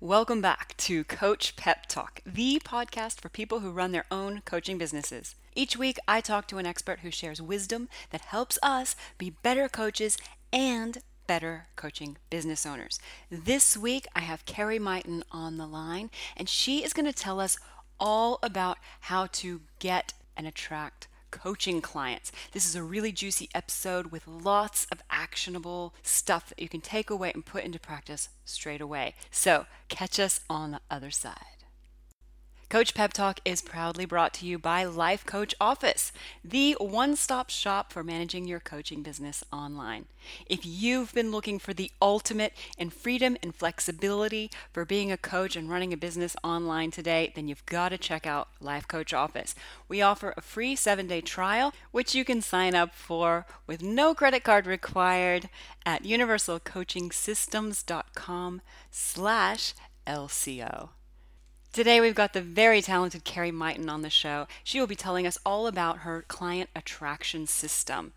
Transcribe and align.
Welcome 0.00 0.42
back 0.42 0.76
to 0.76 1.04
Coach 1.04 1.56
Pep 1.56 1.86
Talk, 1.86 2.20
the 2.26 2.60
podcast 2.62 3.18
for 3.18 3.30
people 3.30 3.60
who 3.60 3.70
run 3.70 3.92
their 3.92 4.04
own 4.10 4.42
coaching 4.44 4.76
businesses. 4.76 5.36
Each 5.54 5.74
week, 5.74 5.96
I 6.06 6.20
talk 6.20 6.46
to 6.48 6.58
an 6.58 6.66
expert 6.66 7.00
who 7.00 7.10
shares 7.10 7.40
wisdom 7.40 7.88
that 8.10 8.20
helps 8.20 8.58
us 8.62 8.94
be 9.16 9.30
better 9.30 9.70
coaches 9.70 10.18
and 10.52 10.98
better 11.26 11.68
coaching 11.76 12.18
business 12.28 12.66
owners. 12.66 12.98
This 13.30 13.74
week, 13.74 14.06
I 14.14 14.20
have 14.20 14.44
Carrie 14.44 14.78
Mighton 14.78 15.22
on 15.32 15.56
the 15.56 15.66
line, 15.66 16.10
and 16.36 16.46
she 16.46 16.84
is 16.84 16.92
going 16.92 17.10
to 17.10 17.12
tell 17.14 17.40
us 17.40 17.58
all 17.98 18.38
about 18.42 18.76
how 19.00 19.28
to 19.32 19.62
get 19.78 20.12
and 20.36 20.46
attract 20.46 21.08
coaching 21.36 21.80
clients. 21.80 22.32
This 22.52 22.66
is 22.66 22.74
a 22.74 22.82
really 22.82 23.12
juicy 23.12 23.48
episode 23.54 24.06
with 24.06 24.26
lots 24.26 24.86
of 24.90 25.02
actionable 25.10 25.94
stuff 26.02 26.48
that 26.48 26.60
you 26.60 26.68
can 26.68 26.80
take 26.80 27.10
away 27.10 27.30
and 27.34 27.44
put 27.44 27.64
into 27.64 27.78
practice 27.78 28.30
straight 28.44 28.80
away. 28.80 29.14
So, 29.30 29.66
catch 29.88 30.18
us 30.18 30.40
on 30.48 30.70
the 30.70 30.80
other 30.90 31.10
side. 31.10 31.55
Coach 32.68 32.94
Pep 32.94 33.12
Talk 33.12 33.38
is 33.44 33.62
proudly 33.62 34.06
brought 34.06 34.34
to 34.34 34.44
you 34.44 34.58
by 34.58 34.82
Life 34.82 35.24
Coach 35.24 35.54
Office, 35.60 36.10
the 36.42 36.72
one 36.80 37.14
stop 37.14 37.48
shop 37.48 37.92
for 37.92 38.02
managing 38.02 38.48
your 38.48 38.58
coaching 38.58 39.04
business 39.04 39.44
online. 39.52 40.06
If 40.46 40.66
you've 40.66 41.14
been 41.14 41.30
looking 41.30 41.60
for 41.60 41.72
the 41.72 41.92
ultimate 42.02 42.54
in 42.76 42.90
freedom 42.90 43.36
and 43.40 43.54
flexibility 43.54 44.50
for 44.72 44.84
being 44.84 45.12
a 45.12 45.16
coach 45.16 45.54
and 45.54 45.70
running 45.70 45.92
a 45.92 45.96
business 45.96 46.34
online 46.42 46.90
today, 46.90 47.30
then 47.36 47.46
you've 47.46 47.64
got 47.66 47.90
to 47.90 47.98
check 47.98 48.26
out 48.26 48.48
Life 48.60 48.88
Coach 48.88 49.14
Office. 49.14 49.54
We 49.86 50.02
offer 50.02 50.34
a 50.36 50.40
free 50.40 50.74
seven 50.74 51.06
day 51.06 51.20
trial, 51.20 51.72
which 51.92 52.16
you 52.16 52.24
can 52.24 52.42
sign 52.42 52.74
up 52.74 52.96
for 52.96 53.46
with 53.68 53.80
no 53.80 54.12
credit 54.12 54.42
card 54.42 54.66
required 54.66 55.48
at 55.86 56.02
universalcoachingsystems.com 56.02 58.60
slash 58.90 59.72
LCO. 60.04 60.88
Today, 61.76 62.00
we've 62.00 62.14
got 62.14 62.32
the 62.32 62.40
very 62.40 62.80
talented 62.80 63.24
Carrie 63.24 63.52
Mighton 63.52 63.90
on 63.90 64.00
the 64.00 64.08
show. 64.08 64.46
She 64.64 64.80
will 64.80 64.86
be 64.86 64.96
telling 64.96 65.26
us 65.26 65.36
all 65.44 65.66
about 65.66 65.98
her 65.98 66.24
client 66.26 66.70
attraction 66.74 67.46
system. 67.46 68.14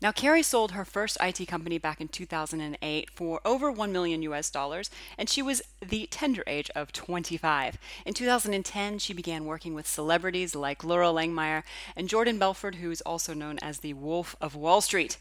Now, 0.00 0.12
Carrie 0.12 0.44
sold 0.44 0.72
her 0.72 0.84
first 0.84 1.18
IT 1.20 1.48
company 1.48 1.76
back 1.76 2.00
in 2.00 2.06
2008 2.06 3.10
for 3.10 3.40
over 3.44 3.70
1 3.70 3.90
million 3.90 4.22
US 4.22 4.48
dollars, 4.48 4.90
and 5.16 5.28
she 5.28 5.42
was 5.42 5.60
the 5.84 6.06
tender 6.06 6.44
age 6.46 6.70
of 6.76 6.92
25. 6.92 7.78
In 8.06 8.14
2010, 8.14 9.00
she 9.00 9.12
began 9.12 9.44
working 9.44 9.74
with 9.74 9.88
celebrities 9.88 10.54
like 10.54 10.84
Laura 10.84 11.08
Langmeyer 11.08 11.64
and 11.96 12.08
Jordan 12.08 12.38
Belfort, 12.38 12.76
who 12.76 12.92
is 12.92 13.00
also 13.00 13.34
known 13.34 13.58
as 13.60 13.78
the 13.78 13.94
Wolf 13.94 14.36
of 14.40 14.54
Wall 14.54 14.80
Street 14.80 15.18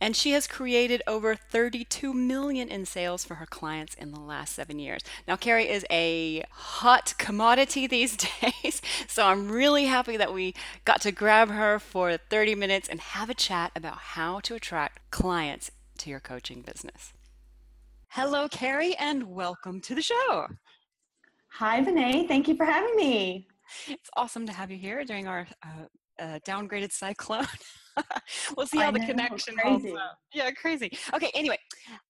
and 0.00 0.16
she 0.16 0.32
has 0.32 0.46
created 0.46 1.02
over 1.06 1.34
32 1.34 2.12
million 2.12 2.68
in 2.68 2.84
sales 2.84 3.24
for 3.24 3.36
her 3.36 3.46
clients 3.46 3.94
in 3.94 4.10
the 4.10 4.20
last 4.20 4.54
seven 4.54 4.78
years. 4.78 5.02
Now, 5.26 5.36
Carrie 5.36 5.68
is 5.68 5.86
a 5.90 6.44
hot 6.50 7.14
commodity 7.18 7.86
these 7.94 8.16
days, 8.16 8.82
so 9.06 9.26
I'm 9.26 9.50
really 9.50 9.86
happy 9.86 10.16
that 10.16 10.34
we 10.34 10.54
got 10.84 11.00
to 11.02 11.12
grab 11.12 11.48
her 11.50 11.78
for 11.78 12.16
30 12.16 12.54
minutes 12.54 12.88
and 12.88 13.00
have 13.00 13.30
a 13.30 13.34
chat 13.34 13.72
about 13.74 13.96
how 13.96 14.13
to 14.14 14.54
attract 14.54 15.10
clients 15.10 15.72
to 15.98 16.08
your 16.08 16.20
coaching 16.20 16.62
business. 16.62 17.12
Hello, 18.10 18.46
Carrie, 18.48 18.94
and 18.96 19.24
welcome 19.24 19.80
to 19.80 19.92
the 19.92 20.02
show. 20.02 20.46
Hi, 21.54 21.82
Benay. 21.82 22.28
Thank 22.28 22.46
you 22.46 22.54
for 22.54 22.64
having 22.64 22.94
me. 22.94 23.48
It's 23.88 24.08
awesome 24.16 24.46
to 24.46 24.52
have 24.52 24.70
you 24.70 24.76
here 24.76 25.04
during 25.04 25.26
our 25.26 25.48
uh, 25.66 26.22
uh, 26.22 26.38
downgraded 26.46 26.92
cyclone. 26.92 27.46
we'll 28.56 28.68
see 28.68 28.78
how 28.78 28.92
the 28.92 29.00
connection 29.00 29.56
holds 29.60 29.86
up. 29.86 30.16
Yeah, 30.32 30.52
crazy. 30.52 30.96
Okay, 31.12 31.32
anyway, 31.34 31.58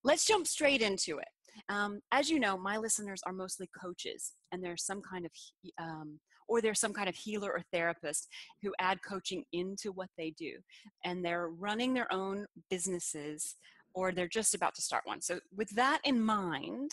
let's 0.02 0.26
jump 0.26 0.46
straight 0.46 0.82
into 0.82 1.16
it. 1.16 1.28
Um, 1.70 2.00
as 2.12 2.28
you 2.28 2.38
know, 2.38 2.58
my 2.58 2.76
listeners 2.76 3.22
are 3.26 3.32
mostly 3.32 3.70
coaches, 3.82 4.32
and 4.52 4.62
there's 4.62 4.84
some 4.84 5.00
kind 5.00 5.24
of 5.24 5.30
um, 5.82 6.20
or 6.48 6.60
there's 6.60 6.80
some 6.80 6.92
kind 6.92 7.08
of 7.08 7.14
healer 7.14 7.52
or 7.52 7.62
therapist 7.72 8.28
who 8.62 8.72
add 8.78 8.98
coaching 9.06 9.44
into 9.52 9.92
what 9.92 10.08
they 10.16 10.32
do, 10.36 10.52
and 11.04 11.24
they're 11.24 11.48
running 11.48 11.94
their 11.94 12.12
own 12.12 12.46
businesses 12.70 13.56
or 13.94 14.10
they're 14.10 14.26
just 14.26 14.54
about 14.54 14.74
to 14.74 14.82
start 14.82 15.02
one. 15.04 15.20
So, 15.20 15.38
with 15.56 15.70
that 15.76 16.00
in 16.04 16.20
mind, 16.20 16.90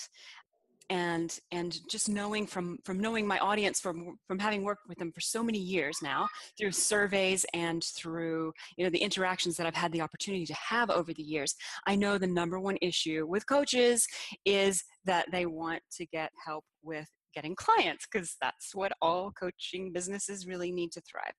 and 0.92 1.40
and 1.54 1.80
just 1.90 2.10
knowing 2.10 2.46
from 2.46 2.78
from 2.84 3.00
knowing 3.00 3.26
my 3.26 3.40
audience 3.40 3.80
from 3.80 4.18
from 4.28 4.38
having 4.38 4.64
worked 4.64 4.90
with 4.90 4.98
them 4.98 5.10
for 5.14 5.22
so 5.22 5.42
many 5.42 5.58
years 5.58 5.98
now 6.04 6.28
through 6.58 6.72
surveys 6.72 7.46
and 7.54 7.82
through 7.96 8.52
you 8.78 8.84
know 8.84 8.90
the 8.90 8.98
interactions 8.98 9.56
that 9.56 9.66
I've 9.66 9.74
had 9.74 9.94
the 9.94 10.02
opportunity 10.02 10.46
to 10.46 10.54
have 10.56 10.90
over 10.90 11.14
the 11.14 11.24
years 11.24 11.56
I 11.88 11.96
know 11.96 12.18
the 12.18 12.28
number 12.28 12.60
one 12.60 12.78
issue 12.82 13.26
with 13.26 13.48
coaches 13.48 14.06
is 14.44 14.84
that 15.06 15.28
they 15.32 15.46
want 15.46 15.82
to 15.94 16.06
get 16.08 16.30
help 16.46 16.66
with 16.84 17.08
getting 17.34 17.56
clients 17.56 18.08
because 18.12 18.36
that's 18.42 18.74
what 18.74 18.92
all 19.02 19.32
coaching 19.32 19.92
businesses 19.92 20.48
really 20.48 20.72
need 20.72 20.92
to 20.92 21.02
thrive 21.02 21.34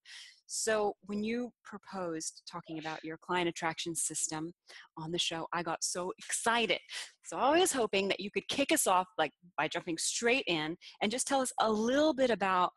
so, 0.55 0.97
when 1.07 1.25
you 1.25 1.51
proposed 1.65 2.43
talking 2.47 2.79
about 2.79 3.03
your 3.03 3.17
client 3.17 3.49
attraction 3.49 3.95
system 3.95 4.53
on 4.99 5.11
the 5.11 5.19
show, 5.19 5.47
I 5.51 5.63
got 5.63 5.83
so 5.83 6.13
excited. 6.19 6.79
So, 7.25 7.39
I 7.39 7.59
was 7.59 7.73
hoping 7.73 8.07
that 8.09 8.21
you 8.21 8.31
could 8.31 8.47
kick 8.49 8.71
us 8.71 8.87
off 8.87 9.07
like 9.17 9.33
by 9.57 9.67
jumping 9.67 9.97
straight 9.97 10.45
in 10.47 10.77
and 11.01 11.11
just 11.11 11.27
tell 11.27 11.41
us 11.41 11.55
a 11.59 11.73
little 11.73 12.13
bit 12.13 12.29
about 12.29 12.73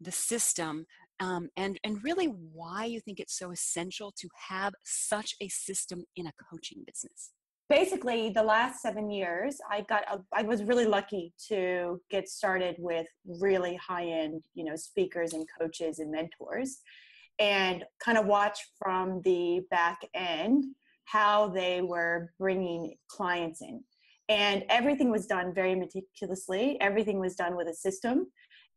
the 0.00 0.10
system 0.10 0.84
um, 1.20 1.48
and 1.56 1.78
and 1.84 2.02
really 2.02 2.26
why 2.26 2.86
you 2.86 3.00
think 3.00 3.20
it's 3.20 3.38
so 3.38 3.52
essential 3.52 4.12
to 4.18 4.28
have 4.48 4.72
such 4.84 5.36
a 5.40 5.46
system 5.46 6.02
in 6.16 6.26
a 6.26 6.32
coaching 6.50 6.82
business 6.84 7.30
basically 7.70 8.30
the 8.30 8.42
last 8.42 8.82
seven 8.82 9.10
years 9.10 9.58
i 9.70 9.80
got 9.82 10.02
a, 10.12 10.20
i 10.34 10.42
was 10.42 10.62
really 10.64 10.84
lucky 10.84 11.32
to 11.48 12.00
get 12.10 12.28
started 12.28 12.74
with 12.78 13.06
really 13.40 13.76
high 13.76 14.04
end 14.04 14.42
you 14.54 14.64
know 14.64 14.76
speakers 14.76 15.32
and 15.32 15.46
coaches 15.58 15.98
and 16.00 16.10
mentors 16.10 16.80
and 17.40 17.84
kind 18.04 18.18
of 18.18 18.26
watch 18.26 18.58
from 18.78 19.22
the 19.24 19.60
back 19.70 20.00
end 20.14 20.64
how 21.10 21.48
they 21.48 21.80
were 21.80 22.32
bringing 22.38 22.94
clients 23.08 23.62
in. 23.62 23.82
And 24.28 24.62
everything 24.68 25.10
was 25.10 25.26
done 25.26 25.52
very 25.52 25.74
meticulously, 25.74 26.80
everything 26.80 27.18
was 27.18 27.34
done 27.34 27.56
with 27.56 27.66
a 27.66 27.74
system. 27.74 28.26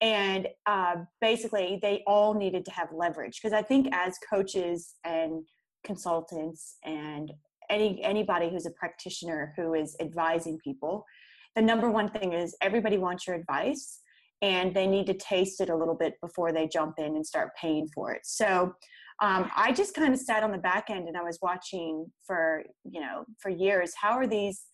And 0.02 0.48
uh, 0.66 0.96
basically, 1.22 1.78
they 1.82 2.04
all 2.08 2.34
needed 2.34 2.66
to 2.66 2.72
have 2.72 2.90
leverage 2.92 3.40
because 3.40 3.54
I 3.54 3.62
think 3.62 3.88
as 3.94 4.18
coaches 4.28 4.96
and 5.04 5.46
consultants 5.86 6.78
and 6.84 7.32
any 7.70 8.04
anybody 8.04 8.50
who's 8.50 8.66
a 8.66 8.72
practitioner 8.72 9.54
who 9.58 9.74
is 9.74 9.96
advising 10.00 10.58
people, 10.64 11.06
the 11.56 11.62
number 11.62 11.90
one 11.90 12.10
thing 12.10 12.34
is 12.34 12.56
everybody 12.62 12.98
wants 12.98 13.28
your 13.28 13.36
advice, 13.36 14.00
and 14.42 14.74
they 14.74 14.88
need 14.88 15.08
to 15.08 15.14
taste 15.14 15.62
it 15.62 15.70
a 15.70 15.76
little 15.76 15.96
bit 15.96 16.16
before 16.22 16.52
they 16.52 16.68
jump 16.68 16.96
in 16.98 17.16
and 17.16 17.26
start 17.26 17.50
paying 17.60 17.88
for 17.94 18.12
it. 18.12 18.22
So 18.24 18.74
um, 19.22 19.50
I 19.56 19.72
just 19.72 19.94
kind 19.94 20.14
of 20.14 20.20
sat 20.20 20.44
on 20.44 20.52
the 20.52 20.58
back 20.58 20.90
end 20.90 21.08
and 21.08 21.16
I 21.16 21.24
was 21.24 21.40
watching 21.42 22.06
for 22.26 22.64
you 22.84 23.00
know 23.00 23.26
for 23.40 23.50
years 23.50 23.94
how 24.00 24.12
are 24.12 24.28
these 24.28 24.66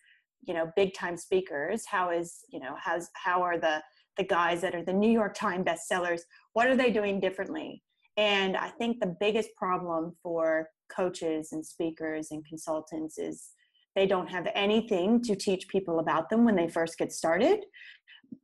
you 0.41 0.53
know 0.53 0.71
big 0.75 0.93
time 0.93 1.17
speakers 1.17 1.83
how 1.85 2.09
is 2.11 2.39
you 2.51 2.59
know 2.59 2.75
how's 2.77 3.09
how 3.15 3.41
are 3.41 3.59
the 3.59 3.81
the 4.17 4.23
guys 4.23 4.61
that 4.61 4.75
are 4.75 4.83
the 4.83 4.93
New 4.93 5.11
York 5.11 5.35
Times 5.35 5.65
bestsellers 5.65 6.21
what 6.53 6.67
are 6.67 6.75
they 6.75 6.91
doing 6.91 7.19
differently 7.19 7.83
and 8.19 8.57
I 8.57 8.67
think 8.67 8.99
the 8.99 9.15
biggest 9.17 9.55
problem 9.55 10.13
for 10.21 10.67
coaches 10.93 11.53
and 11.53 11.65
speakers 11.65 12.31
and 12.31 12.45
consultants 12.45 13.17
is 13.17 13.51
they 13.95 14.05
don't 14.05 14.29
have 14.29 14.45
anything 14.55 15.21
to 15.23 15.37
teach 15.37 15.69
people 15.69 15.99
about 15.99 16.29
them 16.29 16.43
when 16.43 16.57
they 16.57 16.67
first 16.67 16.97
get 16.97 17.13
started. 17.13 17.63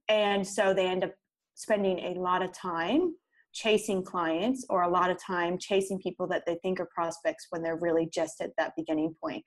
And 0.07 0.47
so 0.47 0.73
they 0.73 0.87
end 0.87 1.03
up 1.03 1.11
spending 1.55 1.99
a 1.99 2.19
lot 2.21 2.41
of 2.41 2.53
time 2.53 3.15
chasing 3.51 4.01
clients 4.01 4.65
or 4.69 4.83
a 4.83 4.89
lot 4.89 5.09
of 5.09 5.21
time 5.21 5.57
chasing 5.57 5.99
people 5.99 6.25
that 6.27 6.43
they 6.47 6.57
think 6.61 6.79
are 6.79 6.89
prospects 6.95 7.47
when 7.49 7.61
they're 7.61 7.75
really 7.75 8.07
just 8.13 8.39
at 8.39 8.51
that 8.57 8.71
beginning 8.77 9.13
point. 9.21 9.43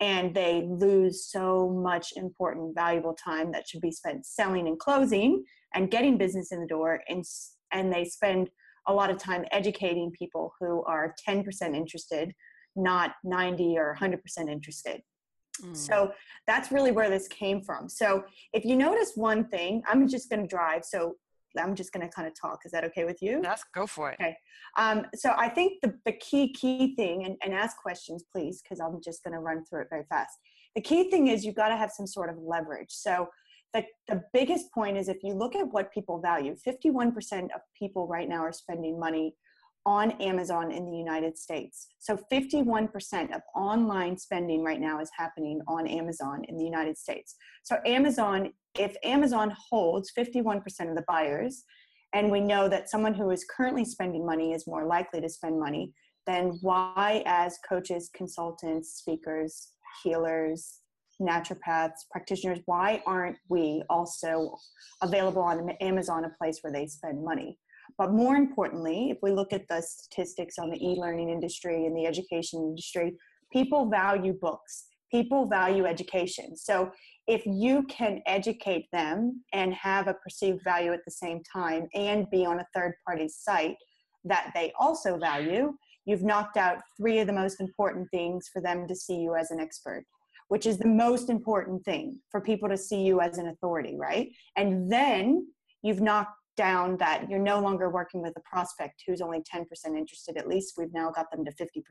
And 0.00 0.34
they 0.34 0.66
lose 0.66 1.26
so 1.30 1.68
much 1.68 2.14
important 2.16 2.74
valuable 2.74 3.14
time 3.14 3.52
that 3.52 3.68
should 3.68 3.82
be 3.82 3.92
spent 3.92 4.24
selling 4.24 4.68
and 4.68 4.78
closing 4.78 5.44
and 5.74 5.90
getting 5.90 6.16
business 6.16 6.50
in 6.50 6.60
the 6.60 6.66
door 6.66 7.02
and 7.10 7.22
and 7.72 7.92
they 7.92 8.04
spend 8.04 8.48
a 8.86 8.94
lot 8.94 9.10
of 9.10 9.18
time 9.18 9.44
educating 9.50 10.10
people 10.12 10.52
who 10.60 10.84
are 10.84 11.14
10% 11.28 11.44
interested 11.76 12.32
not 12.78 13.12
90 13.24 13.78
or 13.78 13.96
100% 13.98 14.20
interested 14.50 15.00
Mm. 15.62 15.76
So 15.76 16.12
that's 16.46 16.70
really 16.70 16.92
where 16.92 17.10
this 17.10 17.28
came 17.28 17.62
from. 17.62 17.88
So 17.88 18.24
if 18.52 18.64
you 18.64 18.76
notice 18.76 19.12
one 19.14 19.48
thing, 19.48 19.82
I'm 19.86 20.08
just 20.08 20.30
going 20.30 20.42
to 20.42 20.48
drive. 20.48 20.84
So 20.84 21.16
I'm 21.58 21.74
just 21.74 21.92
going 21.92 22.06
to 22.06 22.12
kind 22.12 22.28
of 22.28 22.34
talk. 22.38 22.60
Is 22.64 22.72
that 22.72 22.84
okay 22.84 23.04
with 23.04 23.22
you? 23.22 23.40
Yes, 23.42 23.62
go 23.74 23.86
for 23.86 24.10
it. 24.10 24.16
Okay. 24.20 24.36
Um, 24.76 25.06
so 25.14 25.32
I 25.36 25.48
think 25.48 25.80
the, 25.82 25.94
the 26.04 26.12
key, 26.12 26.52
key 26.52 26.94
thing, 26.96 27.24
and, 27.24 27.36
and 27.42 27.54
ask 27.54 27.76
questions, 27.78 28.24
please, 28.30 28.62
because 28.62 28.80
I'm 28.80 29.00
just 29.02 29.24
going 29.24 29.32
to 29.32 29.40
run 29.40 29.64
through 29.64 29.82
it 29.82 29.88
very 29.90 30.04
fast. 30.08 30.32
The 30.74 30.82
key 30.82 31.10
thing 31.10 31.28
is 31.28 31.44
you've 31.44 31.54
got 31.54 31.68
to 31.68 31.76
have 31.76 31.90
some 31.90 32.06
sort 32.06 32.28
of 32.28 32.36
leverage. 32.38 32.90
So 32.90 33.28
the, 33.76 33.84
the 34.08 34.22
biggest 34.32 34.72
point 34.72 34.96
is 34.96 35.08
if 35.08 35.22
you 35.22 35.34
look 35.34 35.54
at 35.54 35.70
what 35.72 35.92
people 35.92 36.20
value, 36.20 36.56
51% 36.66 37.44
of 37.54 37.60
people 37.78 38.08
right 38.08 38.28
now 38.28 38.40
are 38.40 38.52
spending 38.52 38.98
money 38.98 39.34
on 39.84 40.10
Amazon 40.20 40.72
in 40.72 40.84
the 40.84 40.96
United 40.96 41.38
States. 41.38 41.86
So 42.00 42.18
51% 42.32 43.34
of 43.34 43.42
online 43.54 44.18
spending 44.18 44.64
right 44.64 44.80
now 44.80 45.00
is 45.00 45.10
happening 45.16 45.60
on 45.68 45.86
Amazon 45.86 46.42
in 46.48 46.56
the 46.56 46.64
United 46.64 46.98
States. 46.98 47.36
So 47.62 47.78
Amazon 47.86 48.50
if 48.78 48.96
Amazon 49.02 49.54
holds 49.70 50.12
51% 50.16 50.62
of 50.88 50.96
the 50.96 51.04
buyers, 51.08 51.64
and 52.12 52.30
we 52.30 52.40
know 52.40 52.68
that 52.68 52.88
someone 52.88 53.14
who 53.14 53.30
is 53.30 53.44
currently 53.54 53.84
spending 53.84 54.24
money 54.24 54.52
is 54.52 54.66
more 54.66 54.86
likely 54.86 55.20
to 55.20 55.28
spend 55.28 55.58
money, 55.58 55.92
then 56.26 56.58
why, 56.62 57.22
as 57.26 57.58
coaches, 57.68 58.10
consultants, 58.14 58.94
speakers, 58.94 59.70
healers, 60.02 60.80
naturopaths, 61.20 62.08
practitioners, 62.10 62.58
why 62.66 63.02
aren't 63.06 63.38
we 63.48 63.82
also 63.88 64.56
available 65.02 65.42
on 65.42 65.70
Amazon, 65.80 66.24
a 66.24 66.30
place 66.38 66.58
where 66.62 66.72
they 66.72 66.86
spend 66.86 67.24
money? 67.24 67.58
But 67.98 68.12
more 68.12 68.36
importantly, 68.36 69.10
if 69.10 69.18
we 69.22 69.32
look 69.32 69.52
at 69.52 69.68
the 69.68 69.80
statistics 69.80 70.58
on 70.58 70.70
the 70.70 70.84
e 70.84 70.96
learning 70.98 71.30
industry 71.30 71.86
and 71.86 71.96
the 71.96 72.06
education 72.06 72.60
industry, 72.60 73.16
people 73.52 73.88
value 73.88 74.34
books, 74.40 74.86
people 75.10 75.46
value 75.46 75.86
education. 75.86 76.56
So 76.56 76.90
if 77.26 77.44
you 77.46 77.84
can 77.84 78.22
educate 78.26 78.86
them 78.92 79.42
and 79.52 79.72
have 79.74 80.08
a 80.08 80.14
perceived 80.14 80.62
value 80.64 80.92
at 80.92 81.04
the 81.04 81.10
same 81.10 81.42
time 81.44 81.88
and 81.94 82.28
be 82.30 82.44
on 82.44 82.60
a 82.60 82.66
third 82.74 82.94
party 83.06 83.28
site 83.28 83.76
that 84.24 84.50
they 84.54 84.72
also 84.78 85.16
value, 85.16 85.72
you've 86.04 86.22
knocked 86.22 86.56
out 86.56 86.78
three 86.96 87.20
of 87.20 87.26
the 87.26 87.32
most 87.32 87.60
important 87.60 88.08
things 88.10 88.48
for 88.52 88.60
them 88.60 88.86
to 88.88 88.94
see 88.94 89.16
you 89.16 89.34
as 89.36 89.50
an 89.50 89.60
expert 89.60 90.04
which 90.48 90.66
is 90.66 90.78
the 90.78 90.88
most 90.88 91.28
important 91.28 91.84
thing 91.84 92.18
for 92.30 92.40
people 92.40 92.68
to 92.68 92.76
see 92.76 93.02
you 93.02 93.20
as 93.20 93.38
an 93.38 93.48
authority 93.48 93.96
right? 93.98 94.30
And 94.56 94.90
then 94.90 95.46
you've 95.82 96.00
knocked 96.00 96.38
down 96.56 96.96
that 96.96 97.28
you're 97.28 97.38
no 97.38 97.60
longer 97.60 97.90
working 97.90 98.22
with 98.22 98.32
a 98.36 98.40
prospect 98.40 99.02
who's 99.06 99.20
only 99.20 99.40
10% 99.40 99.66
interested 99.86 100.36
at 100.36 100.48
least 100.48 100.74
we've 100.78 100.92
now 100.92 101.10
got 101.10 101.30
them 101.30 101.44
to 101.44 101.52
50% 101.52 101.82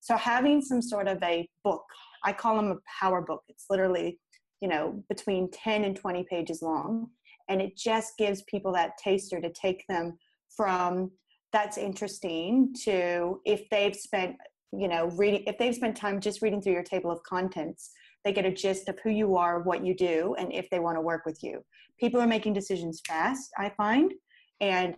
so 0.00 0.16
having 0.16 0.60
some 0.60 0.82
sort 0.82 1.08
of 1.08 1.22
a 1.22 1.48
book 1.64 1.84
i 2.24 2.32
call 2.32 2.56
them 2.56 2.70
a 2.70 2.76
power 3.00 3.22
book. 3.22 3.42
It's 3.48 3.66
literally 3.70 4.18
you 4.60 4.68
know 4.68 5.02
between 5.08 5.50
10 5.50 5.84
and 5.84 5.96
20 5.96 6.24
pages 6.30 6.62
long 6.62 7.08
and 7.48 7.60
it 7.62 7.76
just 7.76 8.18
gives 8.18 8.42
people 8.42 8.72
that 8.72 8.98
taster 8.98 9.40
to 9.40 9.52
take 9.52 9.84
them 9.88 10.18
from 10.54 11.10
that's 11.52 11.78
interesting 11.78 12.74
to 12.84 13.40
if 13.44 13.68
they've 13.70 13.96
spent 13.96 14.36
you 14.78 14.88
know 14.88 15.06
reading 15.16 15.42
if 15.46 15.58
they've 15.58 15.74
spent 15.74 15.96
time 15.96 16.20
just 16.20 16.42
reading 16.42 16.60
through 16.60 16.72
your 16.72 16.82
table 16.82 17.10
of 17.10 17.22
contents 17.22 17.90
they 18.24 18.32
get 18.32 18.44
a 18.44 18.52
gist 18.52 18.88
of 18.88 18.98
who 19.04 19.10
you 19.10 19.36
are 19.36 19.62
what 19.62 19.84
you 19.84 19.94
do 19.94 20.34
and 20.38 20.52
if 20.52 20.68
they 20.70 20.80
want 20.80 20.96
to 20.96 21.00
work 21.00 21.24
with 21.24 21.38
you. 21.42 21.62
People 22.00 22.20
are 22.20 22.26
making 22.26 22.52
decisions 22.52 23.00
fast 23.06 23.50
i 23.58 23.70
find 23.76 24.12
and 24.60 24.96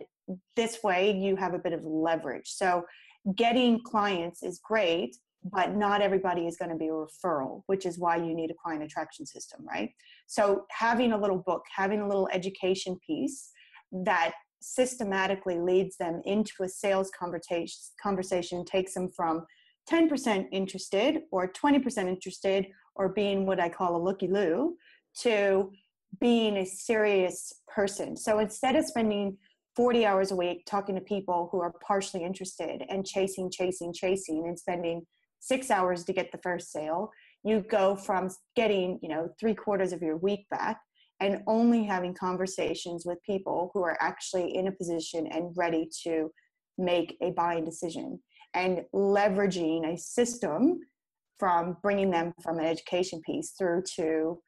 this 0.55 0.79
way 0.83 1.11
you 1.11 1.35
have 1.35 1.53
a 1.53 1.59
bit 1.59 1.73
of 1.73 1.81
leverage. 1.83 2.47
So 2.47 2.83
getting 3.35 3.81
clients 3.83 4.43
is 4.43 4.59
great 4.63 5.15
but 5.43 5.75
not 5.75 6.01
everybody 6.01 6.47
is 6.47 6.57
going 6.57 6.69
to 6.69 6.75
be 6.75 6.87
a 6.87 6.91
referral 6.91 7.61
which 7.67 7.85
is 7.85 7.97
why 7.97 8.17
you 8.17 8.35
need 8.35 8.51
a 8.51 8.61
client 8.61 8.83
attraction 8.83 9.25
system 9.25 9.65
right? 9.67 9.91
So 10.27 10.65
having 10.71 11.13
a 11.13 11.17
little 11.17 11.43
book 11.45 11.63
having 11.75 12.01
a 12.01 12.07
little 12.07 12.29
education 12.31 12.97
piece 13.05 13.51
that 13.91 14.33
systematically 14.61 15.57
leads 15.57 15.95
them 15.97 16.21
into 16.25 16.63
a 16.63 16.69
sales 16.69 17.09
conversation 17.17 17.79
conversation 18.01 18.65
takes 18.65 18.93
them 18.93 19.09
from 19.15 19.45
10% 19.89 20.47
interested 20.51 21.21
or 21.31 21.51
20% 21.51 22.07
interested 22.07 22.67
or 22.95 23.09
being 23.09 23.45
what 23.45 23.59
I 23.59 23.69
call 23.69 23.95
a 23.95 24.01
looky 24.01 24.27
loo 24.27 24.75
to 25.21 25.71
being 26.19 26.57
a 26.57 26.65
serious 26.65 27.53
person. 27.67 28.15
So 28.15 28.39
instead 28.39 28.75
of 28.75 28.85
spending 28.85 29.37
40 29.75 30.05
hours 30.05 30.31
a 30.31 30.35
week 30.35 30.65
talking 30.65 30.95
to 30.95 31.01
people 31.01 31.49
who 31.51 31.61
are 31.61 31.73
partially 31.85 32.23
interested 32.23 32.83
and 32.89 33.05
chasing, 33.05 33.49
chasing, 33.49 33.93
chasing 33.93 34.45
and 34.47 34.57
spending 34.57 35.05
six 35.39 35.71
hours 35.71 36.03
to 36.03 36.13
get 36.13 36.31
the 36.31 36.39
first 36.39 36.71
sale, 36.71 37.11
you 37.43 37.61
go 37.61 37.95
from 37.95 38.29
getting, 38.55 38.99
you 39.01 39.09
know, 39.09 39.29
three 39.39 39.55
quarters 39.55 39.93
of 39.93 40.01
your 40.01 40.17
week 40.17 40.45
back 40.49 40.81
and 41.21 41.41
only 41.47 41.83
having 41.83 42.13
conversations 42.13 43.05
with 43.05 43.17
people 43.23 43.71
who 43.73 43.81
are 43.83 43.97
actually 44.01 44.55
in 44.55 44.67
a 44.67 44.71
position 44.71 45.27
and 45.27 45.55
ready 45.55 45.87
to 46.03 46.29
make 46.77 47.17
a 47.21 47.31
buying 47.31 47.63
decision 47.63 48.19
and 48.53 48.83
leveraging 48.93 49.93
a 49.93 49.97
system 49.97 50.79
from 51.37 51.77
bringing 51.81 52.11
them 52.11 52.33
from 52.43 52.59
an 52.59 52.65
education 52.65 53.21
piece 53.25 53.51
through 53.51 53.83
to 53.95 54.39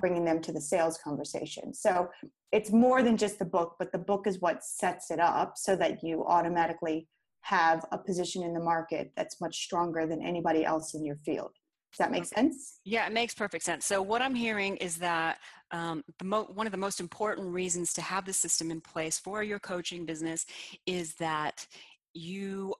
bringing 0.00 0.24
them 0.24 0.40
to 0.40 0.52
the 0.52 0.60
sales 0.60 0.98
conversation. 1.02 1.72
So 1.74 2.08
it's 2.52 2.72
more 2.72 3.02
than 3.02 3.16
just 3.16 3.38
the 3.38 3.44
book, 3.44 3.76
but 3.78 3.92
the 3.92 3.98
book 3.98 4.26
is 4.26 4.40
what 4.40 4.64
sets 4.64 5.10
it 5.10 5.20
up 5.20 5.52
so 5.56 5.76
that 5.76 6.02
you 6.02 6.24
automatically 6.26 7.06
have 7.42 7.84
a 7.92 7.98
position 7.98 8.42
in 8.42 8.52
the 8.52 8.60
market 8.60 9.12
that's 9.16 9.40
much 9.40 9.56
stronger 9.56 10.06
than 10.06 10.22
anybody 10.22 10.64
else 10.64 10.94
in 10.94 11.04
your 11.04 11.16
field. 11.24 11.50
Does 11.92 11.98
that 11.98 12.12
make 12.12 12.24
sense? 12.24 12.78
Yeah, 12.84 13.06
it 13.06 13.12
makes 13.12 13.34
perfect 13.34 13.64
sense. 13.64 13.84
So 13.84 14.00
what 14.00 14.22
I'm 14.22 14.34
hearing 14.34 14.76
is 14.76 14.96
that 14.98 15.38
um, 15.72 16.04
mo- 16.22 16.48
one 16.54 16.66
of 16.66 16.70
the 16.70 16.78
most 16.78 17.00
important 17.00 17.52
reasons 17.52 17.92
to 17.94 18.00
have 18.00 18.24
the 18.24 18.32
system 18.32 18.70
in 18.70 18.80
place 18.80 19.18
for 19.18 19.42
your 19.42 19.58
coaching 19.58 20.06
business 20.06 20.46
is 20.86 21.14
that 21.16 21.66
you 22.14 22.74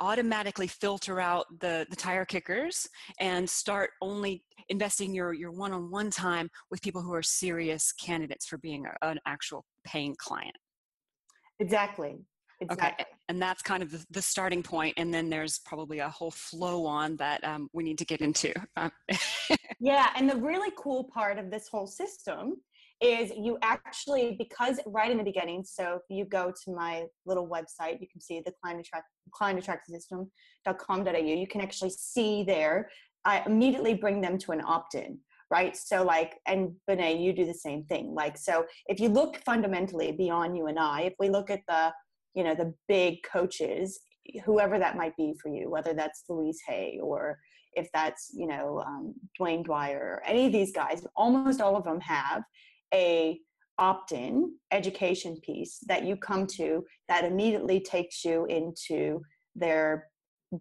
automatically 0.00 0.66
filter 0.66 1.20
out 1.20 1.46
the, 1.60 1.86
the 1.90 1.96
tire 1.96 2.24
kickers 2.24 2.86
and 3.20 3.48
start 3.48 3.90
only 4.02 4.42
investing 4.68 5.14
your, 5.14 5.32
your 5.32 5.52
one-on-one 5.52 6.10
time 6.10 6.48
with 6.70 6.82
people 6.82 7.02
who 7.02 7.14
are 7.14 7.22
serious 7.22 7.92
candidates 7.92 8.46
for 8.46 8.58
being 8.58 8.86
a, 8.86 9.08
an 9.08 9.18
actual 9.26 9.64
paying 9.84 10.14
client. 10.18 10.56
Exactly. 11.60 12.16
Exactly. 12.60 13.04
Okay, 13.04 13.04
and 13.28 13.40
that's 13.40 13.60
kind 13.60 13.82
of 13.82 13.90
the, 13.90 14.02
the, 14.10 14.22
starting 14.22 14.62
point, 14.62 14.94
and 14.96 15.12
then 15.12 15.28
there's 15.28 15.58
probably 15.66 15.98
a 15.98 16.08
whole 16.08 16.30
flow 16.30 16.86
on 16.86 17.14
that 17.16 17.44
um, 17.44 17.68
we 17.74 17.84
need 17.84 17.98
to 17.98 18.06
get 18.06 18.22
into. 18.22 18.50
yeah, 19.78 20.08
and 20.16 20.28
the 20.28 20.36
really 20.36 20.72
cool 20.78 21.04
part 21.04 21.38
of 21.38 21.50
this 21.50 21.68
whole 21.68 21.86
system 21.86 22.56
is 23.00 23.30
you 23.36 23.58
actually 23.62 24.36
because 24.38 24.80
right 24.86 25.10
in 25.10 25.18
the 25.18 25.24
beginning 25.24 25.62
so 25.64 25.96
if 25.96 26.02
you 26.08 26.24
go 26.24 26.50
to 26.64 26.72
my 26.74 27.04
little 27.26 27.46
website 27.46 28.00
you 28.00 28.08
can 28.10 28.20
see 28.20 28.42
the 28.44 28.52
client 28.62 29.58
attract 29.58 29.86
system.com.au 29.86 31.16
you 31.18 31.46
can 31.46 31.60
actually 31.60 31.90
see 31.90 32.42
there 32.44 32.88
i 33.26 33.42
immediately 33.44 33.92
bring 33.92 34.20
them 34.20 34.38
to 34.38 34.52
an 34.52 34.62
opt-in 34.64 35.18
right? 35.50 35.76
So 35.76 36.02
like 36.02 36.38
and 36.46 36.72
Benay, 36.90 37.22
you 37.22 37.32
do 37.32 37.46
the 37.46 37.54
same 37.54 37.84
thing 37.84 38.14
like 38.14 38.36
so 38.36 38.64
if 38.86 38.98
you 38.98 39.08
look 39.08 39.36
fundamentally 39.44 40.12
beyond 40.12 40.56
you 40.56 40.66
and 40.66 40.78
i 40.78 41.02
if 41.02 41.14
we 41.18 41.28
look 41.28 41.50
at 41.50 41.60
the 41.68 41.92
you 42.34 42.44
know 42.44 42.54
the 42.54 42.74
big 42.88 43.22
coaches 43.22 44.00
whoever 44.44 44.78
that 44.78 44.96
might 44.96 45.16
be 45.16 45.34
for 45.40 45.48
you 45.48 45.70
whether 45.70 45.94
that's 45.94 46.24
louise 46.28 46.60
hay 46.66 46.98
or 47.02 47.38
if 47.74 47.88
that's 47.92 48.30
you 48.34 48.46
know 48.46 48.82
um, 48.84 49.14
Wayne 49.38 49.62
Dyer 49.62 49.98
or 49.98 50.22
any 50.26 50.46
of 50.46 50.52
these 50.52 50.72
guys 50.72 51.06
almost 51.14 51.60
all 51.60 51.76
of 51.76 51.84
them 51.84 52.00
have 52.00 52.42
a 52.92 53.40
opt-in 53.78 54.54
education 54.72 55.38
piece 55.42 55.78
that 55.86 56.04
you 56.04 56.16
come 56.16 56.46
to 56.46 56.84
that 57.08 57.24
immediately 57.24 57.78
takes 57.80 58.24
you 58.24 58.46
into 58.46 59.20
their 59.54 60.06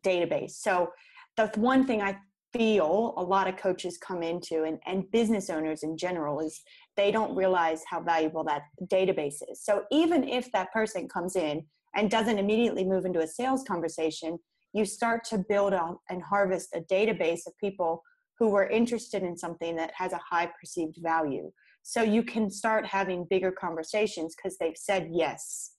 database. 0.04 0.52
So 0.52 0.90
the 1.38 1.48
one 1.56 1.86
thing 1.86 2.02
i 2.02 2.18
feel 2.54 3.14
a 3.18 3.24
lot 3.24 3.50
of 3.50 3.58
coaches 3.58 3.98
come 3.98 4.24
into 4.24 4.64
and, 4.64 4.80
and 4.86 5.12
business 5.12 5.50
owners 5.50 5.84
in 5.84 5.98
general 5.98 6.40
is 6.40 6.62
they 6.96 7.12
don't 7.12 7.36
realize 7.36 7.84
how 7.90 8.02
valuable 8.02 8.46
that 8.46 8.62
database 8.86 9.42
is. 9.52 9.62
So 9.62 9.84
even 9.92 10.24
if 10.24 10.50
that 10.54 10.72
person 10.72 11.10
comes 11.10 11.36
in 11.36 11.66
and 11.96 12.10
doesn't 12.10 12.40
immediately 12.40 12.86
move 12.86 13.04
into 13.04 13.20
a 13.20 13.28
sales 13.28 13.64
conversation 13.68 14.40
you 14.76 14.84
start 14.84 15.24
to 15.24 15.38
build 15.38 15.74
out 15.74 16.00
and 16.10 16.22
harvest 16.22 16.68
a 16.76 16.82
database 16.82 17.48
of 17.48 17.58
people 17.60 18.04
who 18.38 18.54
are 18.56 18.68
interested 18.68 19.24
in 19.24 19.38
something 19.38 19.74
that 19.78 19.92
has 19.96 20.12
a 20.12 20.20
high 20.30 20.52
perceived 20.60 20.98
value 21.02 21.50
so 21.88 22.02
you 22.02 22.24
can 22.24 22.50
start 22.50 22.84
having 22.84 23.28
bigger 23.30 23.52
conversations 23.52 24.34
because 24.36 24.58
they've 24.58 24.76
said 24.76 25.08
yes. 25.12 25.74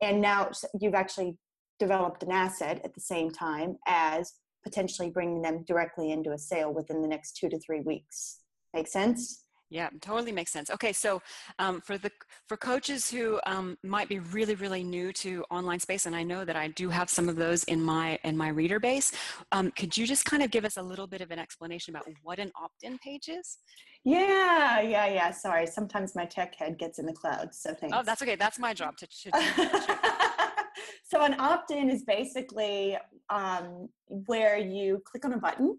And 0.00 0.22
now 0.22 0.52
you've 0.80 0.94
actually 0.94 1.36
developed 1.78 2.22
an 2.22 2.32
asset 2.32 2.80
at 2.82 2.94
the 2.94 3.00
same 3.02 3.30
time 3.30 3.76
as 3.86 4.32
potentially 4.64 5.10
bringing 5.10 5.42
them 5.42 5.62
directly 5.68 6.12
into 6.12 6.32
a 6.32 6.38
sale 6.38 6.72
within 6.72 7.02
the 7.02 7.08
next 7.08 7.32
two 7.32 7.50
to 7.50 7.58
three 7.58 7.80
weeks. 7.80 8.38
Make 8.72 8.88
sense? 8.88 9.44
Yeah, 9.70 9.88
totally 10.00 10.32
makes 10.32 10.50
sense. 10.50 10.68
Okay, 10.68 10.92
so 10.92 11.22
um, 11.60 11.80
for 11.80 11.96
the 11.96 12.10
for 12.48 12.56
coaches 12.56 13.08
who 13.08 13.40
um, 13.46 13.78
might 13.84 14.08
be 14.08 14.18
really 14.18 14.56
really 14.56 14.82
new 14.82 15.12
to 15.14 15.44
online 15.48 15.78
space, 15.78 16.06
and 16.06 16.16
I 16.16 16.24
know 16.24 16.44
that 16.44 16.56
I 16.56 16.68
do 16.68 16.88
have 16.88 17.08
some 17.08 17.28
of 17.28 17.36
those 17.36 17.62
in 17.64 17.80
my 17.80 18.18
in 18.24 18.36
my 18.36 18.48
reader 18.48 18.80
base. 18.80 19.12
Um, 19.52 19.70
could 19.70 19.96
you 19.96 20.08
just 20.08 20.24
kind 20.24 20.42
of 20.42 20.50
give 20.50 20.64
us 20.64 20.76
a 20.76 20.82
little 20.82 21.06
bit 21.06 21.20
of 21.20 21.30
an 21.30 21.38
explanation 21.38 21.94
about 21.94 22.08
what 22.24 22.40
an 22.40 22.50
opt-in 22.60 22.98
page 22.98 23.28
is? 23.28 23.58
Yeah, 24.04 24.80
yeah, 24.80 25.06
yeah. 25.06 25.30
Sorry, 25.30 25.66
sometimes 25.66 26.16
my 26.16 26.24
tech 26.24 26.56
head 26.56 26.76
gets 26.76 26.98
in 26.98 27.06
the 27.06 27.12
clouds, 27.12 27.60
so 27.60 27.72
thanks. 27.72 27.96
Oh, 27.96 28.02
that's 28.02 28.22
okay. 28.22 28.36
That's 28.36 28.58
my 28.58 28.74
job 28.74 28.96
to. 28.96 29.06
to 29.06 29.30
so 31.04 31.22
an 31.22 31.38
opt-in 31.38 31.88
is 31.90 32.02
basically 32.02 32.98
um, 33.28 33.88
where 34.08 34.58
you 34.58 35.00
click 35.04 35.24
on 35.24 35.32
a 35.32 35.38
button 35.38 35.78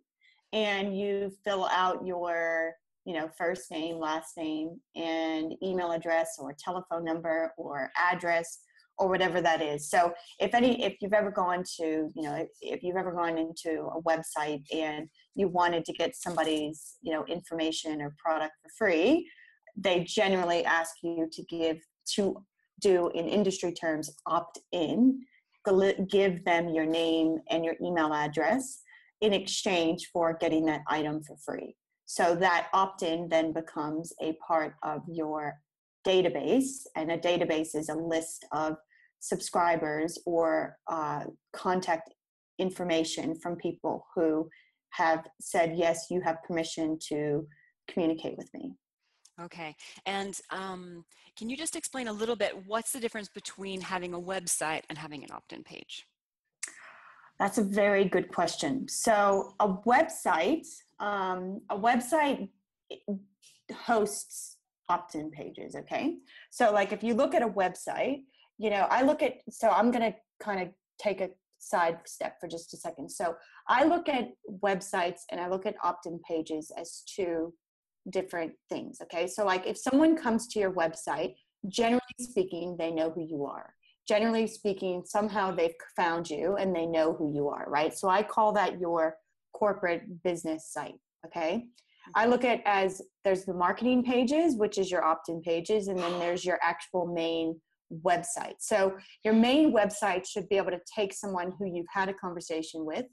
and 0.53 0.97
you 0.97 1.31
fill 1.43 1.65
out 1.65 2.05
your 2.05 2.75
you 3.05 3.13
know 3.13 3.29
first 3.37 3.71
name 3.71 3.97
last 3.97 4.37
name 4.37 4.79
and 4.95 5.53
email 5.63 5.91
address 5.91 6.35
or 6.39 6.55
telephone 6.59 7.03
number 7.03 7.51
or 7.57 7.89
address 7.97 8.59
or 8.97 9.07
whatever 9.09 9.41
that 9.41 9.61
is. 9.61 9.89
So 9.89 10.13
if 10.39 10.53
any 10.53 10.83
if 10.83 10.97
you've 11.01 11.13
ever 11.13 11.31
gone 11.31 11.63
to 11.77 11.83
you 11.83 12.21
know 12.21 12.45
if, 12.61 12.83
you've 12.83 12.95
ever 12.95 13.11
gone 13.11 13.37
into 13.37 13.89
a 13.95 14.01
website 14.03 14.63
and 14.71 15.07
you 15.35 15.47
wanted 15.47 15.85
to 15.85 15.93
get 15.93 16.15
somebody's 16.15 16.97
you 17.01 17.11
know 17.11 17.25
information 17.25 18.01
or 18.01 18.15
product 18.23 18.53
for 18.61 18.69
free 18.77 19.27
they 19.75 20.03
generally 20.03 20.65
ask 20.65 20.95
you 21.01 21.27
to 21.31 21.43
give 21.43 21.77
to 22.05 22.35
do 22.79 23.09
in 23.15 23.27
industry 23.27 23.71
terms 23.71 24.09
opt 24.27 24.59
in 24.71 25.21
give 26.09 26.43
them 26.43 26.69
your 26.69 26.85
name 26.85 27.37
and 27.49 27.63
your 27.63 27.75
email 27.81 28.13
address 28.13 28.81
in 29.21 29.33
exchange 29.33 30.09
for 30.11 30.35
getting 30.39 30.65
that 30.65 30.81
item 30.87 31.21
for 31.23 31.37
free 31.37 31.75
so 32.11 32.35
that 32.35 32.67
opt 32.73 33.03
in 33.03 33.29
then 33.29 33.53
becomes 33.53 34.11
a 34.21 34.33
part 34.45 34.75
of 34.83 35.01
your 35.07 35.57
database 36.05 36.85
and 36.97 37.09
a 37.09 37.17
database 37.17 37.73
is 37.73 37.87
a 37.87 37.95
list 37.95 38.45
of 38.51 38.75
subscribers 39.21 40.19
or 40.25 40.77
uh, 40.87 41.23
contact 41.53 42.13
information 42.59 43.33
from 43.39 43.55
people 43.55 44.05
who 44.13 44.49
have 44.89 45.25
said 45.39 45.77
yes 45.77 46.07
you 46.09 46.19
have 46.19 46.43
permission 46.43 46.99
to 46.99 47.47
communicate 47.89 48.35
with 48.37 48.49
me 48.53 48.73
Okay. 49.39 49.75
And 50.05 50.39
um, 50.51 51.03
can 51.35 51.49
you 51.49 51.57
just 51.57 51.75
explain 51.75 52.09
a 52.09 52.13
little 52.13 52.35
bit 52.35 52.51
what's 52.67 52.91
the 52.91 52.99
difference 52.99 53.27
between 53.27 53.81
having 53.81 54.13
a 54.13 54.19
website 54.19 54.83
and 54.89 54.97
having 54.99 55.23
an 55.23 55.31
opt 55.31 55.53
in 55.53 55.63
page? 55.63 56.05
That's 57.41 57.57
a 57.57 57.63
very 57.63 58.05
good 58.05 58.31
question. 58.31 58.87
So, 58.87 59.55
a 59.59 59.67
website, 59.67 60.67
um, 61.01 61.61
a 61.69 61.77
website 61.77 62.47
hosts 63.73 64.57
opt 64.87 65.15
in 65.15 65.31
pages, 65.31 65.75
okay? 65.75 66.17
So, 66.51 66.71
like 66.71 66.93
if 66.93 67.03
you 67.03 67.13
look 67.13 67.33
at 67.33 67.41
a 67.41 67.49
website, 67.49 68.21
you 68.57 68.69
know, 68.69 68.87
I 68.89 69.01
look 69.01 69.21
at, 69.23 69.37
so 69.49 69.69
I'm 69.69 69.91
going 69.91 70.11
to 70.11 70.17
kind 70.39 70.61
of 70.61 70.69
take 70.99 71.19
a 71.19 71.29
side 71.57 71.99
step 72.05 72.37
for 72.39 72.47
just 72.47 72.73
a 72.73 72.77
second. 72.77 73.09
So, 73.09 73.35
I 73.67 73.83
look 73.85 74.07
at 74.07 74.29
websites 74.63 75.21
and 75.31 75.41
I 75.41 75.49
look 75.49 75.65
at 75.65 75.75
opt 75.83 76.05
in 76.05 76.19
pages 76.29 76.71
as 76.77 77.03
two 77.13 77.53
different 78.09 78.53
things. 78.69 78.99
Okay. 79.01 79.27
So, 79.27 79.45
like 79.45 79.65
if 79.65 79.77
someone 79.77 80.15
comes 80.15 80.47
to 80.49 80.59
your 80.59 80.71
website, 80.71 81.35
generally 81.67 82.01
speaking, 82.19 82.75
they 82.77 82.91
know 82.91 83.09
who 83.09 83.25
you 83.27 83.45
are. 83.45 83.73
Generally 84.07 84.47
speaking, 84.47 85.03
somehow 85.05 85.51
they've 85.51 85.73
found 85.95 86.29
you 86.29 86.55
and 86.57 86.75
they 86.75 86.85
know 86.85 87.13
who 87.13 87.33
you 87.33 87.49
are, 87.49 87.65
right? 87.67 87.97
So, 87.97 88.09
I 88.09 88.21
call 88.23 88.51
that 88.53 88.79
your 88.79 89.15
corporate 89.61 90.23
business 90.23 90.71
site. 90.71 90.99
Okay. 91.25 91.65
I 92.15 92.25
look 92.25 92.43
at 92.43 92.61
as 92.65 92.99
there's 93.23 93.45
the 93.45 93.53
marketing 93.53 94.03
pages, 94.03 94.55
which 94.55 94.79
is 94.79 94.89
your 94.89 95.03
opt 95.03 95.29
in 95.29 95.39
pages, 95.41 95.87
and 95.87 95.99
then 95.99 96.17
there's 96.17 96.43
your 96.43 96.57
actual 96.63 97.05
main 97.05 97.61
website. 98.03 98.55
So, 98.59 98.97
your 99.23 99.35
main 99.35 99.71
website 99.71 100.27
should 100.27 100.49
be 100.49 100.57
able 100.57 100.71
to 100.71 100.81
take 100.95 101.13
someone 101.13 101.53
who 101.59 101.65
you've 101.65 101.93
had 101.93 102.09
a 102.09 102.13
conversation 102.13 102.85
with, 102.85 103.05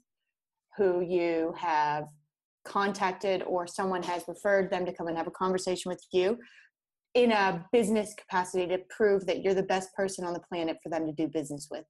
who 0.75 1.01
you 1.01 1.53
have 1.55 2.05
contacted 2.65 3.43
or 3.43 3.67
someone 3.67 4.01
has 4.03 4.23
referred 4.27 4.71
them 4.71 4.85
to 4.87 4.93
come 4.93 5.07
and 5.07 5.17
have 5.17 5.27
a 5.27 5.31
conversation 5.43 5.89
with 5.89 6.03
you 6.11 6.37
in 7.13 7.31
a 7.31 7.63
business 7.71 8.15
capacity 8.15 8.65
to 8.67 8.79
prove 8.89 9.25
that 9.27 9.43
you're 9.43 9.53
the 9.53 9.63
best 9.63 9.93
person 9.95 10.25
on 10.25 10.33
the 10.33 10.43
planet 10.51 10.77
for 10.81 10.89
them 10.89 11.05
to 11.05 11.11
do 11.11 11.27
business 11.27 11.67
with. 11.69 11.85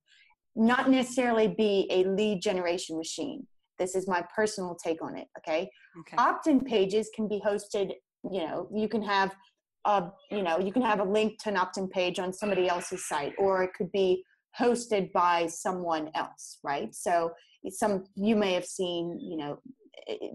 Not 0.56 0.90
necessarily 0.90 1.48
be 1.48 1.88
a 1.90 2.04
lead 2.04 2.42
generation 2.42 2.98
machine. 2.98 3.48
This 3.80 3.96
is 3.96 4.08
my 4.08 4.24
personal 4.36 4.76
take 4.76 5.02
on 5.02 5.18
it. 5.18 5.28
Okay. 5.38 5.70
okay. 6.00 6.18
Opt 6.18 6.48
in 6.48 6.60
pages 6.62 7.10
can 7.16 7.28
be 7.28 7.42
hosted, 7.46 7.94
you 8.30 8.42
know, 8.46 8.68
you 8.74 8.88
can 8.88 9.02
have 9.02 9.36
a, 9.86 10.10
you 10.30 10.44
know, 10.44 10.60
you 10.60 10.72
can 10.72 10.82
have 10.82 11.00
a 11.00 11.04
link 11.04 11.42
to 11.44 11.50
an 11.50 11.58
opt 11.58 11.78
in 11.78 11.88
page 11.88 12.20
on 12.20 12.34
somebody 12.34 12.68
else's 12.68 13.08
site, 13.08 13.34
or 13.38 13.64
it 13.64 13.72
could 13.74 13.92
be 13.92 14.24
hosted 14.60 15.12
by 15.14 15.48
someone 15.48 16.10
else, 16.16 16.60
right? 16.64 16.94
So 16.94 17.32
some 17.70 18.04
you 18.16 18.36
may 18.36 18.54
have 18.54 18.66
seen, 18.66 19.20
you 19.20 19.38
know, 19.38 19.60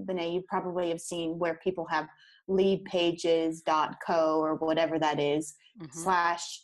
Benay, 0.08 0.32
you 0.34 0.42
probably 0.48 0.88
have 0.90 1.00
seen 1.00 1.38
where 1.38 1.58
people 1.62 1.86
have 1.90 2.06
leadpages.co 2.48 4.40
or 4.40 4.54
whatever 4.56 4.98
that 4.98 5.18
is, 5.18 5.54
mm-hmm. 5.80 5.98
slash 5.98 6.60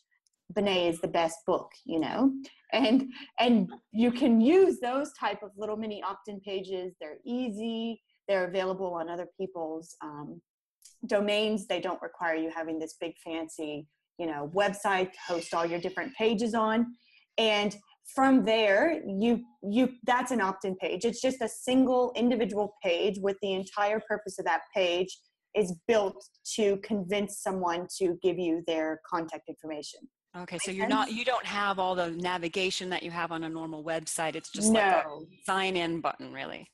Benay 0.52 0.88
is 0.88 1.00
the 1.00 1.08
best 1.08 1.36
book, 1.46 1.70
you 1.84 2.00
know, 2.00 2.32
and 2.72 3.04
and 3.38 3.70
you 3.92 4.10
can 4.10 4.40
use 4.40 4.78
those 4.80 5.12
type 5.18 5.42
of 5.42 5.50
little 5.56 5.76
mini 5.76 6.02
opt-in 6.02 6.40
pages. 6.40 6.94
They're 7.00 7.18
easy. 7.24 8.00
They're 8.28 8.46
available 8.46 8.94
on 8.94 9.08
other 9.08 9.28
people's 9.38 9.96
um, 10.02 10.40
domains. 11.06 11.66
They 11.66 11.80
don't 11.80 12.00
require 12.02 12.36
you 12.36 12.50
having 12.54 12.78
this 12.78 12.96
big 13.00 13.14
fancy, 13.24 13.86
you 14.18 14.26
know, 14.26 14.50
website 14.54 15.12
to 15.12 15.18
host 15.26 15.54
all 15.54 15.66
your 15.66 15.80
different 15.80 16.14
pages 16.14 16.54
on. 16.54 16.86
And 17.38 17.76
from 18.14 18.44
there 18.44 19.00
you 19.06 19.42
you 19.62 19.88
that's 20.04 20.32
an 20.32 20.40
opt-in 20.40 20.74
page 20.76 21.04
it's 21.04 21.20
just 21.20 21.40
a 21.42 21.48
single 21.48 22.12
individual 22.16 22.74
page 22.82 23.18
with 23.20 23.36
the 23.40 23.52
entire 23.52 24.00
purpose 24.08 24.38
of 24.38 24.44
that 24.44 24.62
page 24.74 25.16
is 25.54 25.74
built 25.88 26.22
to 26.56 26.76
convince 26.78 27.40
someone 27.40 27.86
to 27.98 28.18
give 28.22 28.38
you 28.38 28.62
their 28.66 29.00
contact 29.08 29.48
information 29.48 30.00
okay 30.36 30.58
so 30.58 30.70
you're 30.70 30.88
not 30.88 31.12
you 31.12 31.24
don't 31.24 31.46
have 31.46 31.78
all 31.78 31.94
the 31.94 32.10
navigation 32.12 32.88
that 32.88 33.02
you 33.02 33.10
have 33.10 33.32
on 33.32 33.44
a 33.44 33.48
normal 33.48 33.84
website 33.84 34.36
it's 34.36 34.50
just 34.50 34.70
no. 34.70 34.80
like 34.80 35.04
a 35.04 35.44
sign 35.44 35.76
in 35.76 36.00
button 36.00 36.32
really 36.32 36.66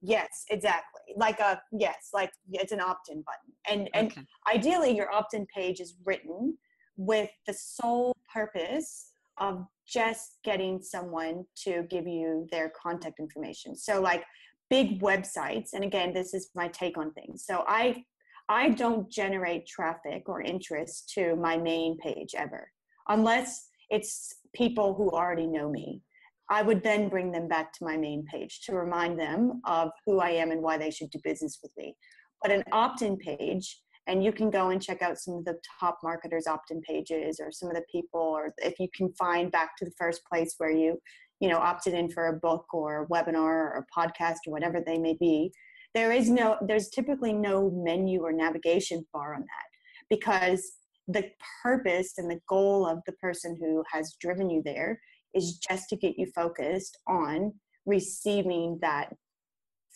yes 0.00 0.44
exactly 0.50 1.00
like 1.16 1.38
a 1.40 1.60
yes 1.72 2.10
like 2.14 2.30
it's 2.52 2.72
an 2.72 2.80
opt-in 2.80 3.22
button 3.22 3.52
and 3.68 3.90
and 3.94 4.12
okay. 4.12 4.24
ideally 4.54 4.94
your 4.94 5.12
opt-in 5.12 5.46
page 5.54 5.80
is 5.80 5.96
written 6.06 6.56
with 6.96 7.30
the 7.46 7.54
sole 7.54 8.14
purpose 8.32 9.12
of 9.38 9.64
just 9.86 10.38
getting 10.44 10.82
someone 10.82 11.44
to 11.64 11.84
give 11.88 12.06
you 12.06 12.46
their 12.50 12.70
contact 12.80 13.18
information. 13.18 13.74
So 13.74 14.00
like 14.00 14.24
big 14.70 15.00
websites, 15.00 15.70
and 15.72 15.84
again, 15.84 16.12
this 16.12 16.34
is 16.34 16.50
my 16.54 16.68
take 16.68 16.98
on 16.98 17.12
things. 17.12 17.44
So 17.46 17.64
I 17.66 18.04
I 18.48 18.70
don't 18.70 19.10
generate 19.10 19.66
traffic 19.66 20.22
or 20.26 20.40
interest 20.40 21.10
to 21.14 21.36
my 21.36 21.58
main 21.58 21.98
page 21.98 22.34
ever, 22.34 22.70
unless 23.08 23.68
it's 23.90 24.34
people 24.54 24.94
who 24.94 25.10
already 25.10 25.46
know 25.46 25.70
me. 25.70 26.02
I 26.50 26.62
would 26.62 26.82
then 26.82 27.10
bring 27.10 27.30
them 27.30 27.46
back 27.46 27.74
to 27.74 27.84
my 27.84 27.98
main 27.98 28.24
page 28.24 28.62
to 28.62 28.74
remind 28.74 29.20
them 29.20 29.60
of 29.66 29.90
who 30.06 30.20
I 30.20 30.30
am 30.30 30.50
and 30.50 30.62
why 30.62 30.78
they 30.78 30.90
should 30.90 31.10
do 31.10 31.18
business 31.22 31.58
with 31.62 31.72
me. 31.76 31.94
But 32.42 32.52
an 32.52 32.64
opt 32.72 33.02
in 33.02 33.18
page 33.18 33.82
and 34.08 34.24
you 34.24 34.32
can 34.32 34.50
go 34.50 34.70
and 34.70 34.82
check 34.82 35.02
out 35.02 35.18
some 35.18 35.34
of 35.34 35.44
the 35.44 35.58
top 35.78 35.98
marketers 36.02 36.46
opt-in 36.46 36.80
pages 36.80 37.38
or 37.38 37.52
some 37.52 37.68
of 37.68 37.76
the 37.76 37.84
people 37.92 38.20
or 38.20 38.54
if 38.58 38.80
you 38.80 38.88
can 38.96 39.12
find 39.12 39.52
back 39.52 39.76
to 39.76 39.84
the 39.84 39.92
first 39.98 40.22
place 40.24 40.54
where 40.56 40.70
you 40.70 40.98
you 41.40 41.48
know 41.48 41.58
opted 41.58 41.94
in 41.94 42.10
for 42.10 42.26
a 42.26 42.32
book 42.32 42.66
or 42.72 43.02
a 43.02 43.06
webinar 43.08 43.36
or 43.36 43.84
a 43.86 44.00
podcast 44.00 44.38
or 44.46 44.52
whatever 44.52 44.82
they 44.84 44.98
may 44.98 45.16
be 45.18 45.52
there 45.94 46.12
is 46.12 46.28
no 46.30 46.56
there's 46.66 46.88
typically 46.88 47.32
no 47.32 47.70
menu 47.70 48.22
or 48.22 48.32
navigation 48.32 49.06
bar 49.12 49.34
on 49.34 49.40
that 49.40 50.08
because 50.10 50.72
the 51.08 51.30
purpose 51.62 52.14
and 52.18 52.30
the 52.30 52.40
goal 52.48 52.86
of 52.86 52.98
the 53.06 53.12
person 53.12 53.56
who 53.58 53.82
has 53.90 54.16
driven 54.20 54.50
you 54.50 54.62
there 54.64 55.00
is 55.34 55.58
just 55.58 55.88
to 55.88 55.96
get 55.96 56.18
you 56.18 56.26
focused 56.34 56.98
on 57.06 57.52
receiving 57.86 58.78
that 58.82 59.14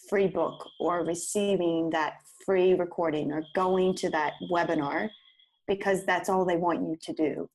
free 0.09 0.27
book 0.27 0.67
or 0.81 1.05
receiving 1.05 1.91
that 1.91 2.15
free 2.45 2.75
recording 2.75 3.31
or 3.31 3.45
going 3.55 3.95
to 3.95 4.11
that 4.11 4.33
webinar 4.51 5.09
because 5.69 6.05
that's 6.05 6.29
all 6.29 6.45
they 6.45 6.57
want 6.57 6.81
you 6.81 6.97
to 7.01 7.13
do. 7.13 7.49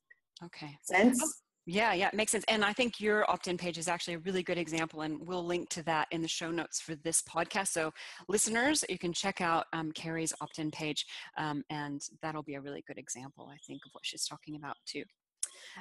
Okay. 0.44 0.76
Sense? 0.82 1.42
Yeah, 1.70 1.92
yeah, 1.92 2.08
it 2.08 2.14
makes 2.14 2.32
sense. 2.32 2.46
And 2.48 2.64
I 2.64 2.72
think 2.72 2.98
your 2.98 3.30
opt 3.30 3.46
in 3.46 3.58
page 3.58 3.76
is 3.76 3.88
actually 3.88 4.14
a 4.14 4.20
really 4.20 4.42
good 4.42 4.56
example, 4.56 5.02
and 5.02 5.20
we'll 5.28 5.44
link 5.44 5.68
to 5.70 5.82
that 5.82 6.08
in 6.10 6.22
the 6.22 6.28
show 6.28 6.50
notes 6.50 6.80
for 6.80 6.94
this 6.94 7.20
podcast. 7.20 7.68
So, 7.68 7.92
listeners, 8.26 8.86
you 8.88 8.98
can 8.98 9.12
check 9.12 9.42
out 9.42 9.66
um, 9.74 9.92
Carrie's 9.92 10.32
opt 10.40 10.60
in 10.60 10.70
page, 10.70 11.04
um, 11.36 11.62
and 11.68 12.00
that'll 12.22 12.42
be 12.42 12.54
a 12.54 12.60
really 12.62 12.82
good 12.86 12.96
example, 12.96 13.50
I 13.52 13.58
think, 13.66 13.82
of 13.84 13.92
what 13.92 14.06
she's 14.06 14.26
talking 14.26 14.56
about 14.56 14.76
too. 14.86 15.04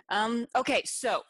Um, 0.10 0.46
okay, 0.58 0.82
so 0.84 1.22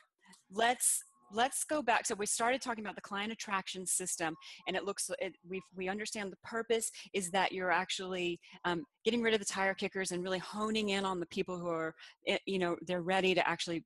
let's 0.52 1.04
let's 1.32 1.64
go 1.64 1.84
back. 1.84 2.08
So 2.08 2.16
we 2.16 2.26
started 2.26 2.60
talking 2.60 2.84
about 2.84 2.96
the 2.96 3.02
client 3.02 3.32
attraction 3.32 3.86
system, 3.86 4.36
and 4.68 4.76
it 4.76 4.86
looks 4.86 5.12
it, 5.20 5.36
we 5.48 5.62
we 5.76 5.88
understand 5.88 6.32
the 6.32 6.38
purpose 6.44 6.90
is 7.14 7.30
that 7.30 7.52
you're 7.52 7.72
actually 7.72 8.40
um, 8.66 8.86
getting 9.06 9.22
rid 9.22 9.36
of 9.36 9.40
the 9.40 9.46
tire 9.46 9.76
kickers 9.76 10.12
and 10.12 10.24
really 10.24 10.40
honing 10.40 10.90
in 10.90 11.06
on 11.06 11.20
the 11.20 11.28
people 11.28 11.60
who 11.60 11.68
are 11.68 11.94
eh, 12.28 12.40
you 12.48 12.58
know 12.58 12.76
they're 12.88 13.04
ready 13.04 13.36
to 13.36 13.48
actually 13.48 13.84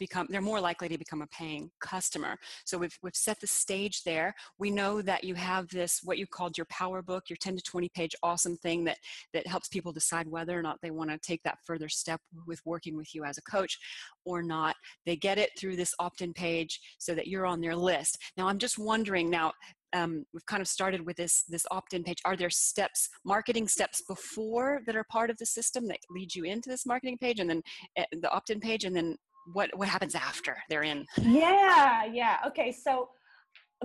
become 0.00 0.26
they're 0.30 0.40
more 0.40 0.60
likely 0.60 0.88
to 0.88 0.98
become 0.98 1.22
a 1.22 1.26
paying 1.28 1.70
customer. 1.80 2.36
So 2.64 2.78
we've, 2.78 2.98
we've 3.02 3.14
set 3.14 3.38
the 3.40 3.46
stage 3.46 4.02
there. 4.02 4.34
We 4.58 4.70
know 4.70 5.02
that 5.02 5.22
you 5.22 5.36
have 5.36 5.68
this 5.68 6.00
what 6.02 6.18
you 6.18 6.26
called 6.26 6.58
your 6.58 6.66
power 6.66 7.02
book 7.02 7.24
your 7.28 7.36
10 7.36 7.56
to 7.56 7.62
20 7.62 7.88
page 7.90 8.16
awesome 8.24 8.56
thing 8.56 8.82
that 8.84 8.98
that 9.32 9.46
helps 9.46 9.68
people 9.68 9.92
decide 9.92 10.26
whether 10.26 10.58
or 10.58 10.62
not 10.62 10.78
they 10.82 10.90
want 10.90 11.10
to 11.10 11.18
take 11.18 11.42
that 11.44 11.58
further 11.64 11.88
step 11.88 12.20
with 12.46 12.60
working 12.64 12.96
with 12.96 13.14
you 13.14 13.22
as 13.24 13.38
a 13.38 13.42
coach 13.42 13.78
or 14.24 14.42
not. 14.42 14.74
They 15.06 15.14
get 15.14 15.38
it 15.38 15.50
through 15.56 15.76
this 15.76 15.94
opt-in 16.00 16.32
page 16.32 16.80
so 16.98 17.14
that 17.14 17.28
you're 17.28 17.46
on 17.46 17.60
their 17.60 17.76
list. 17.76 18.18
Now 18.36 18.48
i'm 18.48 18.58
just 18.58 18.78
wondering 18.78 19.30
now 19.30 19.52
um, 19.92 20.24
we've 20.32 20.46
kind 20.46 20.60
of 20.60 20.68
started 20.68 21.04
with 21.04 21.16
this 21.16 21.44
this 21.48 21.66
opt-in 21.70 22.04
page. 22.04 22.18
Are 22.24 22.36
there 22.36 22.50
steps 22.50 23.08
marketing 23.24 23.68
steps 23.68 24.02
before 24.06 24.80
that 24.86 24.96
are 24.96 25.04
part 25.10 25.30
of 25.30 25.38
the 25.38 25.46
system 25.46 25.88
that 25.88 25.98
lead 26.10 26.34
you 26.34 26.44
into 26.44 26.68
this 26.68 26.86
marketing 26.86 27.18
page 27.18 27.40
and 27.40 27.50
then 27.50 27.62
uh, 27.98 28.04
the 28.20 28.30
opt-in 28.30 28.60
page 28.60 28.84
and 28.84 28.94
then 28.94 29.16
what 29.52 29.70
what 29.76 29.88
happens 29.88 30.14
after 30.14 30.56
they're 30.68 30.82
in. 30.82 31.06
Yeah 31.20 32.04
yeah 32.04 32.38
okay 32.46 32.72
so 32.72 33.08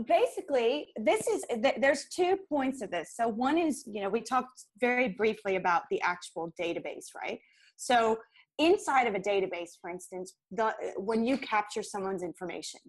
basically 0.08 0.90
this 0.98 1.28
is 1.28 1.46
there's 1.78 2.06
two 2.06 2.38
points 2.50 2.82
of 2.82 2.92
this. 2.92 3.14
So 3.16 3.28
one 3.28 3.58
is 3.58 3.84
you 3.88 4.02
know 4.02 4.10
we 4.10 4.22
talked 4.22 4.66
very 4.80 5.10
briefly 5.10 5.56
about 5.56 5.84
the 5.90 6.02
actual 6.02 6.54
database 6.62 7.08
right? 7.16 7.40
So 7.78 8.18
inside 8.58 9.08
of 9.08 9.16
a 9.16 9.20
database 9.20 9.72
for 9.82 9.90
instance 9.90 10.36
the, 10.52 10.74
when 10.98 11.26
you 11.26 11.38
capture 11.38 11.84
someone's 11.84 12.24
information 12.24 12.80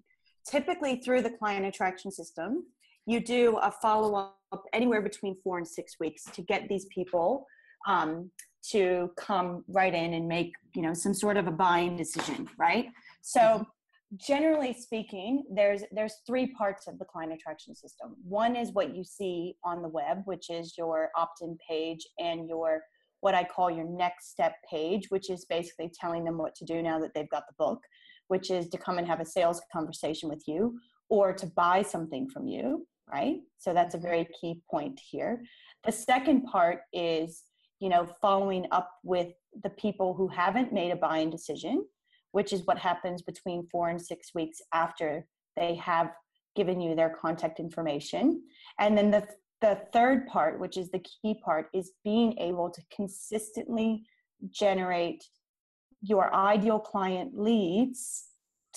typically 0.48 0.96
through 0.96 1.22
the 1.22 1.30
client 1.30 1.66
attraction 1.66 2.10
system 2.10 2.64
you 3.04 3.20
do 3.20 3.56
a 3.58 3.70
follow-up 3.70 4.36
anywhere 4.72 5.02
between 5.02 5.36
four 5.42 5.58
and 5.58 5.66
six 5.66 5.96
weeks 5.98 6.22
to 6.32 6.42
get 6.42 6.68
these 6.68 6.86
people 6.86 7.46
um, 7.86 8.30
to 8.72 9.10
come 9.16 9.64
right 9.68 9.94
in 9.94 10.14
and 10.14 10.28
make 10.28 10.52
you 10.74 10.82
know 10.82 10.94
some 10.94 11.14
sort 11.14 11.36
of 11.36 11.46
a 11.46 11.50
buying 11.50 11.96
decision 11.96 12.48
right? 12.58 12.86
So 13.22 13.40
mm-hmm. 13.40 13.62
generally 14.16 14.72
speaking 14.72 15.44
there's 15.52 15.82
there's 15.92 16.14
three 16.26 16.48
parts 16.54 16.86
of 16.86 16.98
the 16.98 17.04
client 17.04 17.32
attraction 17.32 17.74
system. 17.74 18.16
One 18.22 18.56
is 18.56 18.72
what 18.72 18.94
you 18.94 19.04
see 19.04 19.56
on 19.64 19.82
the 19.82 19.88
web 19.88 20.22
which 20.24 20.50
is 20.50 20.74
your 20.76 21.10
opt-in 21.16 21.56
page 21.68 22.06
and 22.18 22.48
your 22.48 22.82
what 23.20 23.34
i 23.34 23.42
call 23.42 23.70
your 23.70 23.88
next 23.88 24.30
step 24.30 24.54
page 24.70 25.06
which 25.08 25.30
is 25.30 25.46
basically 25.46 25.90
telling 25.98 26.22
them 26.22 26.36
what 26.36 26.54
to 26.54 26.66
do 26.66 26.82
now 26.82 26.98
that 26.98 27.12
they've 27.14 27.30
got 27.30 27.44
the 27.48 27.54
book 27.58 27.80
which 28.28 28.50
is 28.50 28.68
to 28.68 28.76
come 28.76 28.98
and 28.98 29.06
have 29.06 29.20
a 29.20 29.24
sales 29.24 29.60
conversation 29.72 30.28
with 30.28 30.44
you 30.46 30.78
or 31.08 31.32
to 31.32 31.46
buy 31.46 31.80
something 31.80 32.28
from 32.28 32.46
you 32.46 32.86
right? 33.12 33.36
So 33.58 33.72
that's 33.72 33.94
a 33.94 33.98
very 33.98 34.28
key 34.40 34.60
point 34.70 35.00
here. 35.10 35.42
The 35.84 35.92
second 35.92 36.44
part 36.44 36.80
is 36.92 37.42
you 37.80 37.88
know 37.88 38.06
following 38.20 38.66
up 38.70 38.90
with 39.02 39.28
the 39.62 39.70
people 39.70 40.14
who 40.14 40.28
haven't 40.28 40.72
made 40.72 40.90
a 40.90 40.96
buying 40.96 41.30
decision 41.30 41.84
which 42.32 42.52
is 42.52 42.66
what 42.66 42.78
happens 42.78 43.22
between 43.22 43.66
four 43.72 43.88
and 43.88 44.00
six 44.00 44.34
weeks 44.34 44.60
after 44.74 45.26
they 45.56 45.74
have 45.74 46.10
given 46.54 46.80
you 46.80 46.94
their 46.94 47.16
contact 47.20 47.60
information. 47.60 48.42
And 48.78 48.96
then 48.96 49.10
the, 49.10 49.26
the 49.60 49.80
third 49.92 50.26
part, 50.26 50.58
which 50.58 50.76
is 50.76 50.90
the 50.90 50.98
key 50.98 51.40
part, 51.42 51.68
is 51.72 51.92
being 52.04 52.36
able 52.38 52.70
to 52.70 52.82
consistently 52.94 54.02
generate 54.50 55.24
your 56.02 56.34
ideal 56.34 56.78
client 56.78 57.38
leads 57.38 58.26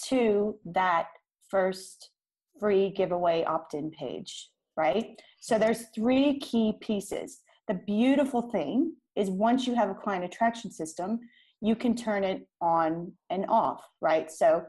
to 0.06 0.56
that 0.64 1.08
first 1.50 2.12
free 2.60 2.90
giveaway 2.92 3.44
opt-in 3.44 3.92
page 3.92 4.50
right 4.78 5.22
so 5.42 5.60
there's 5.60 5.88
three 5.94 6.40
key 6.40 6.74
pieces 6.80 7.42
the 7.70 7.76
beautiful 7.76 8.42
thing 8.42 8.94
is 9.16 9.30
once 9.30 9.66
you 9.66 9.76
have 9.76 9.90
a 9.90 9.96
client 9.96 10.26
attraction 10.26 10.70
system 10.72 11.20
you 11.62 11.76
can 11.76 11.96
turn 11.96 12.24
it 12.24 12.48
on 12.62 13.12
and 13.30 13.46
off, 13.50 13.84
right? 14.02 14.32
So 14.32 14.66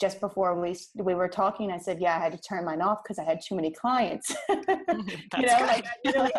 just 0.00 0.20
before 0.20 0.60
we 0.60 0.76
we 0.96 1.14
were 1.14 1.28
talking, 1.28 1.70
I 1.70 1.78
said, 1.78 2.00
yeah, 2.00 2.16
I 2.16 2.20
had 2.20 2.32
to 2.32 2.38
turn 2.38 2.64
mine 2.64 2.82
off 2.82 2.98
because 3.02 3.18
I 3.18 3.24
had 3.24 3.40
too 3.46 3.54
many 3.54 3.70
clients. 3.70 4.34
you 4.48 4.56
know, 4.66 5.56
like 5.60 5.84
I 5.84 5.90
had 6.04 6.12
to 6.12 6.30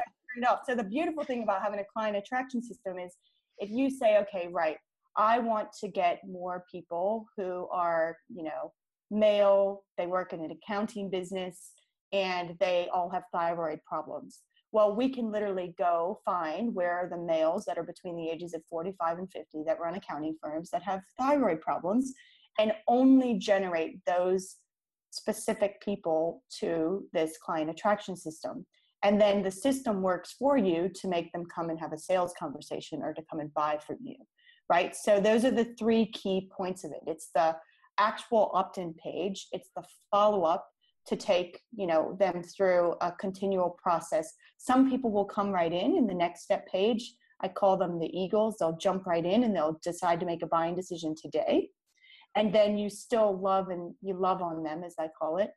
off. 0.48 0.60
So 0.68 0.76
the 0.76 0.84
beautiful 0.84 1.24
thing 1.24 1.44
about 1.44 1.62
having 1.62 1.80
a 1.80 1.86
client 1.92 2.18
attraction 2.18 2.62
system 2.62 3.00
is 3.00 3.16
if 3.58 3.70
you 3.70 3.90
say, 3.90 4.18
okay, 4.20 4.50
right, 4.52 4.78
I 5.18 5.40
want 5.40 5.70
to 5.80 5.88
get 5.88 6.20
more 6.28 6.66
people 6.70 7.26
who 7.38 7.70
are, 7.72 8.18
you 8.30 8.44
know, 8.44 8.74
male, 9.10 9.84
they 9.98 10.08
work 10.08 10.34
in 10.34 10.42
an 10.42 10.52
accounting 10.52 11.10
business, 11.10 11.72
and 12.12 12.58
they 12.60 12.90
all 12.94 13.10
have 13.10 13.24
thyroid 13.34 13.80
problems 13.88 14.42
well 14.76 14.94
we 14.94 15.08
can 15.08 15.32
literally 15.32 15.74
go 15.78 16.20
find 16.26 16.76
where 16.76 16.92
are 16.92 17.08
the 17.10 17.18
males 17.18 17.64
that 17.64 17.78
are 17.78 17.84
between 17.84 18.18
the 18.18 18.28
ages 18.28 18.54
of 18.54 18.62
45 18.70 19.20
and 19.20 19.32
50 19.32 19.64
that 19.66 19.80
run 19.80 19.96
accounting 19.96 20.36
firms 20.44 20.70
that 20.70 20.84
have 20.84 21.00
thyroid 21.18 21.62
problems 21.62 22.14
and 22.60 22.74
only 22.90 23.36
generate 23.36 24.04
those 24.06 24.58
specific 25.12 25.82
people 25.82 26.44
to 26.60 27.08
this 27.14 27.38
client 27.38 27.70
attraction 27.70 28.18
system. 28.18 28.66
And 29.02 29.20
then 29.20 29.42
the 29.44 29.52
system 29.52 30.02
works 30.02 30.36
for 30.38 30.58
you 30.58 30.90
to 30.90 31.08
make 31.08 31.32
them 31.32 31.46
come 31.46 31.70
and 31.70 31.80
have 31.80 31.94
a 31.94 31.98
sales 31.98 32.34
conversation 32.38 33.02
or 33.02 33.14
to 33.14 33.22
come 33.30 33.40
and 33.40 33.54
buy 33.54 33.80
from 33.88 33.98
you 34.02 34.18
right? 34.70 34.96
So 34.96 35.20
those 35.20 35.46
are 35.46 35.52
the 35.52 35.76
three 35.78 36.08
key 36.08 36.50
points 36.56 36.84
of 36.84 36.92
it. 36.92 37.02
It's 37.06 37.30
the 37.36 37.56
actual 37.98 38.52
opt-in 38.54 38.94
page. 38.96 39.48
It's 39.52 39.70
the 39.76 39.84
follow-up 40.12 40.68
to 41.08 41.16
take 41.16 41.62
you 41.76 41.88
know 41.88 42.16
them 42.20 42.44
through 42.44 42.96
a 43.02 43.12
continual 43.12 43.78
process. 43.82 44.34
Some 44.58 44.90
people 44.90 45.12
will 45.12 45.26
come 45.26 45.52
right 45.52 45.72
in 45.72 45.98
in 45.98 46.08
the 46.08 46.14
next 46.14 46.44
step 46.44 46.68
page 46.68 47.14
i 47.42 47.48
call 47.50 47.76
them 47.78 48.00
the 48.00 48.18
eagles. 48.18 48.56
They'll 48.58 48.78
jump 48.78 49.06
right 49.06 49.26
in 49.26 49.44
and 49.44 49.54
they'll 49.54 49.80
decide 49.84 50.20
to 50.22 50.26
make 50.26 50.42
a 50.42 50.48
buying 50.48 50.74
decision 50.74 51.16
today. 51.22 51.70
And 52.36 52.54
then 52.56 52.78
you 52.78 52.90
still 52.90 53.38
love 53.38 53.70
and 53.70 53.94
you 54.02 54.14
love 54.14 54.42
on 54.42 54.64
them 54.64 54.84
as 54.84 54.96
i 55.00 55.08
call 55.20 55.38
it 55.38 55.52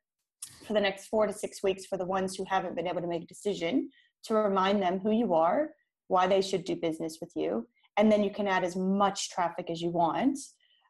for 0.67 0.73
the 0.73 0.81
next 0.81 1.07
four 1.07 1.27
to 1.27 1.33
six 1.33 1.63
weeks 1.63 1.87
for 1.87 1.97
the 1.97 2.05
ones 2.05 2.35
who 2.35 2.45
haven't 2.49 2.77
been 2.77 2.89
able 2.89 3.01
to 3.01 3.07
make 3.07 3.23
a 3.23 3.27
decision 3.27 3.91
to 4.25 4.35
remind 4.35 4.83
them 4.83 4.99
who 4.99 5.13
you 5.13 5.35
are 5.35 5.71
why 6.09 6.27
they 6.27 6.41
should 6.41 6.65
do 6.65 6.75
business 6.75 7.19
with 7.21 7.31
you. 7.37 7.67
And 7.97 8.11
then 8.11 8.25
you 8.25 8.31
can 8.31 8.49
add 8.49 8.65
as 8.65 8.77
much 8.77 9.31
traffic 9.31 9.71
as 9.71 9.81
you 9.81 9.91
want 9.91 10.39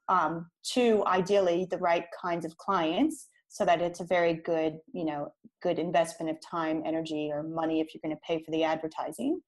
um, 0.09 0.47
to 0.73 1.05
ideally 1.07 1.67
the 1.71 1.79
right 1.79 2.05
kinds 2.21 2.45
of 2.45 2.57
clients 2.57 3.29
so 3.49 3.65
that 3.65 3.81
it's 3.81 4.01
a 4.01 4.05
very 4.05 4.35
good 4.35 4.79
you 4.93 5.05
know 5.05 5.33
good 5.63 5.79
investment 5.79 6.31
of 6.31 6.37
time 6.41 6.83
energy 6.87 7.31
or 7.33 7.43
money 7.43 7.81
if 7.81 7.89
you're 7.93 8.01
going 8.03 8.15
to 8.15 8.21
pay 8.27 8.43
for 8.43 8.51
the 8.51 8.65
advertising. 8.65 9.41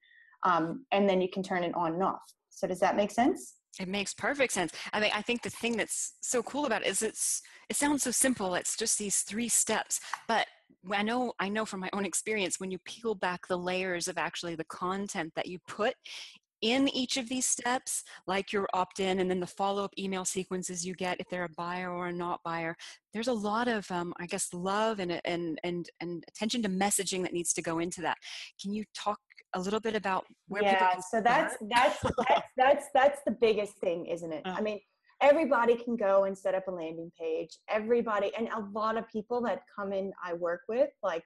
Um, 0.43 0.85
and 0.91 1.07
then 1.07 1.21
you 1.21 1.29
can 1.31 1.43
turn 1.43 1.63
it 1.63 1.73
on 1.75 1.93
and 1.93 2.03
off. 2.03 2.21
So 2.49 2.67
does 2.67 2.79
that 2.79 2.95
make 2.95 3.11
sense? 3.11 3.55
It 3.79 3.87
makes 3.87 4.13
perfect 4.13 4.51
sense. 4.51 4.73
I 4.91 4.99
mean 4.99 5.11
i 5.13 5.21
think 5.21 5.43
the 5.43 5.49
thing 5.49 5.77
that's 5.77 6.15
so 6.21 6.43
cool 6.43 6.65
about 6.65 6.81
it 6.81 6.87
is 6.87 7.01
it's 7.01 7.41
it 7.69 7.77
sounds 7.77 8.03
so 8.03 8.11
simple. 8.11 8.55
It's 8.55 8.75
just 8.75 8.99
these 8.99 9.21
three 9.21 9.47
steps. 9.47 10.01
But 10.27 10.45
I 10.91 11.03
know 11.03 11.33
I 11.39 11.47
know 11.47 11.63
from 11.63 11.79
my 11.79 11.89
own 11.93 12.05
experience 12.05 12.59
when 12.59 12.69
you 12.69 12.79
peel 12.79 13.15
back 13.15 13.47
the 13.47 13.57
layers 13.57 14.09
of 14.09 14.17
actually 14.17 14.55
the 14.55 14.65
content 14.65 15.31
that 15.35 15.47
you 15.47 15.59
put 15.67 15.93
in 16.61 16.87
each 16.89 17.17
of 17.17 17.27
these 17.27 17.45
steps, 17.45 18.03
like 18.27 18.53
your 18.53 18.67
opt 18.73 18.99
in 18.99 19.19
and 19.19 19.29
then 19.29 19.39
the 19.39 19.47
follow 19.47 19.83
up 19.83 19.93
email 19.97 20.25
sequences 20.25 20.85
you 20.85 20.93
get 20.93 21.19
if 21.19 21.27
they're 21.29 21.45
a 21.45 21.49
buyer 21.57 21.91
or 21.91 22.07
a 22.07 22.13
not 22.13 22.39
buyer, 22.43 22.75
there's 23.13 23.27
a 23.27 23.33
lot 23.33 23.67
of, 23.67 23.89
um, 23.91 24.13
I 24.19 24.25
guess, 24.25 24.53
love 24.53 24.99
and, 24.99 25.19
and, 25.25 25.59
and, 25.63 25.89
and 25.99 26.23
attention 26.27 26.61
to 26.63 26.69
messaging 26.69 27.23
that 27.23 27.33
needs 27.33 27.53
to 27.53 27.61
go 27.61 27.79
into 27.79 28.01
that. 28.01 28.17
Can 28.61 28.73
you 28.73 28.83
talk 28.93 29.19
a 29.53 29.59
little 29.59 29.79
bit 29.79 29.95
about 29.95 30.25
where 30.47 30.63
yeah, 30.63 30.99
so 30.99 31.19
that's, 31.19 31.57
that's, 31.69 31.97
that's, 32.01 32.45
that's, 32.55 32.85
that's 32.93 33.21
the 33.25 33.35
biggest 33.41 33.77
thing, 33.79 34.05
isn't 34.05 34.31
it? 34.31 34.41
Uh. 34.45 34.55
I 34.57 34.61
mean, 34.61 34.79
everybody 35.21 35.75
can 35.75 35.95
go 35.95 36.23
and 36.23 36.37
set 36.37 36.55
up 36.55 36.67
a 36.67 36.71
landing 36.71 37.11
page. 37.19 37.57
Everybody, 37.69 38.31
and 38.37 38.47
a 38.49 38.65
lot 38.71 38.97
of 38.97 39.07
people 39.09 39.41
that 39.41 39.63
come 39.75 39.93
in, 39.93 40.13
I 40.23 40.33
work 40.33 40.61
with, 40.69 40.89
like, 41.03 41.23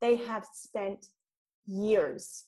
they 0.00 0.16
have 0.16 0.46
spent 0.52 1.08
years 1.66 2.44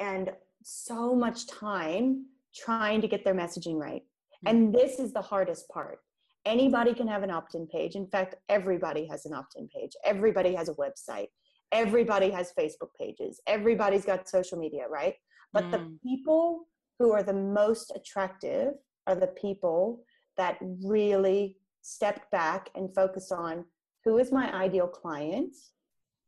and 0.00 0.32
so 0.62 1.14
much 1.14 1.46
time 1.46 2.26
trying 2.54 3.00
to 3.00 3.08
get 3.08 3.24
their 3.24 3.34
messaging 3.34 3.76
right. 3.76 4.02
Mm-hmm. 4.02 4.48
And 4.48 4.74
this 4.74 4.98
is 4.98 5.12
the 5.12 5.22
hardest 5.22 5.68
part. 5.68 5.98
Anybody 6.46 6.94
can 6.94 7.06
have 7.06 7.22
an 7.22 7.30
opt 7.30 7.54
in 7.54 7.66
page. 7.66 7.96
In 7.96 8.06
fact, 8.06 8.36
everybody 8.48 9.06
has 9.06 9.26
an 9.26 9.34
opt 9.34 9.56
in 9.56 9.68
page, 9.68 9.92
everybody 10.04 10.54
has 10.54 10.68
a 10.68 10.74
website, 10.74 11.28
everybody 11.70 12.30
has 12.30 12.52
Facebook 12.58 12.88
pages, 12.98 13.40
everybody's 13.46 14.04
got 14.04 14.28
social 14.28 14.58
media, 14.58 14.86
right? 14.88 15.14
But 15.52 15.64
mm. 15.64 15.72
the 15.72 15.98
people 16.02 16.66
who 16.98 17.12
are 17.12 17.22
the 17.22 17.34
most 17.34 17.92
attractive 17.94 18.74
are 19.06 19.14
the 19.14 19.28
people 19.28 20.02
that 20.36 20.58
really 20.84 21.56
stepped 21.82 22.30
back 22.30 22.70
and 22.74 22.94
focus 22.94 23.32
on 23.32 23.64
who 24.04 24.18
is 24.18 24.32
my 24.32 24.52
ideal 24.54 24.86
client 24.86 25.54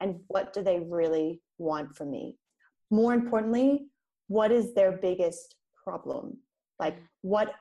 and 0.00 0.16
what 0.28 0.52
do 0.52 0.62
they 0.62 0.80
really 0.80 1.40
want 1.58 1.96
from 1.96 2.10
me. 2.10 2.36
More 2.90 3.14
importantly, 3.14 3.86
what 4.32 4.50
is 4.50 4.72
their 4.72 4.92
biggest 4.92 5.56
problem? 5.84 6.38
Like, 6.78 6.96
what 7.20 7.52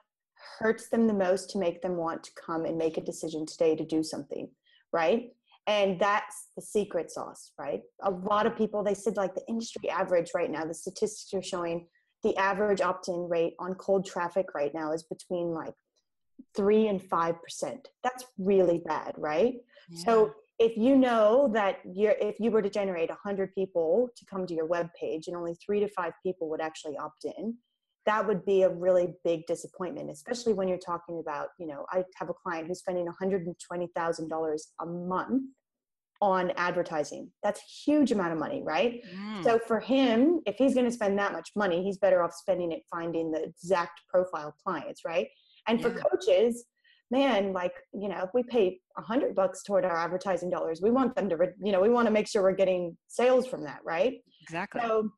hurts 0.57 0.87
them 0.87 1.05
the 1.05 1.13
most 1.13 1.49
to 1.49 1.59
make 1.59 1.81
them 1.81 1.97
want 1.97 2.23
to 2.23 2.31
come 2.45 2.63
and 2.65 2.77
make 2.77 2.97
a 2.97 3.01
decision 3.11 3.45
today 3.45 3.75
to 3.75 3.85
do 3.85 4.01
something, 4.01 4.49
right? 4.93 5.31
And 5.67 5.99
that's 5.99 6.47
the 6.55 6.61
secret 6.61 7.11
sauce, 7.11 7.51
right? 7.59 7.81
A 8.03 8.09
lot 8.09 8.45
of 8.47 8.55
people, 8.55 8.83
they 8.83 8.93
said 8.93 9.17
like 9.17 9.35
the 9.35 9.45
industry 9.49 9.89
average 9.89 10.31
right 10.33 10.49
now, 10.49 10.63
the 10.63 10.73
statistics 10.73 11.33
are 11.33 11.43
showing 11.43 11.87
the 12.23 12.35
average 12.37 12.81
opt 12.81 13.09
in 13.09 13.27
rate 13.29 13.53
on 13.59 13.73
cold 13.75 14.05
traffic 14.05 14.47
right 14.55 14.73
now 14.73 14.93
is 14.93 15.03
between 15.03 15.53
like 15.53 15.73
three 16.55 16.87
and 16.87 17.03
five 17.03 17.35
percent. 17.43 17.89
That's 18.01 18.25
really 18.37 18.81
bad, 18.85 19.13
right? 19.17 19.55
Yeah. 19.89 20.05
So 20.05 20.33
if 20.61 20.77
you 20.77 20.95
know 20.95 21.49
that 21.51 21.79
you're 21.91 22.15
if 22.21 22.39
you 22.39 22.51
were 22.51 22.61
to 22.61 22.69
generate 22.69 23.09
100 23.09 23.53
people 23.55 24.09
to 24.15 24.25
come 24.25 24.45
to 24.45 24.53
your 24.53 24.67
web 24.67 24.89
page 24.99 25.27
and 25.27 25.35
only 25.35 25.55
three 25.55 25.79
to 25.79 25.87
five 25.87 26.13
people 26.23 26.49
would 26.49 26.61
actually 26.61 26.95
opt 26.97 27.25
in 27.25 27.55
that 28.05 28.25
would 28.25 28.45
be 28.45 28.61
a 28.61 28.69
really 28.69 29.15
big 29.23 29.45
disappointment 29.47 30.11
especially 30.11 30.53
when 30.53 30.67
you're 30.67 30.77
talking 30.77 31.19
about 31.19 31.47
you 31.59 31.65
know 31.65 31.85
i 31.89 32.03
have 32.15 32.29
a 32.29 32.33
client 32.33 32.67
who's 32.67 32.79
spending 32.79 33.07
$120000 33.21 34.59
a 34.81 34.85
month 34.85 35.43
on 36.21 36.51
advertising 36.51 37.31
that's 37.41 37.59
a 37.59 37.91
huge 37.91 38.11
amount 38.11 38.31
of 38.31 38.37
money 38.37 38.61
right 38.63 39.01
mm. 39.15 39.43
so 39.43 39.57
for 39.57 39.79
him 39.79 40.41
if 40.45 40.55
he's 40.57 40.75
going 40.75 40.85
to 40.85 40.91
spend 40.91 41.17
that 41.17 41.33
much 41.33 41.49
money 41.55 41.83
he's 41.83 41.97
better 41.97 42.21
off 42.21 42.33
spending 42.33 42.71
it 42.71 42.83
finding 42.91 43.31
the 43.31 43.43
exact 43.43 44.01
profile 44.07 44.53
clients 44.63 45.01
right 45.03 45.27
and 45.67 45.79
yeah. 45.79 45.87
for 45.87 46.01
coaches 46.09 46.65
man, 47.11 47.53
like, 47.53 47.73
you 47.93 48.07
know, 48.07 48.23
if 48.23 48.29
we 48.33 48.41
pay 48.43 48.79
a 48.97 49.01
hundred 49.01 49.35
bucks 49.35 49.63
toward 49.63 49.85
our 49.85 49.97
advertising 49.97 50.49
dollars, 50.49 50.81
we 50.81 50.89
want 50.89 51.15
them 51.15 51.29
to, 51.29 51.37
you 51.61 51.71
know, 51.71 51.81
we 51.81 51.89
want 51.89 52.07
to 52.07 52.11
make 52.11 52.27
sure 52.27 52.41
we're 52.41 52.53
getting 52.53 52.97
sales 53.07 53.45
from 53.45 53.63
that, 53.65 53.79
right? 53.83 54.21
Exactly. 54.41 54.81
So 54.81 55.11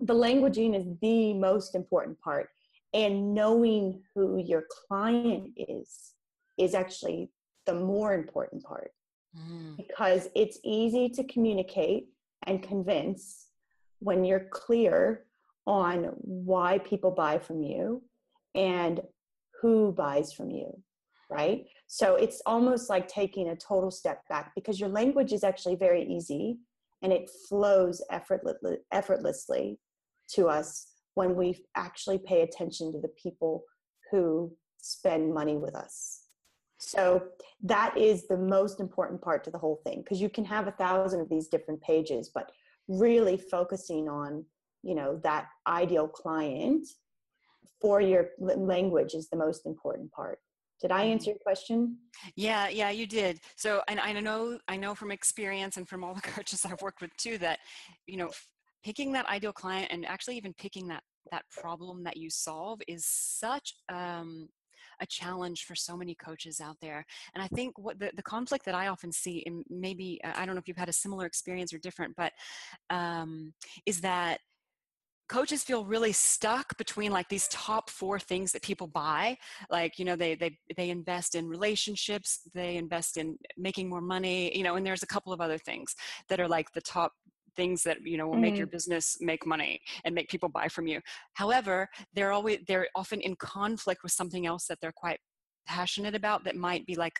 the 0.00 0.14
languaging 0.14 0.78
is 0.78 0.86
the 1.02 1.34
most 1.34 1.74
important 1.74 2.18
part. 2.20 2.48
And 2.94 3.34
knowing 3.34 4.02
who 4.14 4.38
your 4.38 4.64
client 4.88 5.50
is 5.56 6.12
is 6.56 6.74
actually 6.74 7.30
the 7.66 7.74
more 7.74 8.14
important 8.14 8.62
part 8.62 8.92
mm. 9.36 9.76
because 9.76 10.28
it's 10.36 10.58
easy 10.62 11.08
to 11.08 11.24
communicate 11.24 12.06
and 12.46 12.62
convince 12.62 13.48
when 13.98 14.24
you're 14.24 14.46
clear 14.52 15.24
on 15.66 16.10
why 16.20 16.78
people 16.78 17.10
buy 17.10 17.38
from 17.38 17.62
you 17.62 18.02
and 18.54 19.00
who 19.60 19.92
buys 19.92 20.32
from 20.32 20.50
you 20.50 20.83
right? 21.30 21.64
So 21.86 22.16
it's 22.16 22.42
almost 22.46 22.90
like 22.90 23.08
taking 23.08 23.48
a 23.48 23.56
total 23.56 23.90
step 23.90 24.26
back 24.28 24.52
because 24.54 24.80
your 24.80 24.88
language 24.88 25.32
is 25.32 25.44
actually 25.44 25.76
very 25.76 26.04
easy 26.04 26.58
and 27.02 27.12
it 27.12 27.30
flows 27.48 28.02
effortlessly, 28.10 28.78
effortlessly 28.92 29.78
to 30.30 30.48
us 30.48 30.88
when 31.14 31.36
we 31.36 31.64
actually 31.76 32.18
pay 32.18 32.42
attention 32.42 32.92
to 32.92 33.00
the 33.00 33.12
people 33.22 33.64
who 34.10 34.54
spend 34.78 35.32
money 35.32 35.56
with 35.56 35.74
us. 35.74 36.24
So 36.78 37.22
that 37.62 37.96
is 37.96 38.26
the 38.26 38.36
most 38.36 38.80
important 38.80 39.22
part 39.22 39.44
to 39.44 39.50
the 39.50 39.58
whole 39.58 39.80
thing 39.84 40.02
because 40.02 40.20
you 40.20 40.28
can 40.28 40.44
have 40.44 40.66
a 40.66 40.72
thousand 40.72 41.20
of 41.20 41.28
these 41.28 41.48
different 41.48 41.80
pages 41.80 42.30
but 42.34 42.50
really 42.88 43.38
focusing 43.38 44.08
on 44.08 44.44
you 44.82 44.94
know 44.94 45.18
that 45.22 45.46
ideal 45.66 46.06
client 46.06 46.86
for 47.80 48.00
your 48.00 48.28
language 48.38 49.14
is 49.14 49.28
the 49.30 49.36
most 49.36 49.66
important 49.66 50.12
part 50.12 50.38
did 50.80 50.90
i 50.90 51.02
answer 51.04 51.30
your 51.30 51.38
question 51.38 51.96
yeah 52.36 52.68
yeah 52.68 52.90
you 52.90 53.06
did 53.06 53.40
so 53.56 53.82
and 53.88 54.00
i 54.00 54.12
know 54.12 54.58
i 54.68 54.76
know 54.76 54.94
from 54.94 55.10
experience 55.10 55.76
and 55.76 55.88
from 55.88 56.04
all 56.04 56.14
the 56.14 56.20
coaches 56.36 56.64
i've 56.64 56.82
worked 56.82 57.00
with 57.00 57.14
too 57.16 57.38
that 57.38 57.58
you 58.06 58.16
know 58.16 58.30
picking 58.84 59.12
that 59.12 59.26
ideal 59.26 59.52
client 59.52 59.88
and 59.90 60.06
actually 60.06 60.36
even 60.36 60.52
picking 60.54 60.86
that 60.86 61.02
that 61.30 61.44
problem 61.50 62.04
that 62.04 62.16
you 62.16 62.28
solve 62.28 62.80
is 62.86 63.06
such 63.06 63.74
um, 63.90 64.48
a 65.00 65.06
challenge 65.06 65.64
for 65.64 65.74
so 65.74 65.96
many 65.96 66.14
coaches 66.14 66.60
out 66.60 66.76
there. 66.80 67.04
And 67.34 67.42
I 67.42 67.48
think 67.48 67.78
what 67.78 67.98
the, 67.98 68.10
the 68.14 68.22
conflict 68.22 68.64
that 68.66 68.74
I 68.74 68.88
often 68.88 69.12
see, 69.12 69.42
and 69.46 69.64
maybe 69.68 70.20
I 70.24 70.44
don't 70.44 70.54
know 70.54 70.60
if 70.60 70.68
you've 70.68 70.76
had 70.76 70.88
a 70.88 70.92
similar 70.92 71.26
experience 71.26 71.72
or 71.72 71.78
different, 71.78 72.14
but 72.16 72.32
um, 72.90 73.52
is 73.86 74.00
that 74.02 74.40
coaches 75.28 75.64
feel 75.64 75.84
really 75.84 76.12
stuck 76.12 76.76
between 76.76 77.10
like 77.10 77.28
these 77.28 77.48
top 77.48 77.88
four 77.88 78.18
things 78.18 78.52
that 78.52 78.62
people 78.62 78.86
buy 78.86 79.36
like 79.70 79.98
you 79.98 80.04
know 80.04 80.16
they 80.16 80.34
they 80.34 80.56
they 80.76 80.90
invest 80.90 81.34
in 81.34 81.48
relationships 81.48 82.40
they 82.54 82.76
invest 82.76 83.16
in 83.16 83.36
making 83.56 83.88
more 83.88 84.00
money 84.00 84.56
you 84.56 84.62
know 84.62 84.76
and 84.76 84.86
there's 84.86 85.02
a 85.02 85.06
couple 85.06 85.32
of 85.32 85.40
other 85.40 85.58
things 85.58 85.94
that 86.28 86.40
are 86.40 86.48
like 86.48 86.70
the 86.72 86.80
top 86.80 87.12
things 87.56 87.82
that 87.82 87.98
you 88.04 88.18
know 88.18 88.26
will 88.26 88.36
make 88.36 88.56
your 88.56 88.66
mm. 88.66 88.72
business 88.72 89.16
make 89.20 89.46
money 89.46 89.80
and 90.04 90.14
make 90.14 90.28
people 90.28 90.48
buy 90.48 90.68
from 90.68 90.86
you 90.86 91.00
however 91.34 91.88
they're 92.12 92.32
always 92.32 92.58
they're 92.66 92.88
often 92.94 93.20
in 93.20 93.34
conflict 93.36 94.02
with 94.02 94.12
something 94.12 94.46
else 94.46 94.66
that 94.66 94.78
they're 94.80 94.92
quite 94.92 95.20
passionate 95.66 96.14
about 96.14 96.44
that 96.44 96.56
might 96.56 96.84
be 96.86 96.94
like 96.94 97.14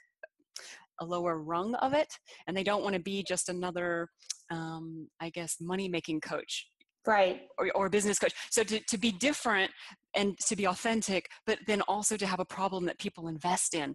a 1.01 1.05
lower 1.05 1.40
rung 1.40 1.75
of 1.77 1.93
it 1.93 2.12
and 2.47 2.57
they 2.57 2.62
don't 2.62 2.83
want 2.83 2.95
to 2.95 3.01
be 3.01 3.25
just 3.27 3.49
another 3.49 4.09
um, 4.51 5.09
i 5.21 5.31
guess 5.31 5.57
money 5.61 5.88
making 5.88 6.21
coach 6.21 6.69
right. 7.07 7.43
or, 7.59 7.71
or 7.75 7.88
business 7.88 8.19
coach. 8.19 8.33
So 8.51 8.62
to, 8.64 8.81
to 8.81 8.99
be 8.99 9.12
different 9.12 9.71
and 10.14 10.38
to 10.38 10.57
be 10.57 10.67
authentic 10.67 11.29
but 11.47 11.59
then 11.67 11.83
also 11.83 12.17
to 12.17 12.27
have 12.27 12.40
a 12.40 12.45
problem 12.45 12.85
that 12.87 12.99
people 12.99 13.29
invest 13.29 13.75
in. 13.75 13.95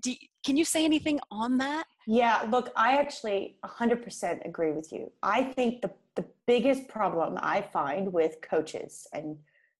Do, 0.00 0.14
can 0.44 0.56
you 0.56 0.64
say 0.64 0.84
anything 0.84 1.20
on 1.30 1.58
that? 1.58 1.84
Yeah 2.06 2.46
look 2.50 2.70
i 2.76 2.96
actually 2.96 3.56
100% 3.64 4.46
agree 4.46 4.72
with 4.72 4.92
you. 4.92 5.10
I 5.22 5.42
think 5.42 5.82
the, 5.82 5.90
the 6.16 6.24
biggest 6.46 6.88
problem 6.88 7.38
i 7.40 7.60
find 7.60 8.12
with 8.12 8.36
coaches 8.42 9.06
and 9.12 9.36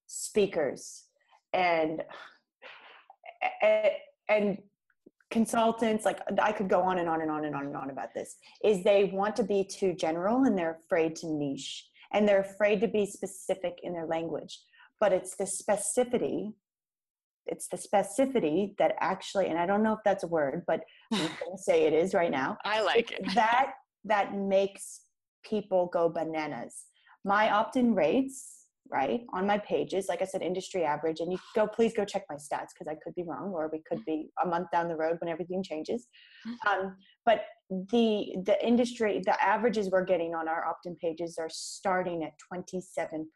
speakers 0.06 1.04
and 1.52 2.02
and 4.28 4.58
consultants 5.30 6.04
like 6.04 6.18
i 6.42 6.50
could 6.50 6.68
go 6.68 6.82
on 6.82 6.98
and 6.98 7.08
on 7.08 7.22
and 7.22 7.30
on 7.30 7.44
and 7.44 7.54
on 7.54 7.66
and 7.66 7.76
on 7.76 7.90
about 7.90 8.12
this 8.14 8.36
is 8.64 8.82
they 8.82 9.04
want 9.04 9.36
to 9.36 9.44
be 9.44 9.62
too 9.62 9.94
general 9.94 10.44
and 10.44 10.58
they're 10.58 10.78
afraid 10.84 11.14
to 11.14 11.28
niche 11.28 11.86
and 12.12 12.28
they're 12.28 12.40
afraid 12.40 12.80
to 12.80 12.88
be 12.88 13.06
specific 13.06 13.78
in 13.82 13.92
their 13.92 14.06
language. 14.06 14.60
But 14.98 15.12
it's 15.12 15.36
the 15.36 15.44
specificity 15.44 16.52
it's 17.46 17.68
the 17.68 17.76
specificity 17.78 18.76
that 18.76 18.94
actually 19.00 19.46
and 19.46 19.58
i 19.58 19.64
don't 19.64 19.82
know 19.82 19.94
if 19.94 19.98
that's 20.04 20.24
a 20.24 20.26
word 20.26 20.62
but 20.66 20.82
i'm 21.12 21.18
going 21.18 21.56
to 21.56 21.62
say 21.62 21.84
it 21.84 21.94
is 21.94 22.12
right 22.12 22.30
now. 22.30 22.58
I 22.64 22.82
like 22.82 23.12
it 23.12 23.34
that 23.34 23.72
that 24.04 24.34
makes 24.34 25.00
people 25.44 25.90
go 25.92 26.08
bananas. 26.08 26.84
My 27.24 27.50
opt-in 27.50 27.94
rates 27.94 28.59
right 28.90 29.20
on 29.32 29.46
my 29.46 29.58
pages 29.58 30.06
like 30.08 30.20
i 30.22 30.24
said 30.24 30.42
industry 30.42 30.84
average 30.84 31.20
and 31.20 31.30
you 31.30 31.38
go 31.54 31.66
please 31.66 31.92
go 31.94 32.04
check 32.04 32.24
my 32.28 32.36
stats 32.36 32.68
because 32.72 32.88
i 32.88 32.96
could 33.02 33.14
be 33.14 33.22
wrong 33.22 33.50
or 33.54 33.68
we 33.72 33.82
could 33.88 34.04
be 34.04 34.28
a 34.44 34.46
month 34.46 34.68
down 34.72 34.88
the 34.88 34.96
road 34.96 35.16
when 35.20 35.30
everything 35.30 35.62
changes. 35.62 36.08
Um, 36.66 36.96
but 37.24 37.42
the 37.70 38.34
the 38.44 38.56
industry 38.66 39.22
the 39.24 39.42
averages 39.42 39.90
we're 39.90 40.04
getting 40.04 40.34
on 40.34 40.48
our 40.48 40.64
opt-in 40.66 40.96
pages 40.96 41.36
are 41.38 41.48
starting 41.50 42.24
at 42.24 42.32
27% 42.52 43.26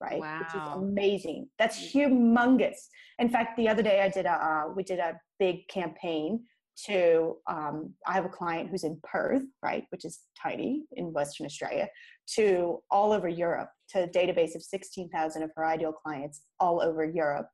right 0.00 0.20
wow. 0.20 0.38
which 0.38 0.54
is 0.54 0.68
amazing. 0.76 1.48
That's 1.58 1.78
humongous. 1.92 2.78
In 3.18 3.28
fact 3.28 3.56
the 3.56 3.68
other 3.68 3.82
day 3.82 4.00
i 4.02 4.08
did 4.08 4.26
a 4.26 4.32
uh, 4.32 4.64
we 4.74 4.82
did 4.82 4.98
a 4.98 5.18
big 5.38 5.66
campaign 5.68 6.44
to 6.76 7.36
um, 7.48 7.92
i 8.06 8.12
have 8.12 8.24
a 8.24 8.28
client 8.28 8.70
who's 8.70 8.84
in 8.84 8.98
perth 9.02 9.42
right 9.62 9.84
which 9.90 10.04
is 10.04 10.20
tiny 10.40 10.84
in 10.92 11.12
western 11.12 11.46
australia 11.46 11.88
to 12.26 12.80
all 12.90 13.12
over 13.12 13.28
europe 13.28 13.70
to 13.88 14.04
a 14.04 14.08
database 14.08 14.54
of 14.54 14.62
16000 14.62 15.42
of 15.42 15.50
her 15.56 15.66
ideal 15.66 15.92
clients 15.92 16.42
all 16.58 16.80
over 16.80 17.04
europe 17.04 17.48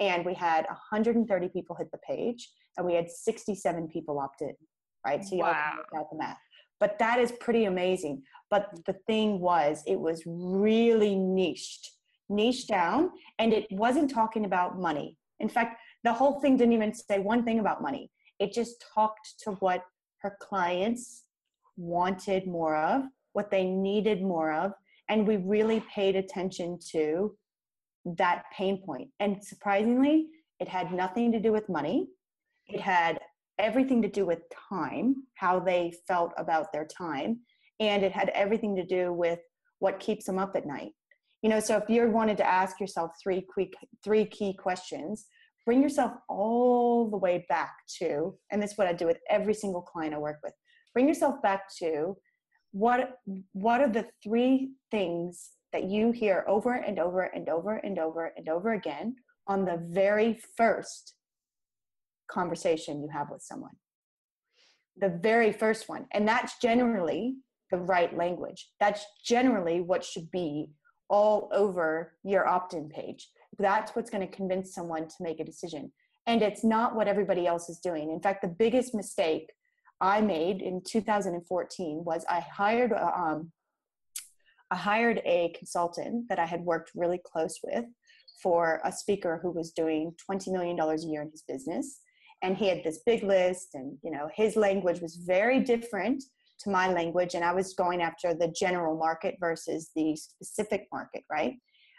and 0.00 0.24
we 0.24 0.34
had 0.34 0.64
130 0.66 1.48
people 1.48 1.76
hit 1.76 1.90
the 1.92 1.98
page 1.98 2.50
and 2.76 2.86
we 2.86 2.94
had 2.94 3.08
67 3.08 3.88
people 3.88 4.18
opt 4.18 4.42
in 4.42 4.54
right? 5.04 5.24
So 5.24 5.34
you 5.34 5.42
wow. 5.42 5.74
can 5.90 6.00
out 6.00 6.10
the 6.10 6.18
math. 6.18 6.38
But 6.80 6.98
that 6.98 7.20
is 7.20 7.32
pretty 7.32 7.66
amazing. 7.66 8.22
But 8.50 8.68
the 8.86 8.96
thing 9.06 9.40
was, 9.40 9.82
it 9.86 9.98
was 9.98 10.22
really 10.26 11.14
niched, 11.14 11.90
niched 12.28 12.68
down, 12.68 13.10
and 13.38 13.52
it 13.52 13.66
wasn't 13.70 14.10
talking 14.10 14.44
about 14.44 14.78
money. 14.78 15.16
In 15.40 15.48
fact, 15.48 15.80
the 16.04 16.12
whole 16.12 16.40
thing 16.40 16.56
didn't 16.56 16.74
even 16.74 16.94
say 16.94 17.18
one 17.18 17.44
thing 17.44 17.58
about 17.58 17.82
money. 17.82 18.10
It 18.38 18.52
just 18.52 18.84
talked 18.94 19.34
to 19.44 19.52
what 19.52 19.84
her 20.18 20.36
clients 20.40 21.24
wanted 21.76 22.46
more 22.46 22.76
of, 22.76 23.02
what 23.32 23.50
they 23.50 23.64
needed 23.64 24.22
more 24.22 24.52
of, 24.52 24.72
and 25.08 25.26
we 25.26 25.36
really 25.36 25.84
paid 25.94 26.16
attention 26.16 26.78
to 26.92 27.36
that 28.04 28.44
pain 28.56 28.82
point. 28.84 29.08
And 29.20 29.42
surprisingly, 29.42 30.28
it 30.60 30.68
had 30.68 30.92
nothing 30.92 31.32
to 31.32 31.40
do 31.40 31.52
with 31.52 31.68
money. 31.68 32.08
It 32.66 32.80
had 32.80 33.18
everything 33.58 34.02
to 34.02 34.08
do 34.08 34.26
with 34.26 34.40
time, 34.70 35.16
how 35.34 35.60
they 35.60 35.92
felt 36.08 36.32
about 36.36 36.72
their 36.72 36.86
time, 36.86 37.40
and 37.80 38.02
it 38.02 38.12
had 38.12 38.30
everything 38.30 38.74
to 38.76 38.84
do 38.84 39.12
with 39.12 39.40
what 39.78 40.00
keeps 40.00 40.26
them 40.26 40.38
up 40.38 40.56
at 40.56 40.66
night. 40.66 40.92
You 41.42 41.50
know, 41.50 41.60
so 41.60 41.76
if 41.76 41.90
you 41.90 42.08
wanted 42.08 42.38
to 42.38 42.46
ask 42.46 42.80
yourself 42.80 43.10
three 43.22 43.42
quick 43.42 43.74
three 44.02 44.24
key 44.24 44.54
questions, 44.54 45.26
bring 45.64 45.82
yourself 45.82 46.12
all 46.28 47.10
the 47.10 47.16
way 47.16 47.46
back 47.48 47.72
to, 47.98 48.34
and 48.50 48.62
this 48.62 48.72
is 48.72 48.78
what 48.78 48.86
I 48.86 48.92
do 48.92 49.06
with 49.06 49.18
every 49.30 49.54
single 49.54 49.82
client 49.82 50.14
I 50.14 50.18
work 50.18 50.38
with. 50.42 50.52
Bring 50.92 51.08
yourself 51.08 51.40
back 51.42 51.64
to 51.78 52.16
what 52.72 53.18
what 53.52 53.80
are 53.80 53.88
the 53.88 54.06
three 54.22 54.72
things 54.90 55.50
that 55.72 55.84
you 55.84 56.12
hear 56.12 56.44
over 56.46 56.74
and 56.74 56.98
over 56.98 57.22
and 57.22 57.48
over 57.48 57.76
and 57.76 57.98
over 57.98 58.32
and 58.36 58.48
over 58.48 58.72
again 58.74 59.16
on 59.46 59.64
the 59.64 59.84
very 59.90 60.40
first 60.56 61.14
conversation 62.30 63.02
you 63.02 63.08
have 63.08 63.28
with 63.30 63.42
someone. 63.42 63.74
The 64.96 65.18
very 65.22 65.52
first 65.52 65.88
one. 65.88 66.06
And 66.12 66.26
that's 66.26 66.58
generally 66.58 67.36
the 67.70 67.78
right 67.78 68.16
language. 68.16 68.68
That's 68.80 69.04
generally 69.24 69.80
what 69.80 70.04
should 70.04 70.30
be 70.30 70.70
all 71.08 71.50
over 71.52 72.14
your 72.22 72.46
opt 72.46 72.74
in 72.74 72.88
page. 72.88 73.28
That's 73.58 73.94
what's 73.94 74.10
going 74.10 74.26
to 74.28 74.36
convince 74.36 74.74
someone 74.74 75.08
to 75.08 75.14
make 75.20 75.40
a 75.40 75.44
decision. 75.44 75.92
And 76.26 76.42
it's 76.42 76.64
not 76.64 76.94
what 76.94 77.08
everybody 77.08 77.46
else 77.46 77.68
is 77.68 77.78
doing. 77.78 78.10
In 78.10 78.20
fact, 78.20 78.42
the 78.42 78.48
biggest 78.48 78.94
mistake 78.94 79.50
I 80.00 80.20
made 80.20 80.62
in 80.62 80.82
2014 80.86 82.02
was 82.04 82.24
I 82.28 82.40
hired 82.40 82.92
um, 82.92 83.52
I 84.70 84.76
hired 84.76 85.20
a 85.24 85.54
consultant 85.56 86.28
that 86.28 86.38
I 86.38 86.46
had 86.46 86.62
worked 86.62 86.90
really 86.94 87.20
close 87.24 87.60
with 87.62 87.84
for 88.42 88.80
a 88.84 88.90
speaker 88.90 89.38
who 89.40 89.50
was 89.50 89.70
doing 89.70 90.14
$20 90.30 90.52
million 90.52 90.78
a 90.78 90.96
year 90.96 91.22
in 91.22 91.30
his 91.30 91.42
business 91.46 92.00
and 92.42 92.56
he 92.56 92.68
had 92.68 92.84
this 92.84 93.00
big 93.06 93.22
list 93.22 93.70
and 93.74 93.96
you 94.02 94.10
know 94.10 94.28
his 94.34 94.54
language 94.54 95.00
was 95.00 95.16
very 95.16 95.60
different 95.60 96.22
to 96.58 96.70
my 96.70 96.92
language 96.92 97.34
and 97.34 97.44
i 97.44 97.52
was 97.52 97.74
going 97.74 98.02
after 98.02 98.34
the 98.34 98.48
general 98.48 98.96
market 98.96 99.36
versus 99.40 99.90
the 99.96 100.14
specific 100.16 100.86
market 100.92 101.24
right 101.30 101.54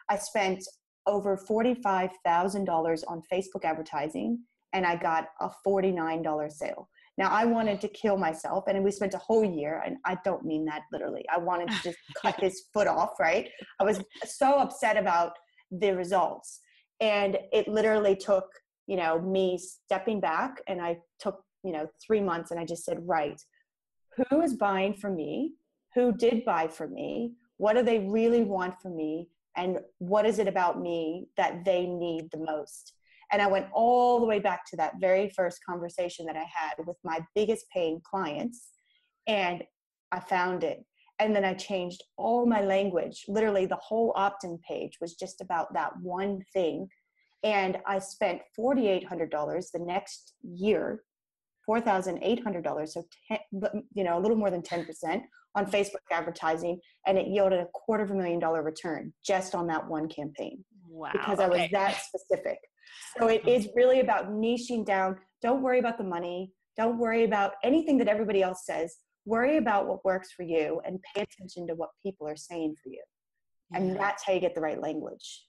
i 0.10 0.18
spent 0.18 0.64
over 1.08 1.38
$45000 1.38 3.04
on 3.08 3.22
facebook 3.32 3.64
advertising 3.64 4.40
and 4.76 4.86
I 4.86 4.98
got 4.98 5.30
a 5.40 5.50
$49 5.66 6.52
sale. 6.52 6.90
Now 7.18 7.30
I 7.30 7.46
wanted 7.46 7.80
to 7.82 7.88
kill 7.88 8.18
myself 8.18 8.66
and 8.68 8.84
we 8.84 8.92
spent 8.92 9.14
a 9.14 9.20
whole 9.20 9.44
year 9.44 9.82
and 9.86 9.98
I 10.06 10.18
don't 10.26 10.44
mean 10.44 10.66
that 10.66 10.82
literally. 10.92 11.26
I 11.34 11.38
wanted 11.38 11.70
to 11.70 11.82
just 11.82 11.98
cut 12.22 12.40
his 12.42 12.64
foot 12.74 12.88
off, 12.88 13.12
right? 13.20 13.50
I 13.80 13.86
was 13.86 14.02
so 14.26 14.58
upset 14.58 14.98
about 14.98 15.32
the 15.72 15.96
results. 15.96 16.60
And 17.00 17.38
it 17.54 17.70
literally 17.70 18.18
took, 18.18 18.46
you 18.88 18.98
know, 18.98 19.22
me 19.22 19.58
stepping 19.58 20.20
back 20.20 20.62
and 20.68 20.82
I 20.82 20.98
took, 21.20 21.42
you 21.64 21.72
know, 21.72 21.88
3 22.06 22.20
months 22.22 22.52
and 22.52 22.60
I 22.60 22.66
just 22.66 22.84
said, 22.84 23.00
"Right. 23.08 23.42
Who 24.30 24.42
is 24.42 24.56
buying 24.56 24.94
from 24.94 25.16
me? 25.16 25.54
Who 25.96 26.12
did 26.12 26.44
buy 26.46 26.68
from 26.68 26.94
me? 26.94 27.34
What 27.58 27.74
do 27.74 27.84
they 27.84 28.00
really 28.00 28.44
want 28.44 28.82
from 28.82 28.96
me? 28.98 29.30
And 29.56 29.80
what 30.00 30.26
is 30.26 30.40
it 30.40 30.48
about 30.48 30.82
me 30.82 31.28
that 31.38 31.66
they 31.66 31.86
need 31.86 32.32
the 32.32 32.40
most?" 32.40 32.94
And 33.32 33.42
I 33.42 33.48
went 33.48 33.68
all 33.74 34.20
the 34.20 34.26
way 34.26 34.40
back 34.40 34.66
to 34.70 34.78
that 34.78 35.00
very 35.00 35.30
first 35.30 35.64
conversation 35.66 36.26
that 36.28 36.38
I 36.38 36.46
had 36.52 36.76
with 36.86 36.98
my 37.04 37.20
biggest 37.34 37.70
paying 37.72 38.02
clients. 38.02 38.70
And 39.28 39.64
I 40.12 40.20
found 40.20 40.64
it. 40.64 40.86
And 41.18 41.36
then 41.36 41.46
I 41.46 41.54
changed 41.54 42.04
all 42.18 42.46
my 42.46 42.62
language. 42.62 43.26
Literally, 43.28 43.66
the 43.66 43.78
whole 43.78 44.12
opt 44.16 44.44
in 44.44 44.60
page 44.60 45.00
was 45.00 45.16
just 45.16 45.42
about 45.42 45.74
that 45.74 45.98
one 46.02 46.44
thing. 46.54 46.90
And 47.44 47.80
I 47.86 48.00
spent 48.00 48.42
$4,800 48.58 49.72
the 49.72 49.80
next 49.80 50.34
year, 50.44 51.04
$4,800, 51.70 52.90
so 52.90 53.04
10, 53.28 53.40
you 53.94 54.04
know, 54.04 54.18
a 54.18 54.22
little 54.22 54.38
more 54.38 54.52
than 54.52 54.62
10% 54.62 55.22
on 55.56 55.66
Facebook 55.66 56.02
advertising, 56.12 56.80
and 57.08 57.18
it 57.18 57.28
yielded 57.28 57.60
a 57.60 57.68
quarter 57.74 58.04
of 58.04 58.12
a 58.12 58.16
million 58.16 58.40
dollar 58.40 58.62
return 58.62 59.14
just 59.26 59.56
on 59.56 59.68
that 59.68 59.88
one 59.88 60.08
campaign. 60.08 60.64
Wow. 60.90 61.12
Because 61.14 61.40
I 61.40 61.48
was 61.48 61.70
that 61.72 61.98
specific. 62.02 62.58
So 63.18 63.28
it 63.28 63.42
mm-hmm. 63.42 63.50
is 63.50 63.70
really 63.76 64.00
about 64.02 64.32
niching 64.32 64.86
down. 64.86 65.18
Don't 65.42 65.62
worry 65.62 65.80
about 65.80 65.98
the 65.98 66.04
money. 66.04 66.52
Don't 66.78 66.98
worry 66.98 67.24
about 67.24 67.54
anything 67.64 67.98
that 68.00 68.08
everybody 68.08 68.42
else 68.42 68.66
says. 68.66 68.98
Worry 69.26 69.58
about 69.58 69.88
what 69.88 70.06
works 70.06 70.32
for 70.36 70.44
you 70.44 70.82
and 70.86 71.00
pay 71.14 71.22
attention 71.22 71.68
to 71.68 71.76
what 71.76 71.90
people 72.04 72.28
are 72.28 72.36
saying 72.36 72.76
for 72.82 72.90
you. 72.90 73.02
And 73.74 73.96
that's 73.96 74.24
how 74.24 74.34
you 74.34 74.40
get 74.40 74.54
the 74.56 74.62
right 74.62 74.80
language. 74.80 75.46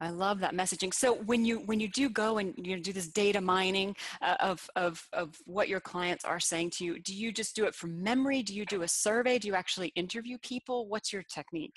I 0.00 0.10
love 0.10 0.38
that 0.40 0.54
messaging. 0.54 0.94
So 0.94 1.14
when 1.14 1.44
you 1.44 1.58
when 1.60 1.80
you 1.80 1.88
do 1.88 2.08
go 2.08 2.38
and 2.38 2.54
you 2.56 2.80
do 2.80 2.92
this 2.92 3.08
data 3.08 3.40
mining 3.40 3.96
uh, 4.22 4.36
of 4.40 4.68
of 4.76 5.06
of 5.12 5.36
what 5.44 5.68
your 5.68 5.80
clients 5.80 6.24
are 6.24 6.40
saying 6.40 6.70
to 6.70 6.84
you, 6.84 7.00
do 7.00 7.14
you 7.14 7.32
just 7.32 7.56
do 7.56 7.64
it 7.64 7.74
from 7.74 8.02
memory? 8.02 8.42
Do 8.42 8.54
you 8.54 8.64
do 8.64 8.82
a 8.82 8.88
survey? 8.88 9.38
Do 9.38 9.48
you 9.48 9.54
actually 9.54 9.88
interview 9.96 10.38
people? 10.38 10.88
What's 10.88 11.12
your 11.12 11.22
technique? 11.22 11.74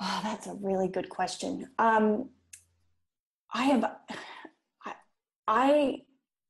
Oh, 0.00 0.20
that's 0.22 0.46
a 0.46 0.54
really 0.54 0.88
good 0.88 1.08
question. 1.08 1.68
Um, 1.78 2.28
I 3.52 3.64
have 3.64 3.96
I 5.46 6.00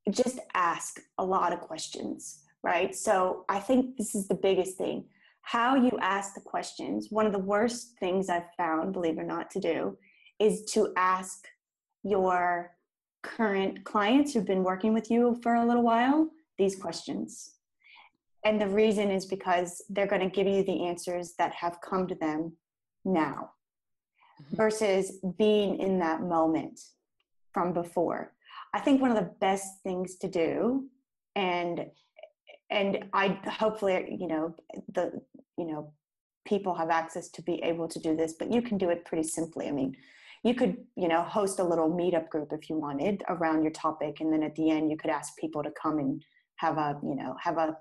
just 0.09 0.39
ask 0.53 0.99
a 1.17 1.25
lot 1.25 1.53
of 1.53 1.61
questions, 1.61 2.41
right? 2.63 2.95
So 2.95 3.45
I 3.49 3.59
think 3.59 3.97
this 3.97 4.15
is 4.15 4.27
the 4.27 4.35
biggest 4.35 4.77
thing. 4.77 5.05
How 5.41 5.75
you 5.75 5.91
ask 6.01 6.33
the 6.33 6.41
questions, 6.41 7.07
one 7.11 7.25
of 7.25 7.31
the 7.31 7.39
worst 7.39 7.93
things 7.99 8.29
I've 8.29 8.51
found, 8.57 8.93
believe 8.93 9.17
it 9.17 9.21
or 9.21 9.25
not, 9.25 9.51
to 9.51 9.59
do 9.59 9.97
is 10.39 10.65
to 10.73 10.91
ask 10.95 11.47
your 12.03 12.71
current 13.23 13.83
clients 13.83 14.33
who've 14.33 14.45
been 14.45 14.63
working 14.63 14.93
with 14.93 15.09
you 15.09 15.39
for 15.41 15.55
a 15.55 15.65
little 15.65 15.83
while 15.83 16.29
these 16.57 16.75
questions. 16.75 17.55
And 18.45 18.61
the 18.61 18.67
reason 18.67 19.09
is 19.09 19.25
because 19.25 19.83
they're 19.89 20.07
going 20.07 20.21
to 20.21 20.29
give 20.29 20.47
you 20.47 20.63
the 20.63 20.85
answers 20.85 21.33
that 21.39 21.53
have 21.53 21.81
come 21.81 22.07
to 22.07 22.15
them 22.15 22.53
now 23.03 23.51
mm-hmm. 24.41 24.55
versus 24.55 25.19
being 25.37 25.79
in 25.79 25.99
that 25.99 26.21
moment 26.21 26.79
from 27.53 27.73
before. 27.73 28.33
I 28.73 28.79
think 28.79 29.01
one 29.01 29.11
of 29.11 29.17
the 29.17 29.31
best 29.39 29.81
things 29.83 30.15
to 30.17 30.27
do, 30.27 30.89
and 31.35 31.85
and 32.69 33.05
I 33.13 33.39
hopefully 33.45 34.17
you 34.19 34.27
know 34.27 34.55
the 34.93 35.21
you 35.57 35.65
know 35.65 35.93
people 36.45 36.75
have 36.75 36.89
access 36.89 37.29
to 37.29 37.41
be 37.41 37.63
able 37.63 37.87
to 37.87 37.99
do 37.99 38.15
this, 38.15 38.33
but 38.37 38.51
you 38.51 38.61
can 38.61 38.77
do 38.77 38.89
it 38.89 39.05
pretty 39.05 39.23
simply. 39.23 39.67
I 39.67 39.71
mean, 39.71 39.95
you 40.45 40.55
could 40.55 40.77
you 40.95 41.09
know 41.09 41.23
host 41.23 41.59
a 41.59 41.63
little 41.63 41.89
meetup 41.89 42.29
group 42.29 42.53
if 42.53 42.69
you 42.69 42.77
wanted 42.77 43.23
around 43.27 43.63
your 43.63 43.71
topic, 43.71 44.21
and 44.21 44.31
then 44.31 44.43
at 44.43 44.55
the 44.55 44.69
end 44.69 44.89
you 44.89 44.97
could 44.97 45.11
ask 45.11 45.33
people 45.37 45.61
to 45.63 45.71
come 45.81 45.99
and 45.99 46.23
have 46.57 46.77
a 46.77 46.97
you 47.03 47.15
know 47.15 47.35
have 47.41 47.57
a 47.57 47.75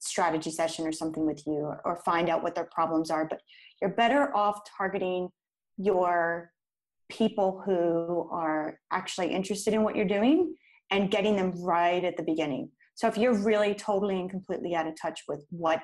strategy 0.00 0.50
session 0.50 0.86
or 0.86 0.92
something 0.92 1.26
with 1.26 1.42
you 1.46 1.54
or, 1.54 1.80
or 1.84 1.96
find 2.04 2.28
out 2.28 2.42
what 2.42 2.54
their 2.54 2.68
problems 2.72 3.10
are 3.10 3.26
but 3.26 3.40
you're 3.80 3.90
better 3.90 4.32
off 4.36 4.60
targeting 4.76 5.28
your 5.76 6.52
people 7.08 7.62
who 7.64 8.28
are 8.30 8.78
actually 8.92 9.32
interested 9.32 9.72
in 9.72 9.82
what 9.82 9.96
you're 9.96 10.04
doing 10.04 10.54
and 10.90 11.10
getting 11.10 11.36
them 11.36 11.52
right 11.62 12.04
at 12.04 12.16
the 12.16 12.22
beginning. 12.22 12.70
So 12.94 13.06
if 13.06 13.16
you're 13.16 13.38
really 13.44 13.74
totally 13.74 14.18
and 14.20 14.28
completely 14.28 14.74
out 14.74 14.86
of 14.86 14.94
touch 15.00 15.22
with 15.28 15.44
what 15.50 15.80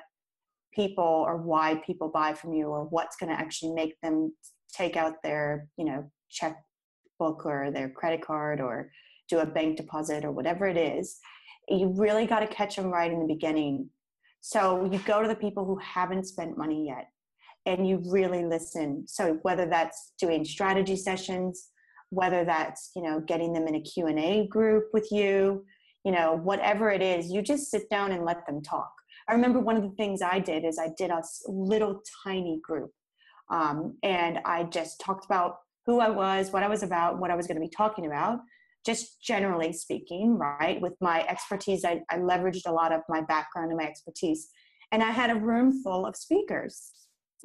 people 0.73 1.03
or 1.03 1.37
why 1.37 1.81
people 1.85 2.09
buy 2.09 2.33
from 2.33 2.53
you 2.53 2.67
or 2.67 2.85
what's 2.85 3.15
going 3.15 3.29
to 3.29 3.39
actually 3.39 3.73
make 3.73 3.93
them 4.01 4.33
take 4.73 4.97
out 4.97 5.13
their, 5.23 5.67
you 5.77 5.85
know, 5.85 6.11
checkbook 6.29 7.45
or 7.45 7.71
their 7.71 7.89
credit 7.89 8.21
card 8.25 8.61
or 8.61 8.91
do 9.29 9.39
a 9.39 9.45
bank 9.45 9.77
deposit 9.77 10.23
or 10.23 10.31
whatever 10.31 10.67
it 10.67 10.77
is, 10.77 11.19
you 11.67 11.87
really 11.95 12.25
got 12.25 12.41
to 12.41 12.47
catch 12.47 12.75
them 12.75 12.87
right 12.87 13.11
in 13.11 13.19
the 13.19 13.33
beginning. 13.33 13.89
So 14.41 14.87
you 14.91 14.99
go 14.99 15.21
to 15.21 15.27
the 15.27 15.35
people 15.35 15.65
who 15.65 15.77
haven't 15.77 16.27
spent 16.27 16.57
money 16.57 16.87
yet 16.87 17.09
and 17.65 17.87
you 17.87 18.01
really 18.05 18.45
listen 18.45 19.03
so 19.07 19.39
whether 19.41 19.65
that's 19.65 20.13
doing 20.19 20.45
strategy 20.45 20.95
sessions 20.95 21.69
whether 22.09 22.45
that's 22.45 22.91
you 22.95 23.01
know 23.01 23.19
getting 23.19 23.53
them 23.53 23.67
in 23.67 23.75
a 23.75 23.81
q&a 23.81 24.47
group 24.47 24.85
with 24.93 25.11
you 25.11 25.65
you 26.03 26.11
know 26.11 26.39
whatever 26.43 26.89
it 26.89 27.01
is 27.01 27.31
you 27.31 27.41
just 27.41 27.69
sit 27.69 27.89
down 27.89 28.11
and 28.11 28.23
let 28.23 28.45
them 28.45 28.61
talk 28.61 28.91
i 29.27 29.33
remember 29.33 29.59
one 29.59 29.75
of 29.75 29.83
the 29.83 29.95
things 29.95 30.21
i 30.21 30.39
did 30.39 30.63
is 30.63 30.77
i 30.77 30.89
did 30.97 31.09
a 31.09 31.21
little 31.47 32.01
tiny 32.23 32.59
group 32.63 32.91
um, 33.49 33.97
and 34.03 34.39
i 34.45 34.63
just 34.63 34.99
talked 34.99 35.25
about 35.25 35.57
who 35.85 35.99
i 35.99 36.09
was 36.09 36.51
what 36.51 36.63
i 36.63 36.67
was 36.67 36.83
about 36.83 37.19
what 37.19 37.31
i 37.31 37.35
was 37.35 37.47
going 37.47 37.55
to 37.55 37.61
be 37.61 37.69
talking 37.69 38.05
about 38.05 38.39
just 38.85 39.21
generally 39.21 39.73
speaking 39.73 40.37
right 40.37 40.79
with 40.81 40.93
my 41.01 41.25
expertise 41.27 41.83
I, 41.83 42.01
I 42.09 42.17
leveraged 42.17 42.67
a 42.67 42.71
lot 42.71 42.91
of 42.91 43.01
my 43.09 43.21
background 43.21 43.71
and 43.71 43.77
my 43.77 43.85
expertise 43.85 44.49
and 44.91 45.01
i 45.01 45.11
had 45.11 45.29
a 45.29 45.35
room 45.35 45.81
full 45.83 46.05
of 46.05 46.15
speakers 46.15 46.91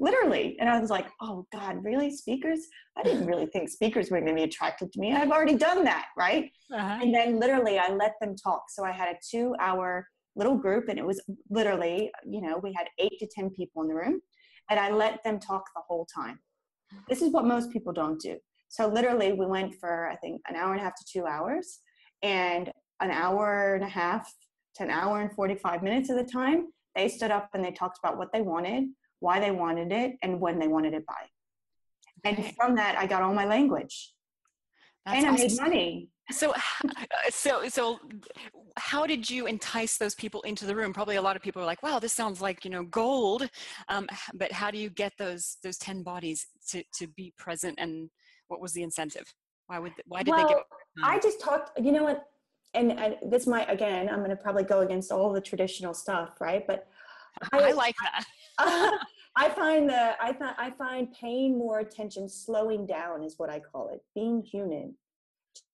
literally. 0.00 0.56
And 0.58 0.68
I 0.68 0.80
was 0.80 0.90
like, 0.90 1.06
oh 1.20 1.46
God, 1.52 1.84
really? 1.84 2.10
Speakers? 2.10 2.60
I 2.96 3.02
didn't 3.02 3.26
really 3.26 3.46
think 3.46 3.68
speakers 3.68 4.10
were 4.10 4.18
going 4.18 4.30
to 4.30 4.34
be 4.34 4.42
attracted 4.42 4.92
to 4.92 5.00
me. 5.00 5.12
I've 5.12 5.30
already 5.30 5.56
done 5.56 5.84
that, 5.84 6.06
right? 6.16 6.50
Uh-huh. 6.72 6.98
And 7.02 7.14
then 7.14 7.38
literally 7.38 7.78
I 7.78 7.92
let 7.92 8.14
them 8.20 8.34
talk. 8.34 8.64
So 8.70 8.84
I 8.84 8.92
had 8.92 9.08
a 9.08 9.18
two 9.30 9.54
hour 9.60 10.08
little 10.34 10.56
group 10.56 10.88
and 10.88 10.98
it 10.98 11.04
was 11.04 11.20
literally, 11.50 12.10
you 12.26 12.40
know, 12.40 12.58
we 12.58 12.72
had 12.72 12.88
eight 12.98 13.18
to 13.20 13.26
10 13.26 13.50
people 13.50 13.82
in 13.82 13.88
the 13.88 13.94
room 13.94 14.20
and 14.70 14.80
I 14.80 14.90
let 14.90 15.22
them 15.22 15.38
talk 15.38 15.64
the 15.74 15.82
whole 15.86 16.06
time. 16.06 16.40
This 17.08 17.22
is 17.22 17.32
what 17.32 17.44
most 17.44 17.70
people 17.70 17.92
don't 17.92 18.20
do. 18.20 18.36
So 18.68 18.86
literally 18.86 19.32
we 19.32 19.46
went 19.46 19.74
for, 19.80 20.08
I 20.08 20.16
think, 20.16 20.40
an 20.48 20.56
hour 20.56 20.72
and 20.72 20.80
a 20.80 20.84
half 20.84 20.94
to 20.96 21.04
two 21.10 21.26
hours 21.26 21.80
and 22.22 22.72
an 23.00 23.10
hour 23.10 23.74
and 23.74 23.84
a 23.84 23.88
half 23.88 24.32
to 24.76 24.84
an 24.84 24.90
hour 24.90 25.20
and 25.20 25.32
45 25.32 25.82
minutes 25.82 26.10
of 26.10 26.16
the 26.16 26.24
time, 26.24 26.68
they 26.94 27.08
stood 27.08 27.30
up 27.30 27.50
and 27.54 27.64
they 27.64 27.72
talked 27.72 27.98
about 27.98 28.18
what 28.18 28.32
they 28.32 28.42
wanted 28.42 28.84
why 29.20 29.38
they 29.38 29.50
wanted 29.50 29.92
it, 29.92 30.16
and 30.22 30.40
when 30.40 30.58
they 30.58 30.66
wanted 30.66 30.94
it 30.94 31.06
by. 31.06 31.28
And 32.24 32.54
from 32.56 32.74
that, 32.76 32.96
I 32.98 33.06
got 33.06 33.22
all 33.22 33.32
my 33.32 33.44
language, 33.44 34.12
That's 35.06 35.18
and 35.18 35.26
I 35.26 35.30
made 35.32 35.56
money. 35.56 36.08
So, 36.30 36.54
so, 37.30 37.68
so, 37.68 38.00
how 38.76 39.06
did 39.06 39.28
you 39.28 39.46
entice 39.46 39.98
those 39.98 40.14
people 40.14 40.42
into 40.42 40.66
the 40.66 40.74
room? 40.74 40.92
Probably 40.92 41.16
a 41.16 41.22
lot 41.22 41.36
of 41.36 41.42
people 41.42 41.62
are 41.62 41.66
like, 41.66 41.82
"Wow, 41.82 41.98
this 41.98 42.12
sounds 42.12 42.40
like 42.40 42.64
you 42.64 42.70
know 42.70 42.84
gold," 42.84 43.48
um, 43.88 44.06
but 44.34 44.52
how 44.52 44.70
do 44.70 44.78
you 44.78 44.90
get 44.90 45.12
those 45.18 45.58
those 45.62 45.78
ten 45.78 46.02
bodies 46.02 46.46
to 46.68 46.82
to 46.98 47.06
be 47.08 47.32
present? 47.36 47.78
And 47.78 48.10
what 48.48 48.60
was 48.60 48.72
the 48.72 48.82
incentive? 48.82 49.32
Why 49.66 49.78
would 49.78 49.92
why 50.06 50.22
did 50.22 50.32
well, 50.32 50.48
they 50.48 50.54
get? 50.54 50.64
I 51.02 51.18
just 51.18 51.40
talked. 51.40 51.78
You 51.80 51.92
know 51.92 52.04
what? 52.04 52.24
And, 52.74 52.92
and 52.92 53.16
this 53.26 53.46
might 53.46 53.70
again, 53.70 54.08
I'm 54.08 54.18
going 54.18 54.30
to 54.30 54.36
probably 54.36 54.62
go 54.62 54.80
against 54.80 55.10
all 55.10 55.32
the 55.32 55.40
traditional 55.40 55.94
stuff, 55.94 56.40
right? 56.40 56.66
But 56.66 56.86
I, 57.52 57.58
I 57.58 57.72
like 57.72 57.96
that. 58.02 58.24
I 59.36 59.48
find 59.48 59.88
that 59.88 60.16
I 60.20 60.32
find 60.32 60.54
I 60.58 60.70
find 60.70 61.12
paying 61.12 61.56
more 61.56 61.78
attention, 61.80 62.28
slowing 62.28 62.86
down 62.86 63.22
is 63.22 63.34
what 63.38 63.50
I 63.50 63.60
call 63.60 63.88
it. 63.88 64.02
Being 64.14 64.42
human, 64.42 64.94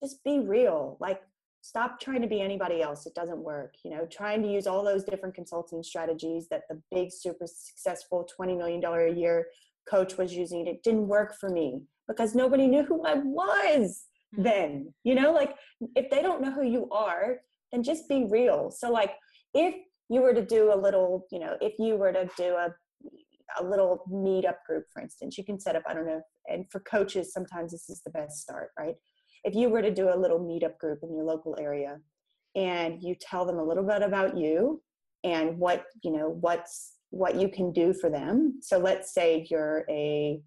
just 0.01 0.23
be 0.23 0.39
real. 0.39 0.97
Like 0.99 1.21
stop 1.61 1.99
trying 1.99 2.21
to 2.21 2.27
be 2.27 2.41
anybody 2.41 2.81
else. 2.81 3.05
It 3.05 3.15
doesn't 3.15 3.39
work. 3.39 3.75
You 3.83 3.91
know, 3.91 4.05
trying 4.05 4.41
to 4.43 4.51
use 4.51 4.67
all 4.67 4.83
those 4.83 5.03
different 5.03 5.35
consulting 5.35 5.83
strategies 5.83 6.47
that 6.49 6.63
the 6.69 6.81
big, 6.91 7.11
super 7.11 7.45
successful 7.47 8.27
twenty 8.35 8.55
million 8.55 8.79
dollar 8.79 9.05
a 9.05 9.13
year 9.13 9.47
coach 9.89 10.17
was 10.17 10.33
using. 10.33 10.67
It 10.67 10.83
didn't 10.83 11.07
work 11.07 11.35
for 11.39 11.49
me 11.49 11.81
because 12.07 12.35
nobody 12.35 12.67
knew 12.67 12.83
who 12.83 13.05
I 13.05 13.15
was 13.15 14.05
mm-hmm. 14.33 14.43
then. 14.43 14.93
You 15.03 15.15
know, 15.15 15.31
like 15.31 15.55
if 15.95 16.09
they 16.09 16.21
don't 16.21 16.41
know 16.41 16.51
who 16.51 16.63
you 16.63 16.89
are, 16.91 17.37
then 17.71 17.83
just 17.83 18.07
be 18.07 18.27
real. 18.29 18.71
So 18.71 18.91
like 18.91 19.13
if 19.53 19.75
you 20.09 20.21
were 20.21 20.33
to 20.33 20.45
do 20.45 20.73
a 20.73 20.77
little, 20.77 21.25
you 21.31 21.39
know, 21.39 21.57
if 21.61 21.73
you 21.79 21.95
were 21.95 22.13
to 22.13 22.29
do 22.37 22.55
a 22.55 22.73
a 23.59 23.63
little 23.63 24.03
meetup 24.11 24.57
group, 24.67 24.85
for 24.91 25.01
instance, 25.01 25.37
you 25.37 25.43
can 25.43 25.59
set 25.59 25.75
up, 25.75 25.83
I 25.87 25.93
don't 25.93 26.05
know, 26.05 26.21
and 26.47 26.65
for 26.69 26.79
coaches, 26.81 27.31
sometimes 27.31 27.71
this 27.71 27.89
is 27.89 28.01
the 28.03 28.11
best 28.11 28.39
start, 28.39 28.71
right? 28.77 28.95
If 29.47 29.55
you 29.55 29.69
were 29.69 29.81
to 29.81 29.93
do 29.93 30.13
a 30.13 30.19
little 30.19 30.41
meetup 30.41 30.77
group 30.77 30.99
in 31.03 31.15
your 31.15 31.23
local 31.23 31.55
area 31.57 32.01
and 32.53 33.01
you 33.01 33.15
tell 33.15 33.45
them 33.45 33.59
a 33.59 33.63
little 33.63 33.85
bit 33.85 34.01
about 34.01 34.35
you 34.35 34.83
and 35.23 35.57
what 35.57 35.85
you 36.03 36.11
know 36.11 36.37
what's 36.41 36.95
what 37.11 37.35
you 37.35 37.47
can 37.47 37.71
do 37.71 37.93
for 37.93 38.09
them. 38.09 38.59
So 38.61 38.77
let's 38.77 39.13
say 39.13 39.47
you're 39.49 39.85
a 39.89 40.41